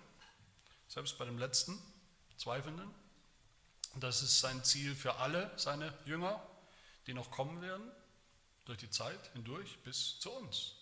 selbst 0.89 1.19
bei 1.19 1.25
dem 1.25 1.39
letzten 1.39 1.81
Zweifelnden. 2.37 2.93
Das 3.97 4.23
ist 4.23 4.41
sein 4.41 4.65
Ziel 4.65 4.95
für 4.95 5.17
alle 5.17 5.53
seine 5.59 5.93
Jünger, 6.07 6.41
die 7.07 7.15
noch 7.15 7.31
kommen 7.31 7.61
werden 7.61 7.91
durch 8.65 8.79
die 8.79 8.91
Zeit 8.91 9.33
hindurch 9.33 9.79
bis 9.83 10.19
zu 10.21 10.31
uns. 10.31 10.82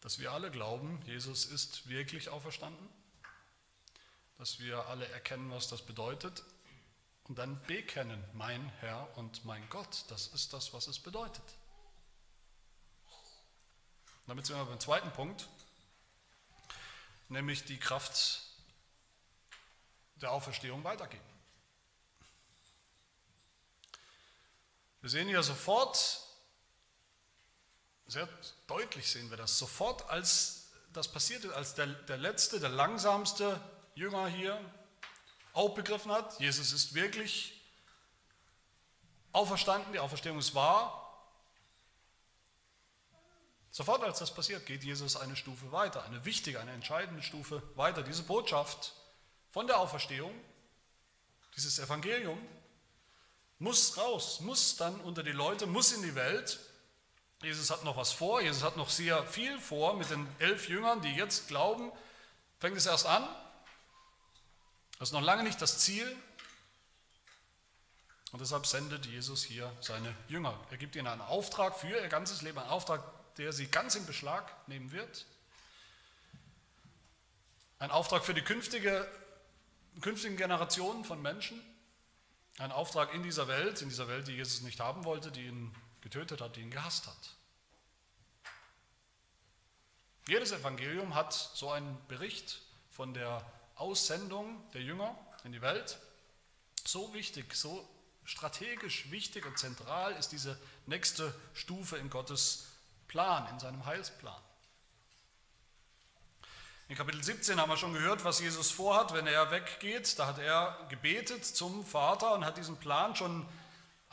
Dass 0.00 0.18
wir 0.18 0.32
alle 0.32 0.50
glauben, 0.50 1.02
Jesus 1.06 1.46
ist 1.46 1.88
wirklich 1.88 2.28
auferstanden, 2.28 2.88
dass 4.38 4.60
wir 4.60 4.86
alle 4.86 5.06
erkennen, 5.08 5.50
was 5.50 5.68
das 5.68 5.82
bedeutet 5.82 6.44
und 7.24 7.38
dann 7.38 7.60
bekennen, 7.62 8.22
mein 8.34 8.68
Herr 8.80 9.16
und 9.16 9.44
mein 9.44 9.68
Gott, 9.68 10.04
das 10.08 10.28
ist 10.28 10.52
das, 10.52 10.72
was 10.72 10.86
es 10.86 10.98
bedeutet. 10.98 11.42
Damit 14.26 14.46
sind 14.46 14.56
wir 14.56 14.64
beim 14.64 14.80
zweiten 14.80 15.12
Punkt, 15.12 15.48
nämlich 17.28 17.64
die 17.64 17.78
Kraft 17.78 18.42
der 20.16 20.32
Auferstehung 20.32 20.84
weitergeben. 20.84 21.24
Wir 25.00 25.10
sehen 25.10 25.28
hier 25.28 25.42
sofort, 25.42 26.25
sehr 28.06 28.28
deutlich 28.66 29.10
sehen 29.10 29.30
wir 29.30 29.36
das, 29.36 29.58
sofort 29.58 30.08
als 30.10 30.70
das 30.92 31.08
passiert 31.08 31.44
ist, 31.44 31.52
als 31.52 31.74
der, 31.74 31.86
der 31.86 32.16
letzte, 32.16 32.60
der 32.60 32.70
langsamste 32.70 33.60
Jünger 33.94 34.26
hier 34.28 34.58
auch 35.52 35.74
begriffen 35.74 36.12
hat, 36.12 36.38
Jesus 36.38 36.72
ist 36.72 36.94
wirklich 36.94 37.60
auferstanden, 39.32 39.92
die 39.92 39.98
Auferstehung 39.98 40.38
ist 40.38 40.54
wahr. 40.54 41.02
Sofort 43.70 44.02
als 44.02 44.18
das 44.18 44.32
passiert, 44.32 44.64
geht 44.64 44.84
Jesus 44.84 45.16
eine 45.16 45.36
Stufe 45.36 45.70
weiter, 45.70 46.02
eine 46.04 46.24
wichtige, 46.24 46.60
eine 46.60 46.72
entscheidende 46.72 47.22
Stufe 47.22 47.62
weiter. 47.74 48.02
Diese 48.02 48.22
Botschaft 48.22 48.94
von 49.50 49.66
der 49.66 49.78
Auferstehung, 49.78 50.32
dieses 51.56 51.78
Evangelium, 51.78 52.38
muss 53.58 53.96
raus, 53.98 54.40
muss 54.40 54.76
dann 54.76 54.98
unter 55.00 55.22
die 55.22 55.32
Leute, 55.32 55.66
muss 55.66 55.92
in 55.92 56.02
die 56.02 56.14
Welt. 56.14 56.58
Jesus 57.42 57.70
hat 57.70 57.84
noch 57.84 57.96
was 57.96 58.12
vor, 58.12 58.40
Jesus 58.40 58.62
hat 58.62 58.76
noch 58.76 58.88
sehr 58.88 59.24
viel 59.26 59.58
vor 59.60 59.96
mit 59.96 60.10
den 60.10 60.26
elf 60.38 60.68
Jüngern, 60.68 61.02
die 61.02 61.14
jetzt 61.14 61.48
glauben. 61.48 61.92
Fängt 62.58 62.76
es 62.76 62.86
erst 62.86 63.06
an. 63.06 63.28
Das 64.98 65.10
ist 65.10 65.12
noch 65.12 65.22
lange 65.22 65.42
nicht 65.42 65.60
das 65.60 65.78
Ziel. 65.78 66.16
Und 68.32 68.40
deshalb 68.40 68.66
sendet 68.66 69.06
Jesus 69.06 69.44
hier 69.44 69.70
seine 69.80 70.14
Jünger. 70.28 70.58
Er 70.70 70.78
gibt 70.78 70.96
ihnen 70.96 71.06
einen 71.06 71.20
Auftrag 71.20 71.78
für 71.78 71.88
ihr 71.88 72.08
ganzes 72.08 72.42
Leben, 72.42 72.58
einen 72.58 72.70
Auftrag, 72.70 73.02
der 73.36 73.52
sie 73.52 73.66
ganz 73.66 73.94
in 73.94 74.06
Beschlag 74.06 74.50
nehmen 74.68 74.90
wird. 74.92 75.26
Ein 77.78 77.90
Auftrag 77.90 78.24
für 78.24 78.34
die 78.34 78.42
künftige, 78.42 79.06
künftigen 80.00 80.36
Generationen 80.36 81.04
von 81.04 81.20
Menschen. 81.20 81.60
Ein 82.58 82.72
Auftrag 82.72 83.12
in 83.12 83.22
dieser 83.22 83.48
Welt, 83.48 83.82
in 83.82 83.90
dieser 83.90 84.08
Welt, 84.08 84.28
die 84.28 84.32
Jesus 84.32 84.62
nicht 84.62 84.80
haben 84.80 85.04
wollte, 85.04 85.30
die 85.30 85.46
ihn 85.46 85.74
getötet 86.06 86.40
hat, 86.40 86.54
die 86.54 86.60
ihn 86.60 86.70
gehasst 86.70 87.08
hat. 87.08 87.34
Jedes 90.28 90.52
Evangelium 90.52 91.16
hat 91.16 91.32
so 91.32 91.68
einen 91.72 91.98
Bericht 92.06 92.60
von 92.90 93.12
der 93.12 93.44
Aussendung 93.74 94.62
der 94.70 94.82
Jünger 94.82 95.18
in 95.42 95.50
die 95.50 95.62
Welt. 95.62 95.98
So 96.86 97.12
wichtig, 97.12 97.52
so 97.54 97.88
strategisch 98.24 99.10
wichtig 99.10 99.46
und 99.46 99.58
zentral 99.58 100.12
ist 100.12 100.30
diese 100.30 100.56
nächste 100.86 101.34
Stufe 101.54 101.96
in 101.96 102.08
Gottes 102.08 102.68
Plan, 103.08 103.48
in 103.48 103.58
seinem 103.58 103.84
Heilsplan. 103.84 104.40
In 106.88 106.94
Kapitel 106.94 107.20
17 107.20 107.60
haben 107.60 107.68
wir 107.68 107.76
schon 107.76 107.94
gehört, 107.94 108.24
was 108.24 108.38
Jesus 108.38 108.70
vorhat, 108.70 109.12
wenn 109.12 109.26
er 109.26 109.50
weggeht. 109.50 110.16
Da 110.20 110.28
hat 110.28 110.38
er 110.38 110.86
gebetet 110.88 111.44
zum 111.44 111.84
Vater 111.84 112.32
und 112.34 112.44
hat 112.44 112.58
diesen 112.58 112.76
Plan 112.76 113.16
schon 113.16 113.44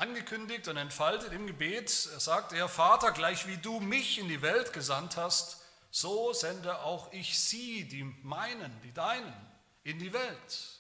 angekündigt 0.04 0.68
und 0.68 0.76
entfaltet 0.76 1.32
im 1.32 1.48
Gebet. 1.48 1.90
Sagt, 1.90 2.52
er 2.52 2.68
Vater, 2.68 3.12
gleich 3.12 3.48
wie 3.48 3.58
du 3.58 3.80
mich 3.80 4.20
in 4.20 4.28
die 4.28 4.42
Welt 4.42 4.74
gesandt 4.74 5.16
hast, 5.16 5.62
so 5.92 6.34
sende 6.34 6.80
auch 6.80 7.12
ich 7.14 7.40
sie, 7.40 7.88
die 7.88 8.04
meinen, 8.04 8.82
die 8.82 8.92
deinen, 8.92 9.34
in 9.84 10.00
die 10.00 10.12
Welt. 10.12 10.80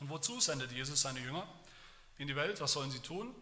Und 0.00 0.10
wozu 0.10 0.40
sendet 0.40 0.72
Jesus 0.72 1.00
seine 1.00 1.20
Jünger 1.20 1.48
in 2.18 2.28
die 2.28 2.36
Welt? 2.36 2.60
Was 2.60 2.74
sollen 2.74 2.90
sie 2.90 3.00
tun? 3.00 3.34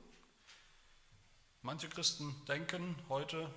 Manche 1.62 1.88
Christen 1.88 2.32
denken 2.46 2.96
heute, 3.08 3.52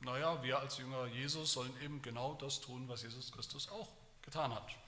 naja, 0.00 0.42
wir 0.42 0.58
als 0.58 0.78
Jünger 0.78 1.06
Jesus 1.06 1.52
sollen 1.52 1.72
eben 1.82 2.02
genau 2.02 2.34
das 2.34 2.60
tun, 2.60 2.88
was 2.88 3.02
Jesus 3.02 3.30
Christus 3.30 3.68
auch 3.68 3.88
getan 4.22 4.52
hat. 4.52 4.83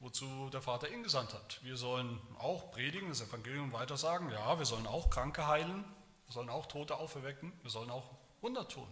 Wozu 0.00 0.50
der 0.50 0.60
Vater 0.60 0.90
ihn 0.90 1.02
gesandt 1.02 1.32
hat. 1.32 1.62
Wir 1.62 1.76
sollen 1.76 2.20
auch 2.38 2.70
predigen, 2.72 3.08
das 3.08 3.20
Evangelium 3.20 3.72
weitersagen. 3.72 4.30
Ja, 4.30 4.58
wir 4.58 4.66
sollen 4.66 4.86
auch 4.86 5.08
Kranke 5.10 5.46
heilen. 5.46 5.84
Wir 6.26 6.32
sollen 6.32 6.50
auch 6.50 6.66
Tote 6.66 6.96
auferwecken. 6.96 7.52
Wir 7.62 7.70
sollen 7.70 7.90
auch 7.90 8.10
Wunder 8.40 8.68
tun. 8.68 8.88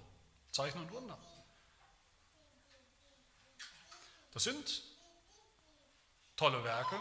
Zeichen 0.51 0.81
und 0.81 0.91
Wunder. 0.93 1.19
Das 4.33 4.45
sind 4.45 4.83
tolle 6.37 6.65
Werke, 6.65 6.99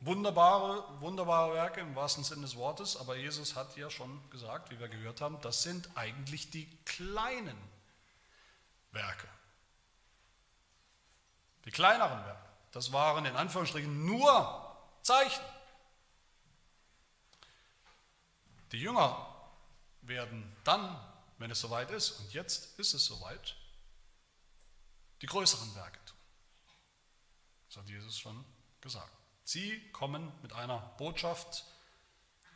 wunderbare, 0.00 1.00
wunderbare 1.00 1.54
Werke 1.54 1.80
im 1.80 1.94
wahrsten 1.94 2.24
Sinne 2.24 2.42
des 2.42 2.56
Wortes, 2.56 2.96
aber 2.96 3.16
Jesus 3.16 3.56
hat 3.56 3.76
ja 3.76 3.90
schon 3.90 4.22
gesagt, 4.30 4.70
wie 4.70 4.78
wir 4.78 4.88
gehört 4.88 5.20
haben, 5.20 5.40
das 5.42 5.62
sind 5.62 5.90
eigentlich 5.96 6.50
die 6.50 6.66
kleinen 6.84 7.58
Werke. 8.92 9.28
Die 11.64 11.70
kleineren 11.70 12.24
Werke. 12.24 12.49
Das 12.72 12.92
waren 12.92 13.24
in 13.26 13.36
Anführungsstrichen 13.36 14.04
nur 14.04 14.76
Zeichen. 15.02 15.44
Die 18.72 18.80
Jünger 18.80 19.26
werden 20.02 20.56
dann, 20.64 20.98
wenn 21.38 21.50
es 21.50 21.60
soweit 21.60 21.90
ist, 21.90 22.12
und 22.12 22.32
jetzt 22.32 22.78
ist 22.78 22.94
es 22.94 23.04
soweit, 23.04 23.56
die 25.22 25.26
größeren 25.26 25.74
Werke 25.74 25.98
tun. 26.04 26.16
Das 27.68 27.78
hat 27.78 27.88
Jesus 27.88 28.18
schon 28.18 28.44
gesagt. 28.80 29.10
Sie 29.44 29.80
kommen 29.90 30.32
mit 30.42 30.52
einer 30.52 30.78
Botschaft, 30.96 31.64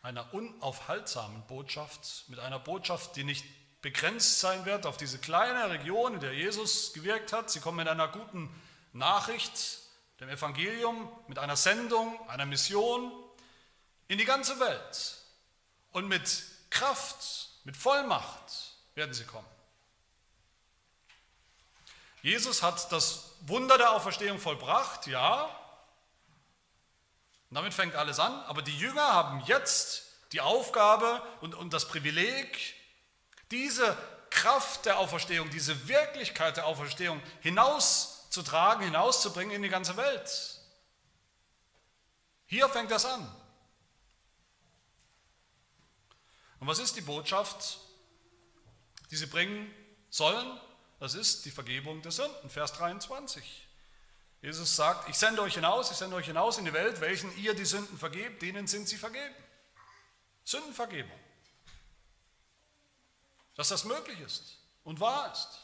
einer 0.03 0.33
unaufhaltsamen 0.33 1.47
Botschaft, 1.47 2.25
mit 2.29 2.39
einer 2.39 2.59
Botschaft, 2.59 3.17
die 3.17 3.25
nicht 3.25 3.45
begrenzt 3.83 4.41
sein 4.41 4.65
wird 4.65 4.87
auf 4.87 4.97
diese 4.97 5.19
kleine 5.19 5.71
Region, 5.71 6.15
in 6.15 6.21
der 6.21 6.35
Jesus 6.35 6.93
gewirkt 6.93 7.33
hat. 7.33 7.51
Sie 7.51 7.61
kommen 7.61 7.79
mit 7.79 7.89
einer 7.89 8.09
guten 8.09 8.49
Nachricht, 8.93 9.84
dem 10.21 10.29
Evangelium, 10.29 11.11
mit 11.27 11.39
einer 11.39 11.57
Sendung, 11.57 12.29
einer 12.29 12.47
Mission 12.47 13.13
in 14.09 14.19
die 14.19 14.25
ganze 14.25 14.59
Welt. 14.61 15.19
Und 15.93 16.09
mit 16.09 16.45
Kraft, 16.71 17.51
mit 17.65 17.77
Vollmacht 17.77 18.75
werden 18.95 19.15
sie 19.15 19.25
kommen. 19.25 19.47
Jesus 22.23 22.63
hat 22.63 22.91
das 22.91 23.33
Wunder 23.43 23.77
der 23.77 23.93
Auferstehung 23.93 24.39
vollbracht, 24.39 25.07
ja. 25.07 25.45
Und 27.51 27.57
damit 27.57 27.75
fängt 27.75 27.95
alles 27.95 28.19
an. 28.19 28.33
Aber 28.45 28.63
die 28.63 28.77
Jünger 28.77 29.13
haben 29.13 29.43
jetzt 29.47 30.05
die 30.33 30.41
Aufgabe 30.41 31.23
und, 31.43 31.55
und 31.55 31.73
das 31.73 31.87
Privileg, 31.87 32.75
diese 33.51 33.97
Kraft 34.31 34.87
der 34.87 34.99
Auferstehung, 34.99 35.51
diese 35.51 35.87
Wirklichkeit 35.87 36.57
der 36.57 36.67
Auferstehung 36.67 37.23
hinauszutragen, 38.35 38.85
hinauszubringen 38.85 39.55
in 39.55 39.63
die 39.63 39.69
ganze 39.69 39.97
Welt. 39.97 40.61
Hier 42.47 42.69
fängt 42.69 42.91
das 42.91 43.05
an. 43.05 43.23
Und 46.61 46.67
was 46.67 46.79
ist 46.79 46.97
die 46.97 47.01
Botschaft, 47.01 47.79
die 49.11 49.17
sie 49.17 49.27
bringen 49.27 49.73
sollen? 50.11 50.61
Das 51.01 51.15
ist 51.15 51.45
die 51.45 51.51
Vergebung 51.51 52.03
der 52.03 52.13
Sünden, 52.13 52.51
Vers 52.51 52.73
23. 52.75 53.67
Jesus 54.41 54.77
sagt, 54.77 55.09
ich 55.09 55.17
sende 55.17 55.43
euch 55.43 55.55
hinaus, 55.55 55.91
ich 55.91 55.97
sende 55.97 56.17
euch 56.17 56.27
hinaus 56.27 56.59
in 56.59 56.65
die 56.65 56.73
Welt, 56.73 57.01
welchen 57.01 57.35
ihr 57.39 57.55
die 57.55 57.65
Sünden 57.65 57.99
vergebt, 57.99 58.43
denen 58.43 58.67
sind 58.67 58.89
sie 58.89 58.97
vergeben. 58.97 59.35
Sündenvergebung. 60.45 61.19
Dass 63.55 63.69
das 63.69 63.85
möglich 63.85 64.21
ist 64.21 64.59
und 64.85 65.01
wahr 65.01 65.33
ist. 65.33 65.64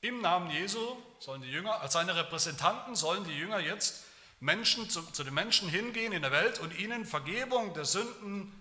Im 0.00 0.20
Namen 0.20 0.50
Jesu 0.50 0.96
sollen 1.18 1.42
die 1.42 1.50
Jünger, 1.50 1.80
als 1.80 1.92
seine 1.92 2.14
Repräsentanten 2.14 2.94
sollen 2.94 3.24
die 3.24 3.36
Jünger 3.36 3.58
jetzt 3.58 4.04
Menschen 4.40 4.88
zu, 4.88 5.02
zu 5.02 5.24
den 5.24 5.34
Menschen 5.34 5.68
hingehen 5.68 6.12
in 6.12 6.22
der 6.22 6.30
Welt 6.30 6.60
und 6.60 6.78
ihnen 6.78 7.04
Vergebung 7.04 7.74
der 7.74 7.84
Sünden 7.84 8.52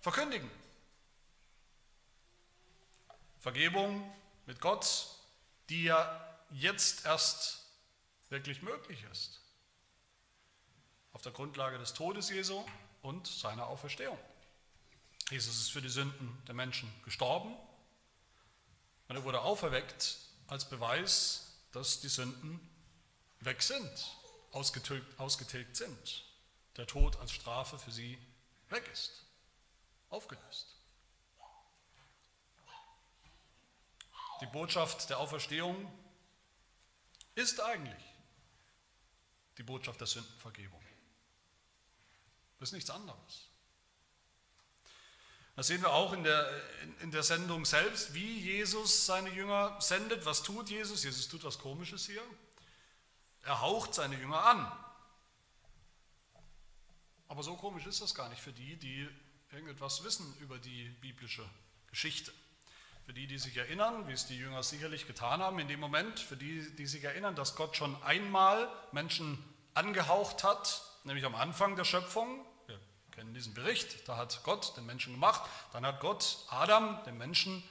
verkündigen. 0.00 0.50
Vergebung 3.38 4.10
mit 4.46 4.60
Gott, 4.60 5.08
die 5.68 5.84
ja 5.84 6.38
jetzt 6.50 7.04
erst 7.04 7.66
wirklich 8.30 8.62
möglich 8.62 9.04
ist. 9.12 9.40
Auf 11.12 11.22
der 11.22 11.32
Grundlage 11.32 11.78
des 11.78 11.92
Todes 11.92 12.30
Jesu 12.30 12.64
und 13.02 13.26
seiner 13.26 13.66
Auferstehung. 13.66 14.18
Jesus 15.30 15.60
ist 15.60 15.70
für 15.70 15.82
die 15.82 15.88
Sünden 15.88 16.42
der 16.46 16.54
Menschen 16.54 16.90
gestorben 17.04 17.54
und 19.08 19.16
er 19.16 19.24
wurde 19.24 19.42
auferweckt 19.42 20.29
als 20.50 20.68
Beweis, 20.68 21.52
dass 21.72 22.00
die 22.00 22.08
Sünden 22.08 22.60
weg 23.40 23.62
sind, 23.62 24.16
ausgetilgt, 24.52 25.18
ausgetilgt 25.18 25.76
sind. 25.76 26.24
Der 26.76 26.86
Tod 26.86 27.16
als 27.16 27.32
Strafe 27.32 27.78
für 27.78 27.90
sie 27.90 28.18
weg 28.68 28.88
ist 28.92 29.24
aufgelöst. 30.10 30.76
Die 34.40 34.46
Botschaft 34.46 35.08
der 35.08 35.18
Auferstehung 35.18 35.90
ist 37.34 37.60
eigentlich 37.60 38.02
die 39.56 39.62
Botschaft 39.62 40.00
der 40.00 40.06
Sündenvergebung. 40.06 40.80
Das 42.58 42.70
ist 42.70 42.72
nichts 42.72 42.90
anderes. 42.90 43.49
Das 45.56 45.66
sehen 45.66 45.82
wir 45.82 45.92
auch 45.92 46.12
in 46.12 46.24
der, 46.24 46.48
in 47.00 47.10
der 47.10 47.22
Sendung 47.22 47.64
selbst, 47.64 48.14
wie 48.14 48.38
Jesus 48.38 49.06
seine 49.06 49.30
Jünger 49.30 49.76
sendet. 49.80 50.24
Was 50.24 50.42
tut 50.42 50.70
Jesus? 50.70 51.04
Jesus 51.04 51.28
tut 51.28 51.44
was 51.44 51.58
Komisches 51.58 52.06
hier. 52.06 52.22
Er 53.42 53.60
haucht 53.60 53.94
seine 53.94 54.16
Jünger 54.16 54.42
an. 54.42 54.72
Aber 57.28 57.42
so 57.42 57.56
komisch 57.56 57.86
ist 57.86 58.00
das 58.00 58.14
gar 58.14 58.28
nicht 58.28 58.42
für 58.42 58.52
die, 58.52 58.76
die 58.76 59.08
irgendetwas 59.52 60.02
wissen 60.02 60.34
über 60.40 60.58
die 60.58 60.88
biblische 61.00 61.44
Geschichte. 61.88 62.32
Für 63.06 63.12
die, 63.12 63.26
die 63.26 63.38
sich 63.38 63.56
erinnern, 63.56 64.06
wie 64.08 64.12
es 64.12 64.26
die 64.26 64.36
Jünger 64.36 64.62
sicherlich 64.62 65.06
getan 65.06 65.40
haben 65.40 65.58
in 65.58 65.68
dem 65.68 65.80
Moment, 65.80 66.20
für 66.20 66.36
die, 66.36 66.74
die 66.76 66.86
sich 66.86 67.02
erinnern, 67.04 67.34
dass 67.34 67.56
Gott 67.56 67.76
schon 67.76 68.00
einmal 68.02 68.68
Menschen 68.92 69.42
angehaucht 69.74 70.44
hat, 70.44 70.82
nämlich 71.04 71.24
am 71.24 71.34
Anfang 71.34 71.76
der 71.76 71.84
Schöpfung. 71.84 72.44
Kennen 73.20 73.34
diesen 73.34 73.52
Bericht, 73.52 74.08
da 74.08 74.16
hat 74.16 74.40
Gott 74.44 74.74
den 74.78 74.86
Menschen 74.86 75.12
gemacht, 75.12 75.42
dann 75.74 75.84
hat 75.84 76.00
Gott 76.00 76.38
Adam, 76.48 77.04
den 77.04 77.18
Menschen, 77.18 77.62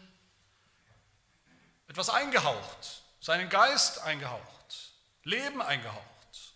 etwas 1.87 2.11
eingehaucht, 2.11 3.01
seinen 3.19 3.49
Geist 3.49 3.97
eingehaucht, 3.97 4.93
Leben 5.23 5.59
eingehaucht. 5.59 6.53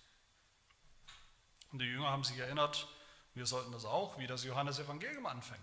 Und 1.71 1.79
die 1.79 1.85
Jünger 1.85 2.11
haben 2.11 2.23
sich 2.23 2.37
erinnert, 2.37 2.87
wir 3.33 3.47
sollten 3.47 3.71
das 3.71 3.83
auch, 3.83 4.19
wie 4.19 4.27
das 4.27 4.43
Johannesevangelium 4.43 5.25
anfängt. 5.25 5.59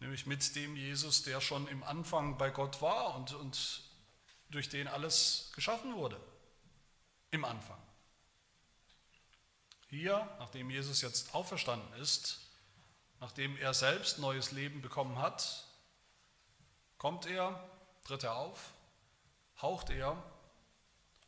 Nämlich 0.00 0.26
mit 0.26 0.54
dem 0.54 0.76
Jesus, 0.76 1.22
der 1.22 1.40
schon 1.40 1.66
im 1.68 1.82
Anfang 1.82 2.36
bei 2.36 2.50
Gott 2.50 2.82
war 2.82 3.14
und, 3.14 3.32
und 3.32 3.84
durch 4.50 4.68
den 4.68 4.86
alles 4.86 5.50
geschaffen 5.54 5.94
wurde. 5.94 6.20
Im 7.30 7.46
Anfang. 7.46 7.81
Hier, 9.92 10.26
nachdem 10.38 10.70
Jesus 10.70 11.02
jetzt 11.02 11.34
auferstanden 11.34 11.92
ist, 12.00 12.38
nachdem 13.20 13.58
er 13.58 13.74
selbst 13.74 14.18
neues 14.18 14.50
Leben 14.50 14.80
bekommen 14.80 15.18
hat, 15.18 15.66
kommt 16.96 17.26
er, 17.26 17.62
tritt 18.02 18.22
er 18.22 18.34
auf, 18.34 18.72
haucht 19.60 19.90
er 19.90 20.16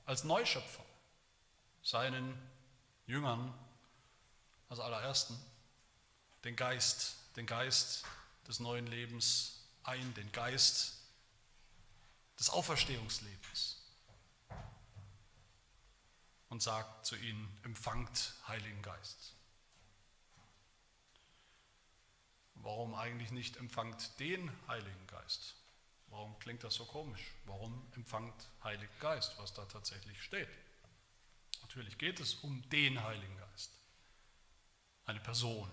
als 0.07 0.24
Neuschöpfer 0.24 0.83
seinen 1.83 2.40
Jüngern 3.05 3.53
als 4.70 4.81
allerersten 4.81 5.38
den 6.44 6.57
Geist, 6.57 7.16
den 7.37 7.44
Geist 7.44 8.07
des 8.48 8.61
neuen 8.61 8.87
Lebens 8.87 9.61
ein, 9.83 10.14
den 10.14 10.33
Geist 10.33 11.03
des 12.38 12.48
Auferstehungslebens 12.48 13.73
und 16.54 16.62
sagt 16.62 17.04
zu 17.04 17.16
ihnen, 17.16 17.48
empfangt 17.64 18.32
Heiligen 18.46 18.80
Geist. 18.80 19.34
Warum 22.54 22.94
eigentlich 22.94 23.32
nicht 23.32 23.56
empfangt 23.56 24.20
den 24.20 24.52
Heiligen 24.68 25.06
Geist? 25.08 25.56
Warum 26.06 26.38
klingt 26.38 26.62
das 26.62 26.74
so 26.74 26.84
komisch? 26.84 27.32
Warum 27.46 27.84
empfangt 27.96 28.48
Heiligen 28.62 29.00
Geist, 29.00 29.36
was 29.38 29.52
da 29.52 29.64
tatsächlich 29.64 30.22
steht? 30.22 30.48
Natürlich 31.62 31.98
geht 31.98 32.20
es 32.20 32.34
um 32.34 32.62
den 32.68 33.02
Heiligen 33.02 33.36
Geist 33.36 33.72
eine 35.06 35.18
Person. 35.18 35.68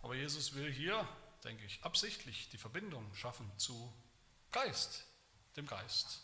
Aber 0.00 0.14
Jesus 0.14 0.54
will 0.54 0.72
hier, 0.72 1.06
denke 1.44 1.66
ich, 1.66 1.84
absichtlich 1.84 2.48
die 2.48 2.56
Verbindung 2.56 3.14
schaffen 3.14 3.52
zu 3.58 3.92
Geist, 4.52 5.04
dem 5.54 5.66
Geist 5.66 6.22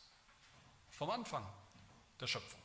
vom 0.88 1.10
Anfang 1.10 1.46
der 2.20 2.26
Schöpfung. 2.26 2.60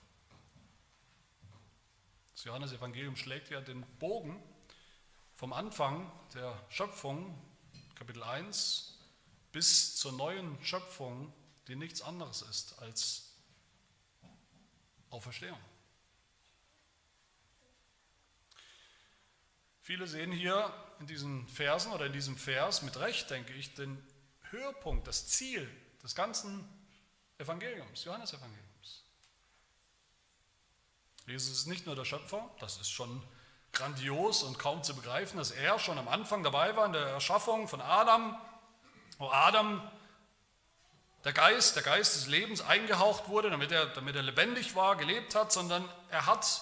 Das 2.34 2.44
Johannesevangelium 2.46 3.16
schlägt 3.16 3.50
ja 3.50 3.62
den 3.62 3.86
Bogen 4.00 4.42
vom 5.36 5.54
Anfang 5.54 6.12
der 6.34 6.62
Schöpfung, 6.70 7.40
Kapitel 7.96 8.24
1, 8.24 9.00
bis 9.52 9.96
zur 9.96 10.12
neuen 10.14 10.62
Schöpfung, 10.64 11.34
die 11.68 11.76
nichts 11.76 12.02
anderes 12.02 12.42
ist 12.42 12.80
als 12.80 13.34
Auferstehung. 15.10 15.60
Viele 19.82 20.08
sehen 20.08 20.32
hier 20.32 20.74
in 21.00 21.08
diesen 21.08 21.48
Versen 21.48 21.92
oder 21.92 22.06
in 22.06 22.14
diesem 22.14 22.38
Vers 22.38 22.82
mit 22.82 22.98
Recht, 22.98 23.30
denke 23.30 23.54
ich, 23.54 23.74
den 23.74 24.02
Höhepunkt, 24.50 25.08
das 25.08 25.28
Ziel 25.28 25.70
des 26.02 26.16
ganzen 26.16 26.68
Evangeliums, 27.38 28.06
Johannesevangeliums. 28.06 28.73
Jesus 31.26 31.60
ist 31.60 31.68
nicht 31.68 31.86
nur 31.86 31.96
der 31.96 32.06
Schöpfer, 32.06 32.50
das 32.60 32.78
ist 32.78 32.90
schon 32.90 33.24
grandios 33.72 34.44
und 34.44 34.60
kaum 34.60 34.84
zu 34.84 34.96
begreifen, 34.96 35.38
dass 35.38 35.52
er 35.52 35.80
schon 35.80 35.98
am 35.98 36.08
Anfang 36.08 36.44
dabei 36.44 36.76
war 36.76 36.86
in 36.86 36.94
der 36.94 37.08
Erschaffung 37.08 37.68
von 37.68 37.82
Adam, 37.82 38.38
wo 39.18 39.30
Adam 39.30 39.82
der 41.24 41.34
Geist, 41.34 41.76
der 41.76 41.84
Geist 41.84 42.16
des 42.16 42.28
Lebens 42.28 42.62
eingehaucht 42.62 43.30
wurde, 43.30 43.50
damit 43.50 43.72
er, 43.72 43.88
damit 43.88 44.16
er 44.16 44.22
lebendig 44.22 44.76
war, 44.76 44.98
gelebt 44.98 45.36
hat, 45.36 45.54
sondern 45.54 45.88
er 46.10 46.26
hat 46.26 46.62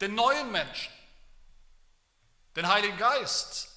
den 0.00 0.14
neuen 0.14 0.52
Menschen, 0.52 0.92
den 2.54 2.68
Heiligen 2.68 2.96
Geist 2.96 3.68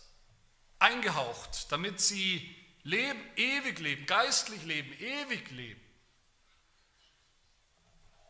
eingehaucht, 0.78 1.72
damit 1.72 2.00
sie 2.00 2.56
leben, 2.84 3.20
ewig 3.36 3.80
leben, 3.80 4.06
geistlich 4.06 4.64
leben, 4.64 4.92
ewig 5.00 5.50
leben. 5.52 5.82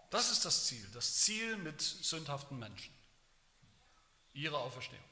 Das 0.09 0.31
ist 0.31 0.45
das 0.45 0.65
Ziel, 0.65 0.87
das 0.93 1.15
Ziel 1.15 1.57
mit 1.57 1.81
sündhaften 1.81 2.57
Menschen. 2.57 2.93
Ihre 4.33 4.57
Auferstehung, 4.57 5.03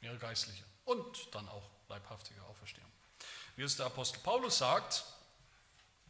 ihre 0.00 0.18
geistliche 0.18 0.64
und 0.84 1.34
dann 1.34 1.48
auch 1.48 1.70
leibhaftige 1.88 2.42
Auferstehung. 2.44 2.90
Wie 3.56 3.62
es 3.62 3.76
der 3.76 3.86
Apostel 3.86 4.20
Paulus 4.20 4.58
sagt, 4.58 5.04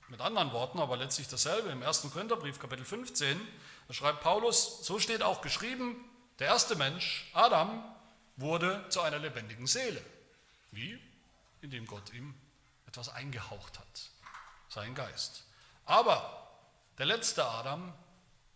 mit 0.09 0.21
anderen 0.21 0.53
Worten, 0.53 0.79
aber 0.79 0.97
letztlich 0.97 1.29
dasselbe 1.29 1.71
im 1.71 1.83
1. 1.83 2.03
Korintherbrief, 2.13 2.59
Kapitel 2.59 2.85
15, 2.85 3.41
da 3.89 3.95
schreibt 3.95 4.21
Paulus, 4.21 4.85
so 4.85 4.99
steht 5.01 5.23
auch 5.23 5.43
geschrieben, 5.43 5.97
der 6.39 6.49
erste 6.49 6.77
Mensch, 6.77 7.29
Adam, 7.35 7.85
wurde 8.37 8.89
zu 8.89 9.01
einer 9.01 9.19
lebendigen 9.19 9.67
Seele. 9.67 10.05
Wie? 10.71 11.01
Indem 11.61 11.87
Gott 11.87 12.13
ihm 12.13 12.35
etwas 12.87 13.09
eingehaucht 13.09 13.79
hat, 13.79 14.11
seinen 14.69 14.95
Geist. 14.95 15.45
Aber 15.85 16.46
der 16.99 17.07
letzte 17.07 17.45
Adam, 17.45 17.93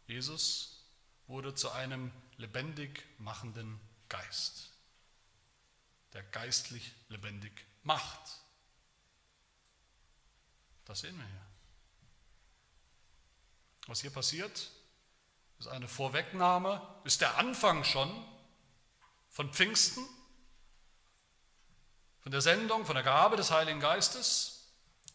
Jesus, 0.07 0.85
wurde 1.27 1.55
zu 1.55 1.71
einem 1.71 2.11
lebendig 2.37 3.05
machenden 3.19 3.81
Geist, 4.09 4.71
der 6.13 6.23
geistlich 6.25 6.93
lebendig 7.09 7.53
macht. 7.83 8.21
Das 10.85 11.01
sehen 11.01 11.17
wir 11.17 11.27
hier. 11.27 11.47
Was 13.87 14.01
hier 14.01 14.11
passiert, 14.11 14.71
ist 15.59 15.69
eine 15.69 15.89
Vorwegnahme, 15.89 16.81
ist 17.05 17.21
der 17.21 17.37
Anfang 17.39 17.85
schon 17.85 18.11
von 19.29 19.53
Pfingsten, 19.53 20.05
von 22.21 22.33
der 22.33 22.41
Sendung, 22.41 22.87
von 22.87 22.95
der 22.95 23.05
Gabe 23.05 23.37
des 23.37 23.51
Heiligen 23.51 23.81
Geistes. 23.81 24.60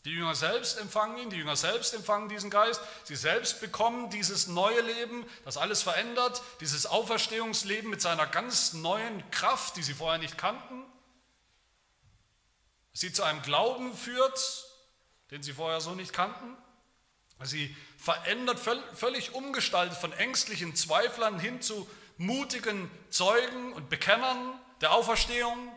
Die 0.05 0.11
Jünger 0.11 0.35
selbst 0.35 0.77
empfangen 0.77 1.17
ihn, 1.17 1.29
die 1.31 1.37
Jünger 1.37 1.55
selbst 1.55 1.95
empfangen 1.95 2.29
diesen 2.29 2.51
Geist, 2.51 2.79
sie 3.05 3.15
selbst 3.15 3.59
bekommen 3.59 4.11
dieses 4.11 4.45
neue 4.45 4.81
Leben, 4.81 5.25
das 5.43 5.57
alles 5.57 5.81
verändert, 5.81 6.43
dieses 6.59 6.85
Auferstehungsleben 6.85 7.89
mit 7.89 8.01
seiner 8.01 8.27
ganz 8.27 8.73
neuen 8.73 9.29
Kraft, 9.31 9.77
die 9.77 9.83
sie 9.83 9.95
vorher 9.95 10.19
nicht 10.19 10.37
kannten, 10.37 10.85
sie 12.93 13.11
zu 13.11 13.23
einem 13.23 13.41
Glauben 13.41 13.97
führt, 13.97 14.65
den 15.31 15.41
sie 15.41 15.53
vorher 15.53 15.81
so 15.81 15.95
nicht 15.95 16.13
kannten, 16.13 16.55
sie 17.41 17.75
verändert, 17.97 18.59
völlig 18.93 19.33
umgestaltet 19.33 19.97
von 19.97 20.13
ängstlichen 20.13 20.75
Zweiflern 20.75 21.39
hin 21.39 21.63
zu 21.63 21.89
mutigen 22.17 22.91
Zeugen 23.09 23.73
und 23.73 23.89
Bekennern 23.89 24.53
der 24.81 24.91
Auferstehung 24.91 25.67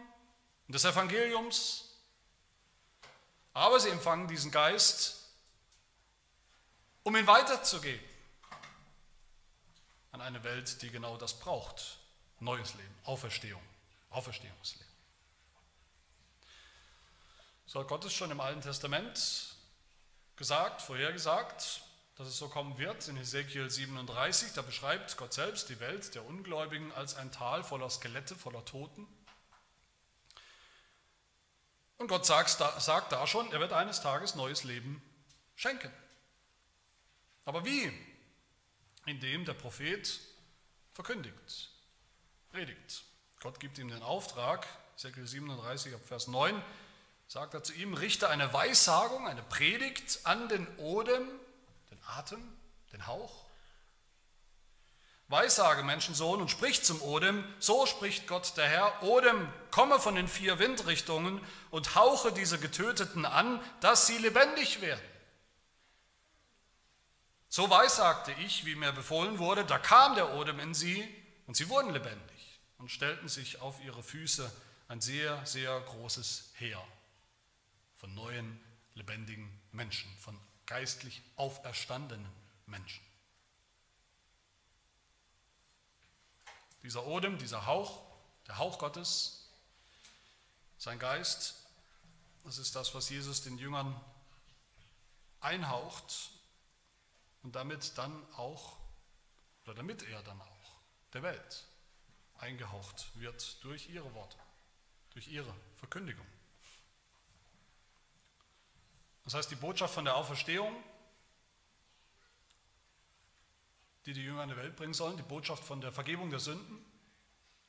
und 0.66 0.74
des 0.74 0.84
Evangeliums. 0.84 1.87
Aber 3.58 3.80
sie 3.80 3.88
empfangen 3.88 4.28
diesen 4.28 4.52
Geist, 4.52 5.16
um 7.02 7.16
ihn 7.16 7.26
weiterzugeben 7.26 8.06
an 10.12 10.20
eine 10.20 10.44
Welt, 10.44 10.80
die 10.80 10.90
genau 10.90 11.16
das 11.16 11.40
braucht. 11.40 11.98
Neues 12.38 12.74
Leben, 12.74 12.94
Auferstehung, 13.02 13.60
Auferstehungsleben. 14.10 14.86
So 17.66 17.80
hat 17.80 17.88
Gott 17.88 18.04
es 18.04 18.12
schon 18.12 18.30
im 18.30 18.38
Alten 18.38 18.60
Testament 18.60 19.56
gesagt, 20.36 20.80
vorhergesagt, 20.80 21.82
dass 22.14 22.28
es 22.28 22.38
so 22.38 22.48
kommen 22.48 22.78
wird. 22.78 23.08
In 23.08 23.16
Ezekiel 23.16 23.68
37, 23.68 24.52
da 24.52 24.62
beschreibt 24.62 25.16
Gott 25.16 25.32
selbst 25.32 25.68
die 25.68 25.80
Welt 25.80 26.14
der 26.14 26.24
Ungläubigen 26.24 26.92
als 26.92 27.16
ein 27.16 27.32
Tal 27.32 27.64
voller 27.64 27.90
Skelette, 27.90 28.36
voller 28.36 28.64
Toten. 28.64 29.08
Und 31.98 32.06
Gott 32.06 32.24
sagt, 32.24 32.50
sagt 32.50 33.12
da 33.12 33.26
schon, 33.26 33.50
er 33.52 33.60
wird 33.60 33.72
eines 33.72 34.00
Tages 34.00 34.36
neues 34.36 34.64
Leben 34.64 35.02
schenken. 35.56 35.92
Aber 37.44 37.64
wie? 37.64 37.92
Indem 39.04 39.44
der 39.44 39.54
Prophet 39.54 40.20
verkündigt, 40.92 41.70
predigt. 42.50 43.04
Gott 43.40 43.58
gibt 43.58 43.78
ihm 43.78 43.88
den 43.88 44.02
Auftrag, 44.02 44.66
Ezekiel 44.94 45.26
37 45.26 45.94
ab 45.94 46.00
Vers 46.04 46.28
9, 46.28 46.62
sagt 47.26 47.54
er 47.54 47.62
zu 47.62 47.72
ihm, 47.72 47.94
richte 47.94 48.28
eine 48.28 48.52
Weissagung, 48.52 49.26
eine 49.26 49.42
Predigt 49.42 50.20
an 50.24 50.48
den 50.48 50.66
Odem, 50.78 51.28
den 51.90 51.98
Atem, 52.06 52.42
den 52.92 53.06
Hauch 53.06 53.47
Weissage, 55.28 55.82
Menschensohn, 55.82 56.40
und 56.40 56.50
spricht 56.50 56.86
zum 56.86 57.02
Odem, 57.02 57.44
so 57.58 57.84
spricht 57.84 58.26
Gott 58.26 58.56
der 58.56 58.66
Herr, 58.66 59.02
Odem, 59.02 59.52
komme 59.70 60.00
von 60.00 60.14
den 60.14 60.26
vier 60.26 60.58
Windrichtungen 60.58 61.40
und 61.70 61.94
hauche 61.94 62.32
diese 62.32 62.58
Getöteten 62.58 63.26
an, 63.26 63.60
dass 63.80 64.06
sie 64.06 64.16
lebendig 64.16 64.80
werden. 64.80 65.02
So 67.50 67.68
weissagte 67.68 68.32
ich, 68.44 68.64
wie 68.64 68.74
mir 68.74 68.92
befohlen 68.92 69.38
wurde, 69.38 69.64
da 69.64 69.78
kam 69.78 70.14
der 70.14 70.34
Odem 70.34 70.60
in 70.60 70.74
sie 70.74 71.06
und 71.46 71.56
sie 71.56 71.68
wurden 71.68 71.92
lebendig 71.92 72.60
und 72.78 72.90
stellten 72.90 73.28
sich 73.28 73.60
auf 73.60 73.82
ihre 73.84 74.02
Füße 74.02 74.50
ein 74.88 75.00
sehr, 75.02 75.44
sehr 75.44 75.78
großes 75.80 76.52
Heer 76.54 76.82
von 77.96 78.14
neuen, 78.14 78.60
lebendigen 78.94 79.50
Menschen, 79.72 80.10
von 80.18 80.38
geistlich 80.66 81.22
auferstandenen 81.36 82.30
Menschen. 82.66 83.07
Dieser 86.88 87.06
Odem, 87.06 87.36
dieser 87.36 87.66
Hauch, 87.66 88.00
der 88.46 88.56
Hauch 88.56 88.78
Gottes, 88.78 89.50
sein 90.78 90.98
Geist, 90.98 91.66
das 92.44 92.56
ist 92.56 92.74
das, 92.74 92.94
was 92.94 93.10
Jesus 93.10 93.42
den 93.42 93.58
Jüngern 93.58 93.94
einhaucht 95.40 96.30
und 97.42 97.54
damit 97.54 97.98
dann 97.98 98.26
auch, 98.36 98.78
oder 99.64 99.74
damit 99.74 100.02
er 100.04 100.22
dann 100.22 100.40
auch 100.40 100.80
der 101.12 101.22
Welt 101.24 101.66
eingehaucht 102.38 103.10
wird 103.16 103.62
durch 103.62 103.90
ihre 103.90 104.14
Worte, 104.14 104.38
durch 105.10 105.28
ihre 105.28 105.54
Verkündigung. 105.76 106.24
Das 109.24 109.34
heißt, 109.34 109.50
die 109.50 109.56
Botschaft 109.56 109.92
von 109.92 110.06
der 110.06 110.16
Auferstehung 110.16 110.74
die 114.08 114.14
die 114.14 114.22
Jünger 114.22 114.44
in 114.44 114.48
die 114.48 114.56
Welt 114.56 114.74
bringen 114.74 114.94
sollen, 114.94 115.18
die 115.18 115.22
Botschaft 115.22 115.62
von 115.62 115.82
der 115.82 115.92
Vergebung 115.92 116.30
der 116.30 116.38
Sünden, 116.38 116.82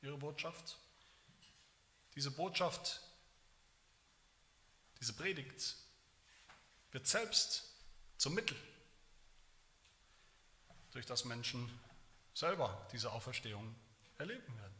ihre 0.00 0.16
Botschaft. 0.16 0.78
Diese 2.14 2.30
Botschaft, 2.30 3.02
diese 4.98 5.12
Predigt 5.12 5.76
wird 6.92 7.06
selbst 7.06 7.74
zum 8.16 8.32
Mittel, 8.32 8.56
durch 10.92 11.04
das 11.04 11.26
Menschen 11.26 11.78
selber 12.32 12.88
diese 12.90 13.12
Auferstehung 13.12 13.74
erleben 14.16 14.56
werden. 14.56 14.74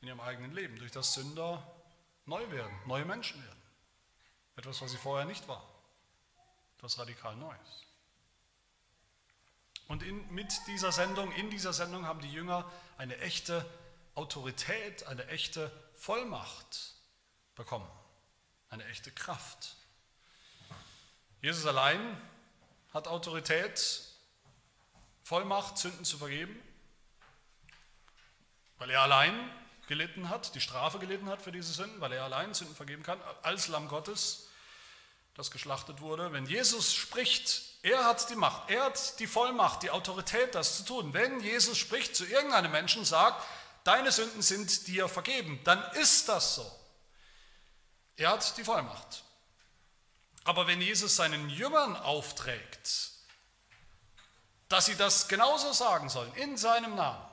In 0.00 0.08
ihrem 0.08 0.20
eigenen 0.20 0.54
Leben, 0.54 0.78
durch 0.78 0.92
das 0.92 1.12
Sünder 1.12 1.62
neu 2.24 2.50
werden, 2.50 2.74
neue 2.86 3.04
Menschen 3.04 3.44
werden. 3.44 3.62
Etwas, 4.56 4.80
was 4.80 4.92
sie 4.92 4.96
vorher 4.96 5.26
nicht 5.26 5.46
waren. 5.46 5.68
Etwas 6.78 6.98
radikal 6.98 7.36
Neues. 7.36 7.91
Und 9.92 10.02
in, 10.02 10.26
mit 10.32 10.50
dieser 10.68 10.90
Sendung, 10.90 11.30
in 11.32 11.50
dieser 11.50 11.74
Sendung 11.74 12.06
haben 12.06 12.22
die 12.22 12.32
Jünger 12.32 12.64
eine 12.96 13.18
echte 13.18 13.62
Autorität, 14.14 15.06
eine 15.06 15.26
echte 15.26 15.70
Vollmacht 15.96 16.94
bekommen, 17.56 17.86
eine 18.70 18.86
echte 18.86 19.10
Kraft. 19.10 19.76
Jesus 21.42 21.66
allein 21.66 22.18
hat 22.94 23.06
Autorität, 23.06 24.00
Vollmacht, 25.24 25.76
Sünden 25.76 26.06
zu 26.06 26.16
vergeben, 26.16 26.58
weil 28.78 28.88
er 28.88 29.02
allein 29.02 29.34
gelitten 29.88 30.30
hat, 30.30 30.54
die 30.54 30.62
Strafe 30.62 31.00
gelitten 31.00 31.28
hat 31.28 31.42
für 31.42 31.52
diese 31.52 31.74
Sünden, 31.74 32.00
weil 32.00 32.12
er 32.12 32.24
allein 32.24 32.54
Sünden 32.54 32.74
vergeben 32.74 33.02
kann, 33.02 33.20
als 33.42 33.68
Lamm 33.68 33.88
Gottes 33.88 34.48
das 35.34 35.50
geschlachtet 35.50 36.00
wurde. 36.00 36.32
Wenn 36.32 36.46
Jesus 36.46 36.94
spricht, 36.94 37.71
er 37.82 38.04
hat 38.04 38.30
die 38.30 38.36
Macht, 38.36 38.70
er 38.70 38.84
hat 38.84 39.18
die 39.18 39.26
Vollmacht, 39.26 39.82
die 39.82 39.90
Autorität, 39.90 40.54
das 40.54 40.78
zu 40.78 40.84
tun. 40.84 41.12
Wenn 41.12 41.40
Jesus 41.40 41.76
spricht 41.76 42.14
zu 42.14 42.24
irgendeinem 42.24 42.70
Menschen, 42.70 43.04
sagt, 43.04 43.44
deine 43.82 44.12
Sünden 44.12 44.40
sind 44.40 44.86
dir 44.86 45.08
vergeben, 45.08 45.60
dann 45.64 45.82
ist 45.92 46.28
das 46.28 46.54
so. 46.54 46.78
Er 48.16 48.30
hat 48.30 48.56
die 48.56 48.62
Vollmacht. 48.62 49.24
Aber 50.44 50.68
wenn 50.68 50.80
Jesus 50.80 51.16
seinen 51.16 51.48
Jüngern 51.50 51.96
aufträgt, 51.96 53.10
dass 54.68 54.86
sie 54.86 54.96
das 54.96 55.26
genauso 55.26 55.72
sagen 55.72 56.08
sollen, 56.08 56.32
in 56.34 56.56
seinem 56.56 56.94
Namen. 56.94 57.28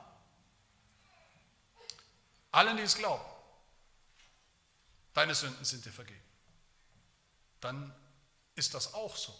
Allen, 2.50 2.76
die 2.76 2.82
es 2.82 2.96
glauben, 2.96 3.24
deine 5.14 5.34
Sünden 5.34 5.64
sind 5.64 5.84
dir 5.84 5.92
vergeben. 5.92 6.20
Dann 7.60 7.94
ist 8.56 8.74
das 8.74 8.94
auch 8.94 9.16
so. 9.16 9.34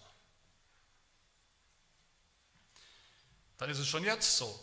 Dann 3.61 3.69
ist 3.69 3.79
es 3.79 3.89
schon 3.89 4.05
jetzt 4.05 4.39
so 4.39 4.59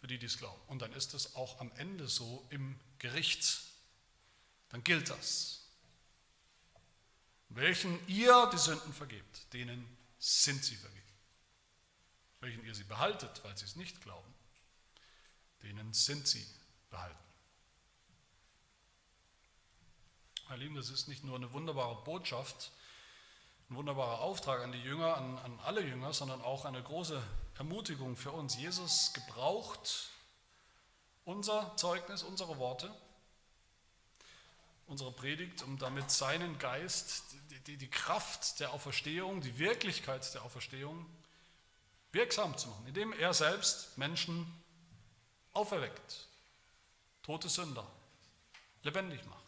für 0.00 0.06
die, 0.06 0.18
die 0.18 0.24
es 0.24 0.38
glauben. 0.38 0.60
Und 0.68 0.80
dann 0.80 0.90
ist 0.94 1.12
es 1.12 1.36
auch 1.36 1.60
am 1.60 1.70
Ende 1.76 2.08
so 2.08 2.46
im 2.48 2.80
Gericht. 2.98 3.60
Dann 4.70 4.82
gilt 4.82 5.10
das. 5.10 5.68
Welchen 7.50 8.00
ihr 8.08 8.48
die 8.50 8.56
Sünden 8.56 8.94
vergebt, 8.94 9.52
denen 9.52 9.86
sind 10.18 10.64
sie 10.64 10.76
vergeben. 10.76 11.12
Welchen 12.40 12.64
ihr 12.64 12.74
sie 12.74 12.84
behaltet, 12.84 13.44
weil 13.44 13.54
sie 13.58 13.66
es 13.66 13.76
nicht 13.76 14.00
glauben, 14.00 14.32
denen 15.62 15.92
sind 15.92 16.26
sie 16.26 16.46
behalten. 16.88 17.18
Meine 20.48 20.62
Lieben, 20.62 20.74
das 20.74 20.88
ist 20.88 21.06
nicht 21.06 21.22
nur 21.22 21.36
eine 21.36 21.52
wunderbare 21.52 22.02
Botschaft, 22.02 22.72
ein 23.68 23.76
wunderbarer 23.76 24.20
Auftrag 24.20 24.62
an 24.62 24.72
die 24.72 24.82
Jünger, 24.82 25.18
an, 25.18 25.36
an 25.36 25.60
alle 25.60 25.82
Jünger, 25.82 26.14
sondern 26.14 26.40
auch 26.40 26.64
eine 26.64 26.82
große 26.82 27.22
Ermutigung 27.58 28.16
für 28.16 28.32
uns. 28.32 28.56
Jesus 28.56 29.12
gebraucht 29.12 30.10
unser 31.24 31.76
Zeugnis, 31.76 32.22
unsere 32.22 32.58
Worte, 32.58 32.92
unsere 34.86 35.12
Predigt, 35.12 35.62
um 35.62 35.78
damit 35.78 36.10
seinen 36.10 36.58
Geist, 36.58 37.24
die, 37.66 37.76
die 37.76 37.90
Kraft 37.90 38.60
der 38.60 38.72
Auferstehung, 38.72 39.40
die 39.40 39.58
Wirklichkeit 39.58 40.32
der 40.34 40.42
Auferstehung 40.42 41.06
wirksam 42.12 42.56
zu 42.58 42.68
machen, 42.68 42.86
indem 42.86 43.12
er 43.12 43.32
selbst 43.32 43.96
Menschen 43.96 44.46
auferweckt, 45.52 46.26
tote 47.22 47.48
Sünder 47.48 47.86
lebendig 48.82 49.24
macht 49.26 49.42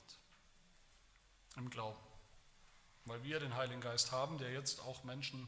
im 1.57 1.71
Glauben. 1.71 1.99
Weil 3.05 3.23
wir 3.23 3.39
den 3.39 3.55
Heiligen 3.55 3.81
Geist 3.81 4.13
haben, 4.13 4.39
der 4.39 4.53
jetzt 4.53 4.81
auch 4.81 5.05
Menschen, 5.05 5.47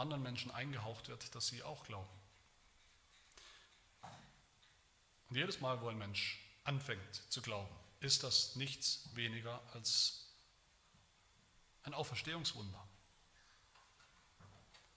anderen 0.00 0.22
Menschen 0.22 0.50
eingehaucht 0.50 1.08
wird, 1.08 1.34
dass 1.34 1.46
sie 1.46 1.62
auch 1.62 1.84
glauben. 1.84 2.08
Und 5.28 5.36
jedes 5.36 5.60
Mal, 5.60 5.80
wo 5.80 5.88
ein 5.88 5.98
Mensch 5.98 6.40
anfängt 6.64 7.14
zu 7.30 7.40
glauben, 7.40 7.74
ist 8.00 8.24
das 8.24 8.56
nichts 8.56 9.08
weniger 9.14 9.60
als 9.72 10.26
ein 11.84 11.94
Auferstehungswunder. 11.94 12.82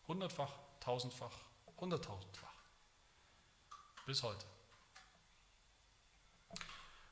Hundertfach, 0.07 0.53
tausendfach, 0.79 1.37
hunderttausendfach. 1.77 2.53
Bis 4.05 4.23
heute. 4.23 4.45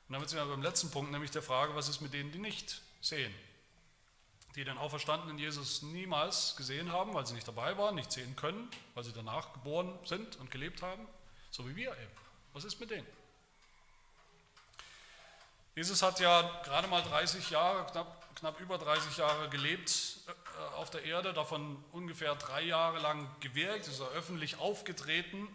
Und 0.08 0.14
damit 0.14 0.28
sind 0.28 0.38
wir 0.38 0.46
beim 0.46 0.62
letzten 0.62 0.90
Punkt, 0.90 1.10
nämlich 1.10 1.30
der 1.30 1.42
Frage, 1.42 1.74
was 1.74 1.88
ist 1.88 2.00
mit 2.00 2.12
denen, 2.12 2.32
die 2.32 2.38
nicht 2.38 2.82
sehen, 3.00 3.34
die 4.54 4.64
den 4.64 4.78
auferstandenen 4.78 5.38
Jesus 5.38 5.82
niemals 5.82 6.56
gesehen 6.56 6.92
haben, 6.92 7.14
weil 7.14 7.26
sie 7.26 7.34
nicht 7.34 7.48
dabei 7.48 7.76
waren, 7.78 7.94
nicht 7.94 8.12
sehen 8.12 8.36
können, 8.36 8.70
weil 8.94 9.04
sie 9.04 9.12
danach 9.12 9.52
geboren 9.54 9.98
sind 10.04 10.36
und 10.36 10.50
gelebt 10.50 10.82
haben, 10.82 11.06
so 11.50 11.68
wie 11.68 11.76
wir 11.76 11.92
eben. 11.92 12.12
Was 12.52 12.64
ist 12.64 12.78
mit 12.78 12.90
denen? 12.90 13.06
Jesus 15.74 16.02
hat 16.02 16.20
ja 16.20 16.42
gerade 16.64 16.86
mal 16.86 17.02
30 17.02 17.48
Jahre, 17.48 17.86
knapp, 17.90 18.36
knapp 18.36 18.60
über 18.60 18.76
30 18.76 19.16
Jahre 19.16 19.48
gelebt 19.48 20.18
äh, 20.26 20.74
auf 20.74 20.90
der 20.90 21.02
Erde, 21.04 21.32
davon 21.32 21.82
ungefähr 21.92 22.34
drei 22.34 22.60
Jahre 22.60 22.98
lang 22.98 23.26
gewirkt, 23.40 23.88
ist 23.88 24.00
er 24.00 24.08
öffentlich 24.10 24.58
aufgetreten. 24.58 25.48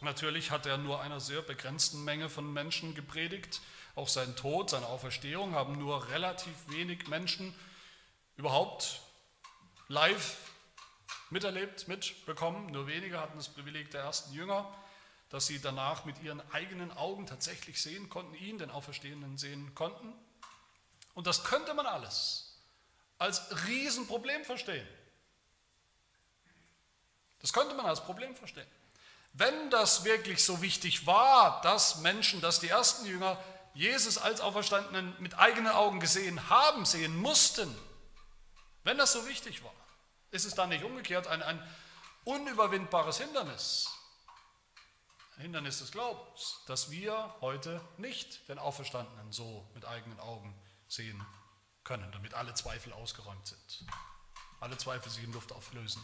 Natürlich 0.00 0.50
hat 0.50 0.66
er 0.66 0.76
nur 0.76 1.00
einer 1.00 1.20
sehr 1.20 1.42
begrenzten 1.42 2.02
Menge 2.02 2.28
von 2.28 2.52
Menschen 2.52 2.96
gepredigt. 2.96 3.60
Auch 3.94 4.08
sein 4.08 4.34
Tod, 4.34 4.70
seine 4.70 4.86
Auferstehung 4.86 5.54
haben 5.54 5.78
nur 5.78 6.08
relativ 6.08 6.54
wenig 6.68 7.06
Menschen 7.06 7.54
überhaupt 8.38 9.02
live 9.88 10.38
miterlebt, 11.28 11.88
mitbekommen. 11.88 12.72
Nur 12.72 12.86
wenige 12.86 13.20
hatten 13.20 13.36
das 13.36 13.48
Privileg 13.48 13.90
der 13.90 14.02
ersten 14.02 14.32
Jünger, 14.32 14.72
dass 15.28 15.46
sie 15.46 15.60
danach 15.60 16.06
mit 16.06 16.22
ihren 16.22 16.40
eigenen 16.52 16.90
Augen 16.92 17.26
tatsächlich 17.26 17.82
sehen 17.82 18.08
konnten, 18.08 18.34
ihn, 18.34 18.56
den 18.56 18.70
Auferstehenden, 18.70 19.36
sehen 19.36 19.74
konnten. 19.74 20.14
Und 21.14 21.26
das 21.26 21.44
könnte 21.44 21.74
man 21.74 21.84
alles 21.84 22.56
als 23.18 23.66
Riesenproblem 23.66 24.44
verstehen. 24.44 24.86
Das 27.40 27.52
könnte 27.52 27.74
man 27.74 27.86
als 27.86 28.04
Problem 28.04 28.34
verstehen. 28.34 28.66
Wenn 29.32 29.70
das 29.70 30.04
wirklich 30.04 30.42
so 30.42 30.62
wichtig 30.62 31.06
war, 31.06 31.60
dass 31.62 31.98
Menschen, 31.98 32.40
dass 32.40 32.60
die 32.60 32.68
ersten 32.68 33.06
Jünger 33.06 33.38
Jesus 33.74 34.18
als 34.18 34.40
Auferstandenen 34.40 35.14
mit 35.18 35.38
eigenen 35.38 35.72
Augen 35.72 36.00
gesehen 36.00 36.48
haben, 36.48 36.84
sehen 36.84 37.16
mussten, 37.16 37.76
wenn 38.88 38.96
das 38.96 39.12
so 39.12 39.28
wichtig 39.28 39.62
war, 39.62 39.74
ist 40.30 40.46
es 40.46 40.54
dann 40.54 40.70
nicht 40.70 40.82
umgekehrt 40.82 41.26
ein, 41.26 41.42
ein 41.42 41.62
unüberwindbares 42.24 43.18
Hindernis, 43.18 43.86
ein 45.36 45.42
Hindernis 45.42 45.80
des 45.80 45.92
Glaubens, 45.92 46.62
dass 46.66 46.90
wir 46.90 47.34
heute 47.42 47.82
nicht 47.98 48.48
den 48.48 48.58
Auferstandenen 48.58 49.30
so 49.30 49.68
mit 49.74 49.84
eigenen 49.84 50.18
Augen 50.20 50.58
sehen 50.88 51.22
können, 51.84 52.10
damit 52.12 52.32
alle 52.32 52.54
Zweifel 52.54 52.94
ausgeräumt 52.94 53.46
sind, 53.46 53.84
alle 54.58 54.78
Zweifel 54.78 55.12
sich 55.12 55.24
in 55.24 55.34
Luft 55.34 55.52
auflösen. 55.52 56.02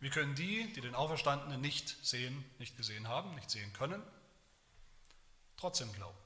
Wie 0.00 0.10
können 0.10 0.34
die, 0.34 0.72
die 0.72 0.80
den 0.80 0.96
Auferstandenen 0.96 1.60
nicht 1.60 2.04
sehen, 2.04 2.44
nicht 2.58 2.76
gesehen 2.76 3.06
haben, 3.06 3.36
nicht 3.36 3.48
sehen 3.48 3.72
können, 3.74 4.02
trotzdem 5.56 5.92
glauben? 5.92 6.23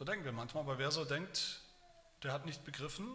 So 0.00 0.06
denken 0.06 0.24
wir 0.24 0.32
manchmal, 0.32 0.62
aber 0.62 0.78
wer 0.78 0.90
so 0.90 1.04
denkt, 1.04 1.60
der 2.22 2.32
hat 2.32 2.46
nicht 2.46 2.64
begriffen, 2.64 3.06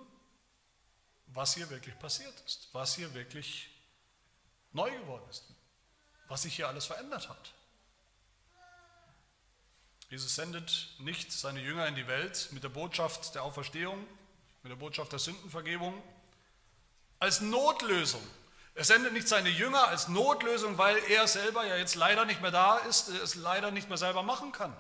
was 1.26 1.56
hier 1.56 1.68
wirklich 1.72 1.98
passiert 1.98 2.36
ist, 2.46 2.70
was 2.74 2.94
hier 2.94 3.12
wirklich 3.16 3.72
neu 4.72 4.92
geworden 4.92 5.28
ist, 5.32 5.46
was 6.28 6.44
sich 6.44 6.56
hier 6.56 6.68
alles 6.68 6.86
verändert 6.86 7.28
hat. 7.28 7.54
Jesus 10.12 10.36
sendet 10.36 10.94
nicht 11.00 11.32
seine 11.32 11.60
Jünger 11.60 11.88
in 11.88 11.96
die 11.96 12.06
Welt 12.06 12.50
mit 12.52 12.64
der 12.64 12.70
Botschaft 12.70 13.34
der 13.34 13.42
Auferstehung, 13.42 14.06
mit 14.62 14.72
der 14.72 14.78
Botschaft 14.78 15.12
der 15.12 15.18
Sündenvergebung, 15.18 16.00
als 17.18 17.42
Notlösung. 17.42 18.22
Er 18.76 18.84
sendet 18.84 19.14
nicht 19.14 19.28
seine 19.28 19.50
Jünger 19.50 19.88
als 19.88 20.08
Notlösung, 20.08 20.78
weil 20.78 21.00
er 21.10 21.28
selber 21.28 21.66
ja 21.66 21.78
jetzt 21.78 21.96
leider 21.96 22.26
nicht 22.26 22.44
mehr 22.44 22.52
da 22.52 22.78
ist, 22.78 23.08
es 23.08 23.34
leider 23.34 23.72
nicht 23.72 23.90
mehr 23.90 23.98
selber 23.98 24.22
machen 24.22 24.52
kann. 24.52 24.78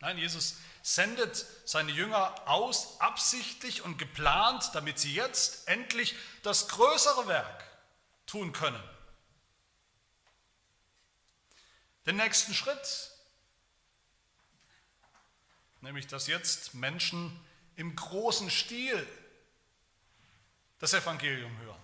Nein, 0.00 0.16
Jesus 0.16 0.56
sendet 0.82 1.44
seine 1.66 1.92
Jünger 1.92 2.48
aus, 2.48 2.98
absichtlich 3.00 3.82
und 3.82 3.98
geplant, 3.98 4.70
damit 4.72 4.98
sie 4.98 5.14
jetzt 5.14 5.68
endlich 5.68 6.14
das 6.42 6.68
größere 6.68 7.26
Werk 7.26 7.64
tun 8.26 8.52
können. 8.52 8.82
Den 12.06 12.16
nächsten 12.16 12.54
Schritt, 12.54 13.10
nämlich 15.82 16.06
dass 16.06 16.26
jetzt 16.26 16.72
Menschen 16.74 17.38
im 17.76 17.94
großen 17.94 18.50
Stil 18.50 19.06
das 20.78 20.94
Evangelium 20.94 21.56
hören, 21.58 21.82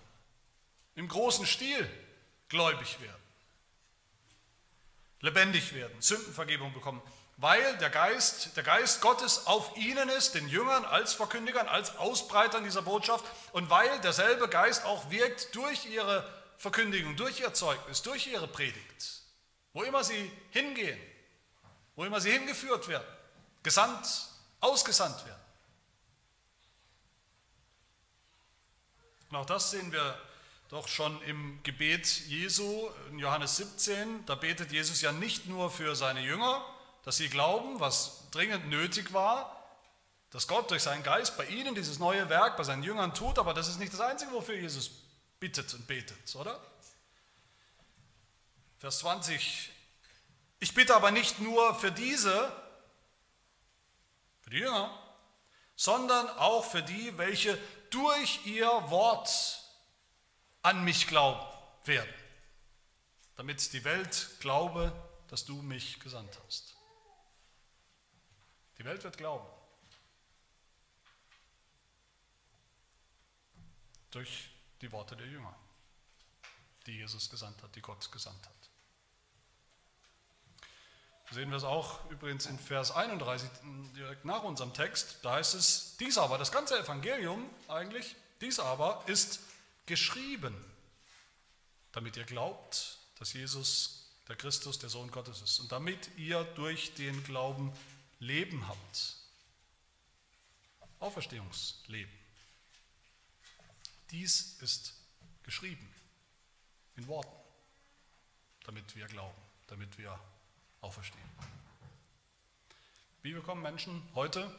im 0.95 1.07
großen 1.07 1.45
Stil 1.45 1.87
gläubig 2.49 2.99
werden, 2.99 3.21
lebendig 5.21 5.73
werden, 5.73 6.01
Sündenvergebung 6.01 6.73
bekommen, 6.73 7.01
weil 7.37 7.77
der 7.77 7.91
Geist, 7.91 8.57
der 8.57 8.63
Geist 8.63 8.99
Gottes 8.99 9.45
auf 9.45 9.77
ihnen 9.77 10.09
ist, 10.09 10.33
den 10.33 10.49
Jüngern 10.49 10.83
als 10.85 11.13
Verkündigern, 11.13 11.67
als 11.67 11.95
Ausbreitern 11.97 12.63
dieser 12.63 12.81
Botschaft 12.81 13.23
und 13.51 13.69
weil 13.69 14.01
derselbe 14.01 14.49
Geist 14.49 14.83
auch 14.85 15.11
wirkt 15.11 15.55
durch 15.55 15.85
ihre 15.85 16.27
Verkündigung, 16.57 17.15
durch 17.15 17.39
ihr 17.39 17.53
Zeugnis, 17.53 18.01
durch 18.01 18.25
ihre 18.25 18.47
Predigt, 18.47 19.21
wo 19.73 19.83
immer 19.83 20.03
sie 20.03 20.31
hingehen, 20.49 20.99
wo 21.95 22.05
immer 22.05 22.19
sie 22.19 22.31
hingeführt 22.31 22.87
werden, 22.87 23.07
gesandt, 23.61 24.07
ausgesandt 24.59 25.23
werden. 25.25 25.41
Und 29.29 29.37
auch 29.37 29.45
das 29.45 29.69
sehen 29.69 29.91
wir 29.91 30.19
doch 30.69 30.87
schon 30.87 31.21
im 31.21 31.61
Gebet 31.61 32.07
Jesu 32.07 32.89
in 33.11 33.19
Johannes 33.19 33.57
17. 33.57 34.25
Da 34.25 34.33
betet 34.33 34.71
Jesus 34.71 35.01
ja 35.01 35.11
nicht 35.11 35.45
nur 35.45 35.69
für 35.69 35.95
seine 35.95 36.21
Jünger, 36.21 36.65
dass 37.07 37.15
sie 37.15 37.29
glauben, 37.29 37.79
was 37.79 38.29
dringend 38.31 38.67
nötig 38.67 39.13
war, 39.13 39.65
dass 40.29 40.45
Gott 40.45 40.69
durch 40.69 40.83
seinen 40.83 41.03
Geist 41.03 41.37
bei 41.37 41.45
ihnen 41.45 41.73
dieses 41.73 41.99
neue 41.99 42.27
Werk 42.27 42.57
bei 42.57 42.65
seinen 42.65 42.83
Jüngern 42.83 43.13
tut, 43.13 43.39
aber 43.39 43.53
das 43.53 43.69
ist 43.69 43.79
nicht 43.79 43.93
das 43.93 44.01
Einzige, 44.01 44.33
wofür 44.33 44.55
Jesus 44.55 44.91
bittet 45.39 45.73
und 45.73 45.87
betet, 45.87 46.35
oder? 46.35 46.59
Vers 48.79 48.99
20. 48.99 49.71
Ich 50.59 50.73
bitte 50.73 50.97
aber 50.97 51.11
nicht 51.11 51.39
nur 51.39 51.75
für 51.75 51.93
diese, 51.93 52.51
für 54.41 54.49
die 54.49 54.57
Jünger, 54.57 54.91
sondern 55.77 56.27
auch 56.31 56.65
für 56.65 56.83
die, 56.83 57.17
welche 57.17 57.57
durch 57.89 58.45
ihr 58.45 58.67
Wort 58.89 59.61
an 60.61 60.83
mich 60.83 61.07
glauben 61.07 61.39
werden, 61.85 62.13
damit 63.37 63.71
die 63.71 63.85
Welt 63.85 64.27
glaube, 64.41 64.91
dass 65.29 65.45
du 65.45 65.61
mich 65.61 66.01
gesandt 66.01 66.37
hast. 66.45 66.76
Die 68.77 68.85
Welt 68.85 69.03
wird 69.03 69.17
glauben. 69.17 69.47
Durch 74.11 74.49
die 74.81 74.91
Worte 74.91 75.15
der 75.15 75.27
Jünger, 75.27 75.55
die 76.85 76.97
Jesus 76.97 77.29
gesandt 77.29 77.61
hat, 77.63 77.75
die 77.75 77.81
Gott 77.81 78.11
gesandt 78.11 78.45
hat. 78.45 78.53
Sehen 81.31 81.49
wir 81.49 81.57
es 81.57 81.65
auch 81.65 82.09
übrigens 82.09 82.45
in 82.45 82.57
Vers 82.57 82.91
31, 82.91 83.49
direkt 83.95 84.23
nach 84.23 84.43
unserem 84.43 84.73
Text. 84.73 85.17
Da 85.23 85.33
heißt 85.33 85.55
es, 85.55 85.97
dies 85.97 86.17
aber, 86.17 86.37
das 86.37 86.53
ganze 86.53 86.79
Evangelium 86.79 87.49
eigentlich, 87.67 88.15
dies 88.39 88.59
aber 88.59 89.03
ist 89.07 89.41
geschrieben, 89.87 90.55
damit 91.91 92.15
ihr 92.15 92.23
glaubt, 92.23 92.97
dass 93.19 93.33
Jesus 93.33 94.05
der 94.29 94.37
Christus, 94.37 94.79
der 94.79 94.89
Sohn 94.89 95.11
Gottes 95.11 95.41
ist 95.41 95.59
und 95.59 95.71
damit 95.71 96.09
ihr 96.17 96.43
durch 96.55 96.93
den 96.93 97.23
Glauben 97.25 97.73
Leben 98.19 98.67
habt. 98.67 99.17
Auferstehungsleben. 100.99 102.13
Dies 104.11 104.57
ist 104.61 104.93
geschrieben 105.43 105.87
in 106.95 107.07
Worten, 107.07 107.35
damit 108.65 108.95
wir 108.95 109.05
glauben, 109.05 109.41
damit 109.67 109.97
wir 109.97 110.19
auferstehen. 110.81 111.29
Wie 113.21 113.33
bekommen 113.33 113.61
Menschen 113.61 114.01
heute 114.15 114.49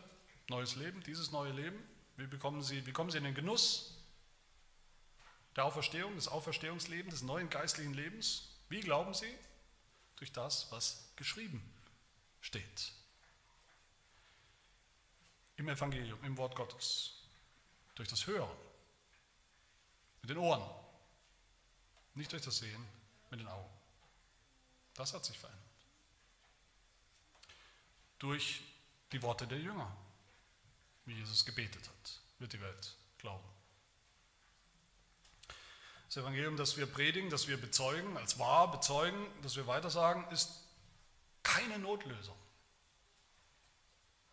neues 0.49 0.77
Leben, 0.77 1.03
dieses 1.03 1.31
neue 1.31 1.53
Leben? 1.53 1.79
Wie, 2.17 2.27
bekommen 2.27 2.63
sie, 2.63 2.85
wie 2.87 2.93
kommen 2.93 3.11
sie 3.11 3.19
in 3.19 3.25
den 3.25 3.35
Genuss 3.35 3.95
der 5.57 5.65
Auferstehung, 5.65 6.15
des 6.15 6.29
Auferstehungslebens, 6.29 7.15
des 7.15 7.23
neuen 7.23 7.51
geistlichen 7.51 7.95
Lebens? 7.95 8.49
Wie 8.69 8.81
glauben 8.81 9.15
sie? 9.15 9.33
Durch 10.17 10.33
das, 10.33 10.71
was 10.71 11.11
geschrieben 11.17 11.63
steht. 12.41 12.93
Im 15.59 15.69
Evangelium, 15.69 16.23
im 16.25 16.37
Wort 16.39 16.55
Gottes. 16.55 17.15
Durch 17.97 18.09
das 18.09 18.27
Hören. 18.27 18.57
Mit 20.23 20.31
den 20.31 20.39
Ohren. 20.39 20.63
Nicht 22.15 22.33
durch 22.33 22.43
das 22.43 22.59
Sehen, 22.59 22.85
mit 23.31 23.41
den 23.41 23.49
Augen. 23.49 23.69
Das 24.95 25.13
hat 25.13 25.25
sich 25.25 25.37
verändert. 25.37 25.63
Durch 28.21 28.63
die 29.13 29.21
Worte 29.23 29.47
der 29.47 29.59
Jünger, 29.59 29.95
wie 31.07 31.15
Jesus 31.15 31.45
gebetet 31.45 31.89
hat, 31.89 32.21
wird 32.39 32.53
die 32.53 32.61
Welt 32.61 32.97
glauben. 33.19 33.49
Das 36.07 36.19
Evangelium, 36.19 36.57
das 36.57 36.77
wir 36.77 36.87
predigen, 36.87 37.31
das 37.31 37.49
wir 37.49 37.61
bezeugen, 37.61 38.17
als 38.17 38.39
wahr 38.39 38.71
bezeugen, 38.71 39.27
das 39.43 39.57
wir 39.57 39.67
weitersagen, 39.67 40.25
ist 40.31 40.51
keine 41.43 41.79
Notlösung. 41.79 42.37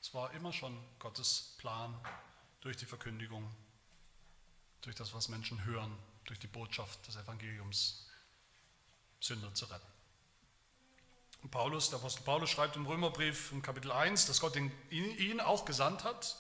Es 0.06 0.14
war 0.14 0.32
immer 0.34 0.54
schon 0.54 0.78
Gottes 1.00 1.56
Plan 1.58 2.00
durch 2.62 2.78
die 2.78 2.86
Verkündigung, 2.86 3.52
durch 4.82 4.96
das, 4.96 5.16
was 5.16 5.30
Menschen 5.30 5.66
hören, 5.66 5.98
durch 6.26 6.38
die 6.38 6.46
Botschaft 6.46 7.08
des 7.08 7.16
Evangeliums, 7.16 8.06
Sünder 9.20 9.52
zu 9.56 9.66
retten. 9.66 9.88
Paulus, 11.50 11.90
der 11.90 11.98
Apostel 11.98 12.22
Paulus 12.22 12.52
schreibt 12.52 12.76
im 12.76 12.86
Römerbrief 12.86 13.52
im 13.52 13.64
Kapitel 13.64 13.92
1, 13.92 14.28
dass 14.28 14.42
Gott 14.42 14.56
ihn 14.92 15.40
auch 15.40 15.66
gesandt 15.66 16.04
hat, 16.04 16.38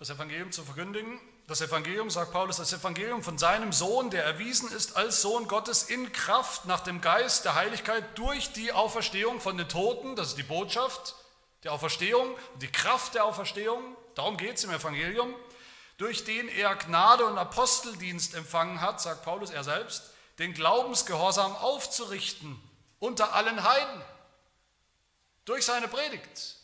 das 0.00 0.10
Evangelium 0.10 0.50
zu 0.50 0.64
verkündigen. 0.64 1.20
Das 1.46 1.60
Evangelium, 1.60 2.10
sagt 2.10 2.32
Paulus, 2.32 2.56
das 2.56 2.72
Evangelium 2.72 3.22
von 3.22 3.38
seinem 3.38 3.72
Sohn, 3.72 4.10
der 4.10 4.24
erwiesen 4.24 4.72
ist 4.72 4.96
als 4.96 5.22
Sohn 5.22 5.46
Gottes 5.46 5.84
in 5.84 6.10
Kraft 6.10 6.64
nach 6.64 6.80
dem 6.80 7.00
Geist 7.00 7.44
der 7.44 7.54
Heiligkeit 7.54 8.18
durch 8.18 8.52
die 8.52 8.72
Auferstehung 8.72 9.40
von 9.40 9.56
den 9.56 9.68
Toten, 9.68 10.16
das 10.16 10.30
ist 10.30 10.38
die 10.38 10.42
Botschaft 10.42 11.14
der 11.62 11.72
Auferstehung, 11.72 12.36
die 12.56 12.70
Kraft 12.70 13.14
der 13.14 13.24
Auferstehung, 13.24 13.96
darum 14.14 14.36
geht 14.36 14.56
es 14.56 14.64
im 14.64 14.70
Evangelium, 14.70 15.34
durch 15.98 16.24
den 16.24 16.48
er 16.48 16.74
Gnade 16.76 17.26
und 17.26 17.36
Aposteldienst 17.36 18.34
empfangen 18.34 18.80
hat, 18.80 19.00
sagt 19.00 19.22
Paulus 19.22 19.50
er 19.50 19.64
selbst, 19.64 20.10
den 20.38 20.54
Glaubensgehorsam 20.54 21.54
aufzurichten 21.56 22.58
unter 22.98 23.34
allen 23.34 23.62
Heiden. 23.62 24.02
Durch 25.44 25.66
seine 25.66 25.88
Predigt. 25.88 26.56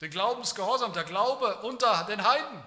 Den 0.00 0.10
Glaubensgehorsam, 0.10 0.92
der 0.94 1.04
Glaube 1.04 1.56
unter 1.62 2.04
den 2.04 2.26
Heiden 2.26 2.62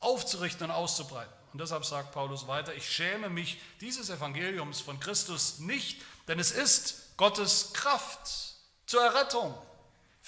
aufzurichten 0.00 0.66
und 0.66 0.72
auszubreiten. 0.72 1.32
Und 1.52 1.60
deshalb 1.60 1.84
sagt 1.84 2.12
Paulus 2.12 2.46
weiter, 2.46 2.74
ich 2.74 2.90
schäme 2.90 3.30
mich 3.30 3.60
dieses 3.80 4.10
Evangeliums 4.10 4.80
von 4.80 5.00
Christus 5.00 5.60
nicht, 5.60 6.02
denn 6.26 6.38
es 6.38 6.50
ist 6.50 7.16
Gottes 7.16 7.72
Kraft 7.72 8.20
zur 8.86 9.02
Errettung 9.02 9.56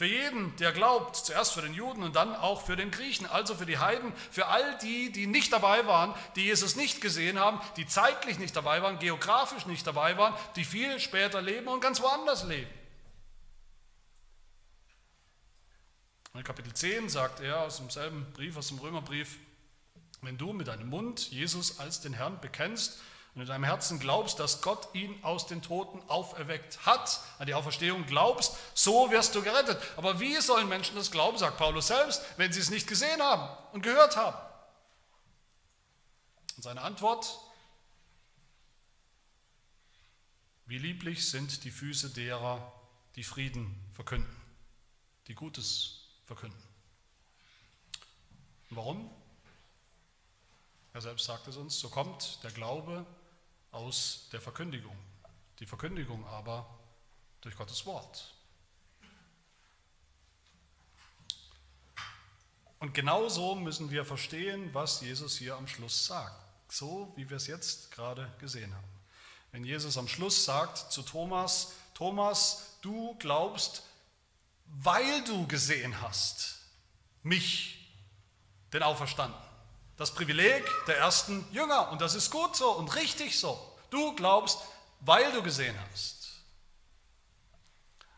für 0.00 0.06
jeden, 0.06 0.56
der 0.56 0.72
glaubt, 0.72 1.14
zuerst 1.14 1.52
für 1.52 1.60
den 1.60 1.74
Juden 1.74 2.02
und 2.02 2.16
dann 2.16 2.34
auch 2.34 2.64
für 2.64 2.74
den 2.74 2.90
Griechen, 2.90 3.26
also 3.26 3.54
für 3.54 3.66
die 3.66 3.76
Heiden, 3.76 4.14
für 4.30 4.46
all 4.46 4.78
die, 4.78 5.12
die 5.12 5.26
nicht 5.26 5.52
dabei 5.52 5.86
waren, 5.86 6.14
die 6.36 6.44
Jesus 6.44 6.74
nicht 6.74 7.02
gesehen 7.02 7.38
haben, 7.38 7.60
die 7.76 7.86
zeitlich 7.86 8.38
nicht 8.38 8.56
dabei 8.56 8.80
waren, 8.80 8.98
geografisch 8.98 9.66
nicht 9.66 9.86
dabei 9.86 10.16
waren, 10.16 10.32
die 10.56 10.64
viel 10.64 10.98
später 11.00 11.42
leben 11.42 11.68
und 11.68 11.82
ganz 11.82 12.00
woanders 12.00 12.44
leben. 12.44 12.70
In 16.32 16.44
Kapitel 16.44 16.72
10 16.72 17.10
sagt 17.10 17.40
er 17.40 17.60
aus 17.60 17.76
demselben 17.76 18.24
Brief, 18.32 18.56
aus 18.56 18.68
dem 18.68 18.78
Römerbrief, 18.78 19.36
wenn 20.22 20.38
du 20.38 20.54
mit 20.54 20.68
deinem 20.68 20.88
Mund 20.88 21.30
Jesus 21.30 21.78
als 21.78 22.00
den 22.00 22.14
Herrn 22.14 22.40
bekennst 22.40 22.98
und 23.34 23.42
in 23.42 23.46
deinem 23.46 23.64
Herzen 23.64 24.00
glaubst, 24.00 24.40
dass 24.40 24.60
Gott 24.60 24.88
ihn 24.92 25.22
aus 25.22 25.46
den 25.46 25.62
Toten 25.62 26.02
auferweckt 26.08 26.84
hat, 26.84 27.20
an 27.38 27.46
die 27.46 27.54
Auferstehung 27.54 28.04
glaubst, 28.06 28.56
so 28.74 29.10
wirst 29.12 29.34
du 29.34 29.42
gerettet. 29.42 29.80
Aber 29.96 30.18
wie 30.18 30.40
sollen 30.40 30.68
Menschen 30.68 30.96
das 30.96 31.12
glauben, 31.12 31.38
sagt 31.38 31.56
Paulus 31.56 31.86
selbst, 31.86 32.22
wenn 32.38 32.52
sie 32.52 32.60
es 32.60 32.70
nicht 32.70 32.88
gesehen 32.88 33.22
haben 33.22 33.48
und 33.72 33.82
gehört 33.82 34.16
haben? 34.16 34.36
Und 36.56 36.64
seine 36.64 36.82
Antwort, 36.82 37.38
wie 40.66 40.78
lieblich 40.78 41.30
sind 41.30 41.62
die 41.64 41.70
Füße 41.70 42.10
derer, 42.10 42.72
die 43.14 43.24
Frieden 43.24 43.74
verkünden, 43.92 44.36
die 45.28 45.34
Gutes 45.34 46.08
verkünden. 46.26 46.62
Warum? 48.70 49.08
Er 50.92 51.00
selbst 51.00 51.26
sagt 51.26 51.46
es 51.46 51.56
uns, 51.56 51.78
so 51.78 51.88
kommt 51.88 52.42
der 52.42 52.50
Glaube 52.50 53.06
aus 53.72 54.28
der 54.32 54.40
Verkündigung. 54.40 54.96
Die 55.58 55.66
Verkündigung 55.66 56.26
aber 56.26 56.66
durch 57.40 57.56
Gottes 57.56 57.86
Wort. 57.86 58.34
Und 62.78 62.94
genau 62.94 63.28
so 63.28 63.54
müssen 63.54 63.90
wir 63.90 64.06
verstehen, 64.06 64.72
was 64.72 65.02
Jesus 65.02 65.36
hier 65.36 65.56
am 65.56 65.68
Schluss 65.68 66.06
sagt. 66.06 66.40
So 66.72 67.12
wie 67.16 67.28
wir 67.28 67.36
es 67.36 67.46
jetzt 67.46 67.90
gerade 67.90 68.32
gesehen 68.38 68.74
haben. 68.74 68.88
Wenn 69.52 69.64
Jesus 69.64 69.98
am 69.98 70.08
Schluss 70.08 70.44
sagt 70.44 70.78
zu 70.92 71.02
Thomas, 71.02 71.72
Thomas, 71.94 72.78
du 72.80 73.14
glaubst, 73.18 73.82
weil 74.66 75.24
du 75.24 75.46
gesehen 75.46 76.00
hast, 76.00 76.60
mich, 77.22 77.92
den 78.72 78.82
Auferstanden. 78.82 79.49
Das 80.00 80.14
Privileg 80.14 80.64
der 80.86 80.96
ersten 80.96 81.46
Jünger. 81.52 81.90
Und 81.90 82.00
das 82.00 82.14
ist 82.14 82.30
gut 82.30 82.56
so 82.56 82.70
und 82.70 82.96
richtig 82.96 83.38
so. 83.38 83.60
Du 83.90 84.14
glaubst, 84.14 84.58
weil 85.00 85.30
du 85.32 85.42
gesehen 85.42 85.76
hast. 85.92 86.40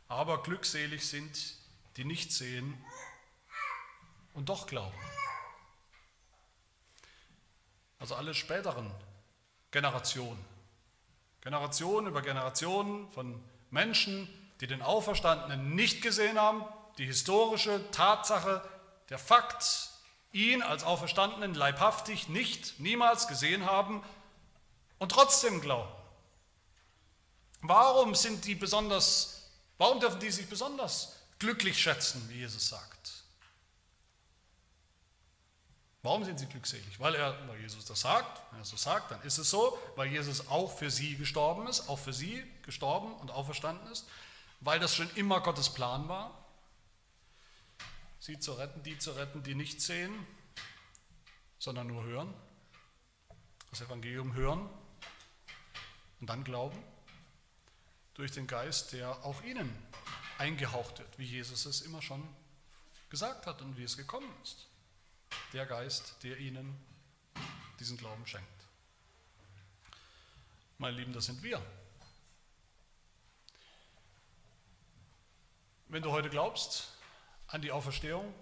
Aber 0.06 0.44
glückselig 0.44 1.08
sind, 1.08 1.56
die 1.96 2.04
nicht 2.04 2.30
sehen 2.30 2.80
und 4.32 4.48
doch 4.48 4.68
glauben. 4.68 4.96
Also 7.98 8.14
alle 8.14 8.32
späteren 8.32 8.88
Generationen. 9.72 10.44
Generationen 11.40 12.06
über 12.06 12.22
Generationen 12.22 13.10
von 13.10 13.42
Menschen, 13.70 14.28
die 14.60 14.68
den 14.68 14.82
Auferstandenen 14.82 15.74
nicht 15.74 16.00
gesehen 16.00 16.38
haben, 16.38 16.64
die 16.98 17.06
historische 17.06 17.90
Tatsache, 17.90 18.62
der 19.08 19.18
Fakt, 19.18 19.91
ihn 20.32 20.62
als 20.62 20.84
Auferstandenen 20.84 21.54
leibhaftig 21.54 22.28
nicht, 22.28 22.80
niemals 22.80 23.28
gesehen 23.28 23.66
haben 23.66 24.02
und 24.98 25.12
trotzdem 25.12 25.60
glauben. 25.60 25.92
Warum 27.60 28.14
sind 28.14 28.44
die 28.44 28.54
besonders, 28.54 29.50
warum 29.78 30.00
dürfen 30.00 30.20
die 30.20 30.30
sich 30.30 30.48
besonders 30.48 31.16
glücklich 31.38 31.80
schätzen, 31.80 32.26
wie 32.28 32.38
Jesus 32.38 32.68
sagt? 32.68 32.92
Warum 36.04 36.24
sind 36.24 36.38
sie 36.38 36.46
glückselig? 36.46 36.98
Weil, 36.98 37.14
er, 37.14 37.36
weil 37.48 37.60
Jesus 37.60 37.84
das 37.84 38.00
sagt. 38.00 38.42
Wenn 38.50 38.60
er 38.60 38.64
so 38.64 38.76
sagt, 38.76 39.12
dann 39.12 39.22
ist 39.22 39.38
es 39.38 39.48
so. 39.48 39.78
Weil 39.94 40.08
Jesus 40.08 40.48
auch 40.48 40.76
für 40.76 40.90
sie 40.90 41.16
gestorben 41.16 41.68
ist, 41.68 41.88
auch 41.88 41.98
für 41.98 42.12
sie 42.12 42.42
gestorben 42.62 43.14
und 43.14 43.30
auferstanden 43.30 43.90
ist. 43.92 44.08
Weil 44.60 44.80
das 44.80 44.96
schon 44.96 45.08
immer 45.14 45.40
Gottes 45.40 45.70
Plan 45.70 46.08
war. 46.08 46.41
Sie 48.22 48.38
zu 48.38 48.52
retten, 48.52 48.84
die 48.84 48.96
zu 48.96 49.10
retten, 49.10 49.42
die 49.42 49.56
nicht 49.56 49.80
sehen, 49.80 50.14
sondern 51.58 51.88
nur 51.88 52.04
hören, 52.04 52.32
das 53.70 53.80
Evangelium 53.80 54.34
hören 54.34 54.70
und 56.20 56.28
dann 56.28 56.44
glauben, 56.44 56.80
durch 58.14 58.30
den 58.30 58.46
Geist, 58.46 58.92
der 58.92 59.24
auch 59.24 59.42
ihnen 59.42 59.76
eingehaucht 60.38 61.00
wird, 61.00 61.18
wie 61.18 61.24
Jesus 61.24 61.66
es 61.66 61.80
immer 61.80 62.00
schon 62.00 62.22
gesagt 63.10 63.48
hat 63.48 63.60
und 63.60 63.76
wie 63.76 63.82
es 63.82 63.96
gekommen 63.96 64.32
ist. 64.44 64.68
Der 65.52 65.66
Geist, 65.66 66.22
der 66.22 66.38
ihnen 66.38 66.78
diesen 67.80 67.96
Glauben 67.96 68.24
schenkt. 68.24 68.46
Meine 70.78 70.96
Lieben, 70.96 71.12
das 71.12 71.24
sind 71.24 71.42
wir. 71.42 71.60
Wenn 75.88 76.04
du 76.04 76.12
heute 76.12 76.30
glaubst 76.30 76.91
an 77.52 77.60
die 77.60 77.70
Auferstehung, 77.70 78.32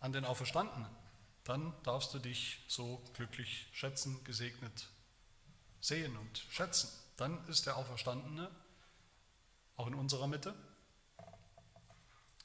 an 0.00 0.12
den 0.12 0.24
Auferstandenen, 0.24 0.88
dann 1.42 1.74
darfst 1.82 2.14
du 2.14 2.20
dich 2.20 2.64
so 2.68 3.02
glücklich 3.14 3.66
schätzen, 3.72 4.22
gesegnet 4.22 4.88
sehen 5.80 6.16
und 6.16 6.38
schätzen. 6.50 6.88
Dann 7.16 7.44
ist 7.48 7.66
der 7.66 7.76
Auferstandene 7.76 8.50
auch 9.76 9.88
in 9.88 9.94
unserer 9.94 10.28
Mitte, 10.28 10.54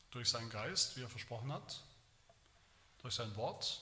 durch 0.10 0.30
seinen 0.30 0.50
Geist, 0.50 0.98
wie 0.98 1.02
er 1.02 1.10
versprochen 1.10 1.52
hat, 1.52 1.84
durch 3.02 3.14
sein 3.14 3.36
Wort, 3.36 3.82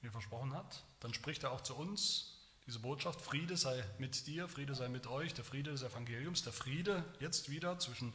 wie 0.00 0.08
er 0.08 0.12
versprochen 0.12 0.54
hat. 0.54 0.82
Dann 1.00 1.14
spricht 1.14 1.44
er 1.44 1.52
auch 1.52 1.60
zu 1.62 1.74
uns 1.74 2.36
diese 2.66 2.78
Botschaft, 2.78 3.20
Friede 3.20 3.56
sei 3.56 3.84
mit 3.98 4.26
dir, 4.26 4.48
Friede 4.48 4.74
sei 4.74 4.88
mit 4.88 5.06
euch, 5.06 5.34
der 5.34 5.44
Friede 5.44 5.70
des 5.70 5.82
Evangeliums, 5.82 6.42
der 6.42 6.52
Friede 6.52 7.04
jetzt 7.18 7.50
wieder 7.50 7.78
zwischen 7.78 8.12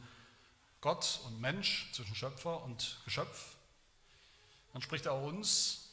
Gott 0.86 1.18
und 1.24 1.40
Mensch, 1.40 1.90
zwischen 1.90 2.14
Schöpfer 2.14 2.62
und 2.62 3.00
Geschöpf. 3.04 3.56
Dann 4.72 4.80
spricht 4.80 5.06
er 5.06 5.20
uns 5.20 5.90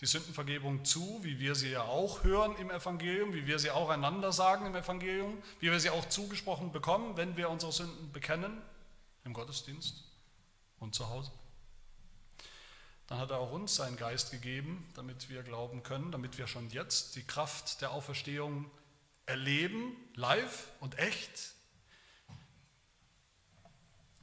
die 0.00 0.06
Sündenvergebung 0.06 0.82
zu, 0.82 1.22
wie 1.22 1.38
wir 1.40 1.54
sie 1.54 1.72
ja 1.72 1.82
auch 1.82 2.24
hören 2.24 2.56
im 2.56 2.70
Evangelium, 2.70 3.34
wie 3.34 3.46
wir 3.46 3.58
sie 3.58 3.70
auch 3.70 3.90
einander 3.90 4.32
sagen 4.32 4.64
im 4.64 4.74
Evangelium, 4.74 5.42
wie 5.60 5.70
wir 5.70 5.78
sie 5.78 5.90
auch 5.90 6.08
zugesprochen 6.08 6.72
bekommen, 6.72 7.18
wenn 7.18 7.36
wir 7.36 7.50
unsere 7.50 7.70
Sünden 7.70 8.12
bekennen 8.12 8.62
im 9.24 9.34
Gottesdienst 9.34 10.04
und 10.78 10.94
zu 10.94 11.10
Hause. 11.10 11.30
Dann 13.08 13.18
hat 13.18 13.30
er 13.30 13.40
auch 13.40 13.52
uns 13.52 13.76
seinen 13.76 13.98
Geist 13.98 14.30
gegeben, 14.30 14.90
damit 14.94 15.28
wir 15.28 15.42
glauben 15.42 15.82
können, 15.82 16.12
damit 16.12 16.38
wir 16.38 16.46
schon 16.46 16.70
jetzt 16.70 17.14
die 17.16 17.24
Kraft 17.24 17.82
der 17.82 17.90
Auferstehung 17.90 18.70
erleben, 19.26 19.94
live 20.14 20.68
und 20.80 20.98
echt 20.98 21.53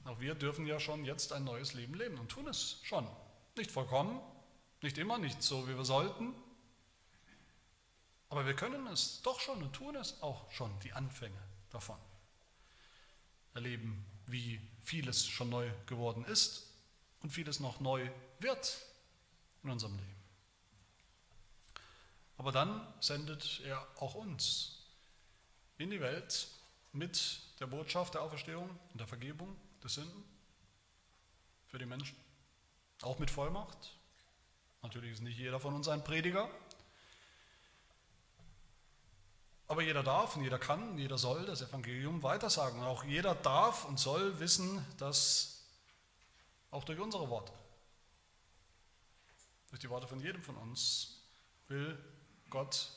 auch 0.05 0.19
wir 0.19 0.35
dürfen 0.35 0.65
ja 0.65 0.79
schon 0.79 1.05
jetzt 1.05 1.31
ein 1.31 1.43
neues 1.43 1.73
Leben 1.73 1.93
leben 1.93 2.17
und 2.17 2.29
tun 2.29 2.47
es 2.47 2.79
schon. 2.83 3.07
Nicht 3.55 3.71
vollkommen, 3.71 4.19
nicht 4.81 4.97
immer, 4.97 5.17
nicht 5.17 5.43
so, 5.43 5.67
wie 5.67 5.75
wir 5.75 5.85
sollten. 5.85 6.33
Aber 8.29 8.45
wir 8.45 8.55
können 8.55 8.87
es 8.87 9.21
doch 9.21 9.39
schon 9.39 9.61
und 9.61 9.73
tun 9.73 9.95
es 9.95 10.21
auch 10.21 10.49
schon, 10.51 10.71
die 10.79 10.93
Anfänge 10.93 11.41
davon. 11.69 11.99
Erleben, 13.53 14.05
wie 14.25 14.61
vieles 14.81 15.27
schon 15.27 15.49
neu 15.49 15.69
geworden 15.85 16.23
ist 16.25 16.67
und 17.21 17.29
vieles 17.29 17.59
noch 17.59 17.79
neu 17.79 18.09
wird 18.39 18.81
in 19.63 19.69
unserem 19.69 19.97
Leben. 19.97 20.15
Aber 22.37 22.51
dann 22.51 22.91
sendet 23.01 23.61
er 23.65 23.85
auch 23.97 24.15
uns 24.15 24.79
in 25.77 25.91
die 25.91 26.01
Welt 26.01 26.47
mit 26.93 27.41
der 27.59 27.67
Botschaft 27.67 28.15
der 28.15 28.23
Auferstehung 28.23 28.69
und 28.91 28.99
der 28.99 29.07
Vergebung 29.07 29.55
der 29.83 29.89
Sünden 29.89 30.23
für 31.67 31.79
die 31.79 31.85
Menschen. 31.85 32.17
Auch 33.01 33.17
mit 33.17 33.31
Vollmacht. 33.31 33.97
Natürlich 34.83 35.13
ist 35.13 35.21
nicht 35.21 35.37
jeder 35.37 35.59
von 35.59 35.73
uns 35.73 35.87
ein 35.87 36.03
Prediger. 36.03 36.49
Aber 39.67 39.81
jeder 39.81 40.03
darf 40.03 40.35
und 40.35 40.43
jeder 40.43 40.59
kann 40.59 40.89
und 40.89 40.97
jeder 40.97 41.17
soll 41.17 41.45
das 41.45 41.61
Evangelium 41.61 42.21
weitersagen. 42.23 42.79
Und 42.79 42.85
auch 42.85 43.03
jeder 43.05 43.35
darf 43.35 43.85
und 43.85 43.99
soll 43.99 44.39
wissen, 44.39 44.85
dass 44.97 45.65
auch 46.71 46.83
durch 46.83 46.99
unsere 46.99 47.29
Worte, 47.29 47.53
durch 49.69 49.79
die 49.79 49.89
Worte 49.89 50.07
von 50.07 50.19
jedem 50.19 50.43
von 50.43 50.57
uns, 50.57 51.21
will 51.67 51.97
Gott 52.49 52.91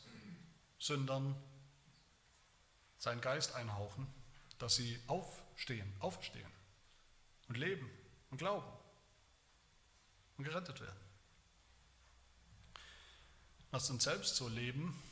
Sündern 0.79 1.37
seinen 2.99 3.21
Geist 3.21 3.55
einhauchen, 3.55 4.13
dass 4.59 4.75
sie 4.75 4.99
aufstehen, 5.07 5.95
auferstehen 6.01 6.54
und 7.49 7.57
leben 7.57 7.91
und 8.31 8.39
glauben 8.39 8.71
und 10.37 10.45
gerettet 10.45 10.81
werden. 10.81 11.01
Lasst 13.73 13.91
uns 13.91 14.05
selbst 14.05 14.37
so 14.37 14.49
leben, 14.49 15.03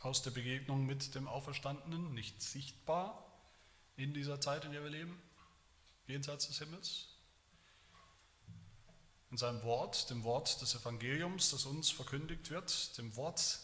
aus 0.00 0.22
der 0.22 0.30
Begegnung 0.30 0.86
mit 0.86 1.14
dem 1.14 1.26
Auferstandenen, 1.26 2.14
nicht 2.14 2.40
sichtbar 2.40 3.26
in 3.96 4.14
dieser 4.14 4.40
Zeit, 4.40 4.64
in 4.64 4.72
der 4.72 4.82
wir 4.82 4.90
leben, 4.90 5.20
jenseits 6.06 6.46
des 6.46 6.58
Himmels, 6.58 7.08
in 9.30 9.36
seinem 9.36 9.62
Wort, 9.64 10.08
dem 10.10 10.22
Wort 10.22 10.60
des 10.60 10.74
Evangeliums, 10.74 11.50
das 11.50 11.64
uns 11.64 11.90
verkündigt 11.90 12.50
wird, 12.50 12.96
dem 12.98 13.16
Wort 13.16 13.58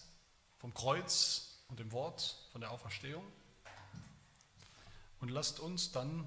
vom 0.59 0.75
Kreuz 0.75 1.59
und 1.69 1.79
dem 1.79 1.93
Wort 1.93 2.49
von 2.51 2.61
der 2.61 2.73
Auferstehung. 2.73 3.25
Und 5.21 5.29
lasst 5.29 5.61
uns 5.61 5.93
dann 5.93 6.27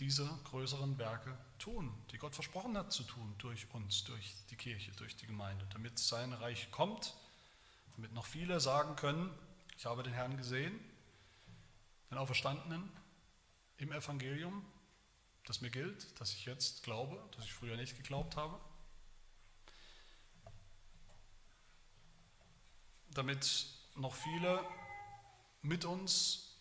diese 0.00 0.26
größeren 0.44 0.98
Werke 0.98 1.36
tun, 1.58 1.92
die 2.10 2.16
Gott 2.18 2.34
versprochen 2.34 2.76
hat 2.76 2.90
zu 2.90 3.02
tun 3.02 3.34
durch 3.38 3.66
uns, 3.74 4.04
durch 4.04 4.34
die 4.50 4.56
Kirche, 4.56 4.90
durch 4.92 5.14
die 5.14 5.26
Gemeinde, 5.26 5.66
damit 5.72 5.98
sein 5.98 6.32
Reich 6.32 6.70
kommt, 6.70 7.14
damit 7.96 8.12
noch 8.14 8.24
viele 8.24 8.60
sagen 8.60 8.96
können, 8.96 9.30
ich 9.76 9.84
habe 9.84 10.02
den 10.02 10.14
Herrn 10.14 10.36
gesehen, 10.38 10.78
den 12.10 12.18
Auferstandenen 12.18 12.90
im 13.76 13.92
Evangelium, 13.92 14.64
das 15.44 15.60
mir 15.60 15.70
gilt, 15.70 16.18
dass 16.18 16.32
ich 16.32 16.46
jetzt 16.46 16.82
glaube, 16.82 17.22
dass 17.36 17.44
ich 17.44 17.52
früher 17.52 17.76
nicht 17.76 17.96
geglaubt 17.96 18.36
habe. 18.36 18.58
Damit 23.12 23.66
noch 23.96 24.14
viele 24.14 24.64
mit 25.62 25.84
uns 25.84 26.56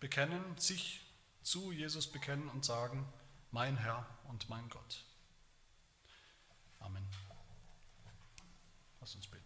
bekennen, 0.00 0.42
sich 0.58 1.01
zu 1.42 1.72
Jesus 1.72 2.06
bekennen 2.06 2.48
und 2.48 2.64
sagen, 2.64 3.06
mein 3.50 3.76
Herr 3.76 4.06
und 4.28 4.48
mein 4.48 4.68
Gott. 4.68 5.04
Amen. 6.80 7.06
Lass 9.00 9.14
uns 9.14 9.26
beten. 9.26 9.42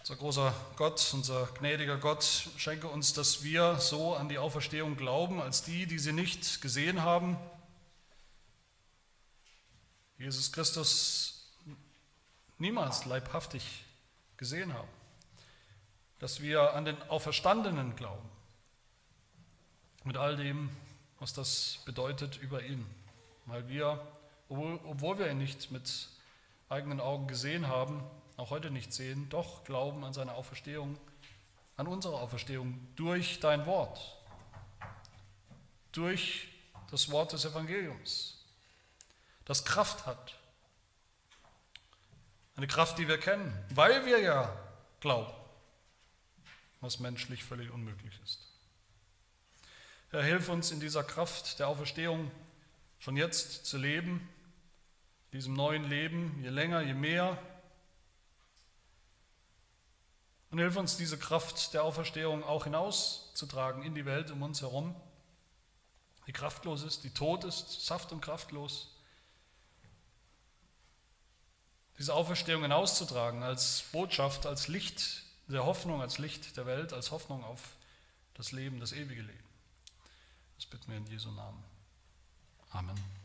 Unser 0.00 0.16
großer 0.16 0.54
Gott, 0.76 1.10
unser 1.14 1.46
gnädiger 1.58 1.96
Gott, 1.96 2.24
schenke 2.56 2.88
uns, 2.88 3.12
dass 3.12 3.42
wir 3.42 3.78
so 3.80 4.14
an 4.14 4.28
die 4.28 4.38
Auferstehung 4.38 4.96
glauben, 4.96 5.40
als 5.40 5.62
die, 5.62 5.86
die 5.86 5.98
sie 5.98 6.12
nicht 6.12 6.60
gesehen 6.60 7.02
haben. 7.02 7.38
Jesus 10.18 10.52
Christus 10.52 11.50
niemals 12.58 13.04
leibhaftig 13.06 13.84
gesehen 14.36 14.74
haben. 14.74 14.88
Dass 16.18 16.40
wir 16.40 16.74
an 16.74 16.84
den 16.84 17.00
Auferstandenen 17.04 17.96
glauben 17.96 18.28
mit 20.04 20.16
all 20.16 20.36
dem, 20.36 20.70
was 21.18 21.32
das 21.32 21.80
bedeutet 21.84 22.36
über 22.36 22.62
ihn. 22.62 22.86
Weil 23.46 23.68
wir, 23.68 24.06
obwohl 24.48 25.18
wir 25.18 25.30
ihn 25.30 25.38
nicht 25.38 25.70
mit 25.70 26.08
eigenen 26.68 27.00
Augen 27.00 27.26
gesehen 27.26 27.68
haben, 27.68 28.02
auch 28.36 28.50
heute 28.50 28.70
nicht 28.70 28.92
sehen, 28.92 29.28
doch 29.30 29.64
glauben 29.64 30.04
an 30.04 30.12
seine 30.12 30.34
Auferstehung, 30.34 30.98
an 31.76 31.86
unsere 31.86 32.14
Auferstehung 32.14 32.86
durch 32.96 33.40
dein 33.40 33.66
Wort, 33.66 34.16
durch 35.92 36.48
das 36.90 37.10
Wort 37.10 37.32
des 37.32 37.44
Evangeliums, 37.44 38.44
das 39.44 39.64
Kraft 39.64 40.06
hat. 40.06 40.34
Eine 42.56 42.66
Kraft, 42.66 42.98
die 42.98 43.08
wir 43.08 43.18
kennen, 43.18 43.52
weil 43.70 44.04
wir 44.06 44.20
ja 44.20 44.56
glauben, 45.00 45.32
was 46.80 47.00
menschlich 47.00 47.42
völlig 47.42 47.70
unmöglich 47.70 48.18
ist. 48.22 48.43
Herr, 50.14 50.22
hilf 50.22 50.48
uns 50.48 50.70
in 50.70 50.78
dieser 50.78 51.02
Kraft 51.02 51.58
der 51.58 51.66
Auferstehung 51.66 52.30
schon 53.00 53.16
jetzt 53.16 53.66
zu 53.66 53.78
leben, 53.78 54.28
diesem 55.32 55.54
neuen 55.54 55.82
Leben, 55.82 56.40
je 56.40 56.50
länger, 56.50 56.82
je 56.82 56.94
mehr. 56.94 57.36
Und 60.52 60.60
hilf 60.60 60.76
uns, 60.76 60.96
diese 60.96 61.18
Kraft 61.18 61.74
der 61.74 61.82
Auferstehung 61.82 62.44
auch 62.44 62.62
hinauszutragen 62.62 63.82
in 63.82 63.96
die 63.96 64.06
Welt 64.06 64.30
um 64.30 64.42
uns 64.42 64.62
herum, 64.62 64.94
die 66.28 66.32
kraftlos 66.32 66.84
ist, 66.84 67.02
die 67.02 67.10
tot 67.10 67.42
ist, 67.42 67.84
saft- 67.84 68.12
und 68.12 68.20
kraftlos. 68.20 68.94
Diese 71.98 72.14
Auferstehung 72.14 72.62
hinauszutragen 72.62 73.42
als 73.42 73.82
Botschaft, 73.90 74.46
als 74.46 74.68
Licht 74.68 75.24
der 75.48 75.66
Hoffnung, 75.66 76.00
als 76.00 76.18
Licht 76.18 76.56
der 76.56 76.66
Welt, 76.66 76.92
als 76.92 77.10
Hoffnung 77.10 77.42
auf 77.42 77.60
das 78.34 78.52
Leben, 78.52 78.78
das 78.78 78.92
ewige 78.92 79.22
Leben. 79.22 79.43
Das 80.56 80.66
bitten 80.66 80.90
wir 80.90 80.98
in 80.98 81.06
Jesu 81.06 81.30
Namen. 81.30 81.62
Amen. 82.70 83.23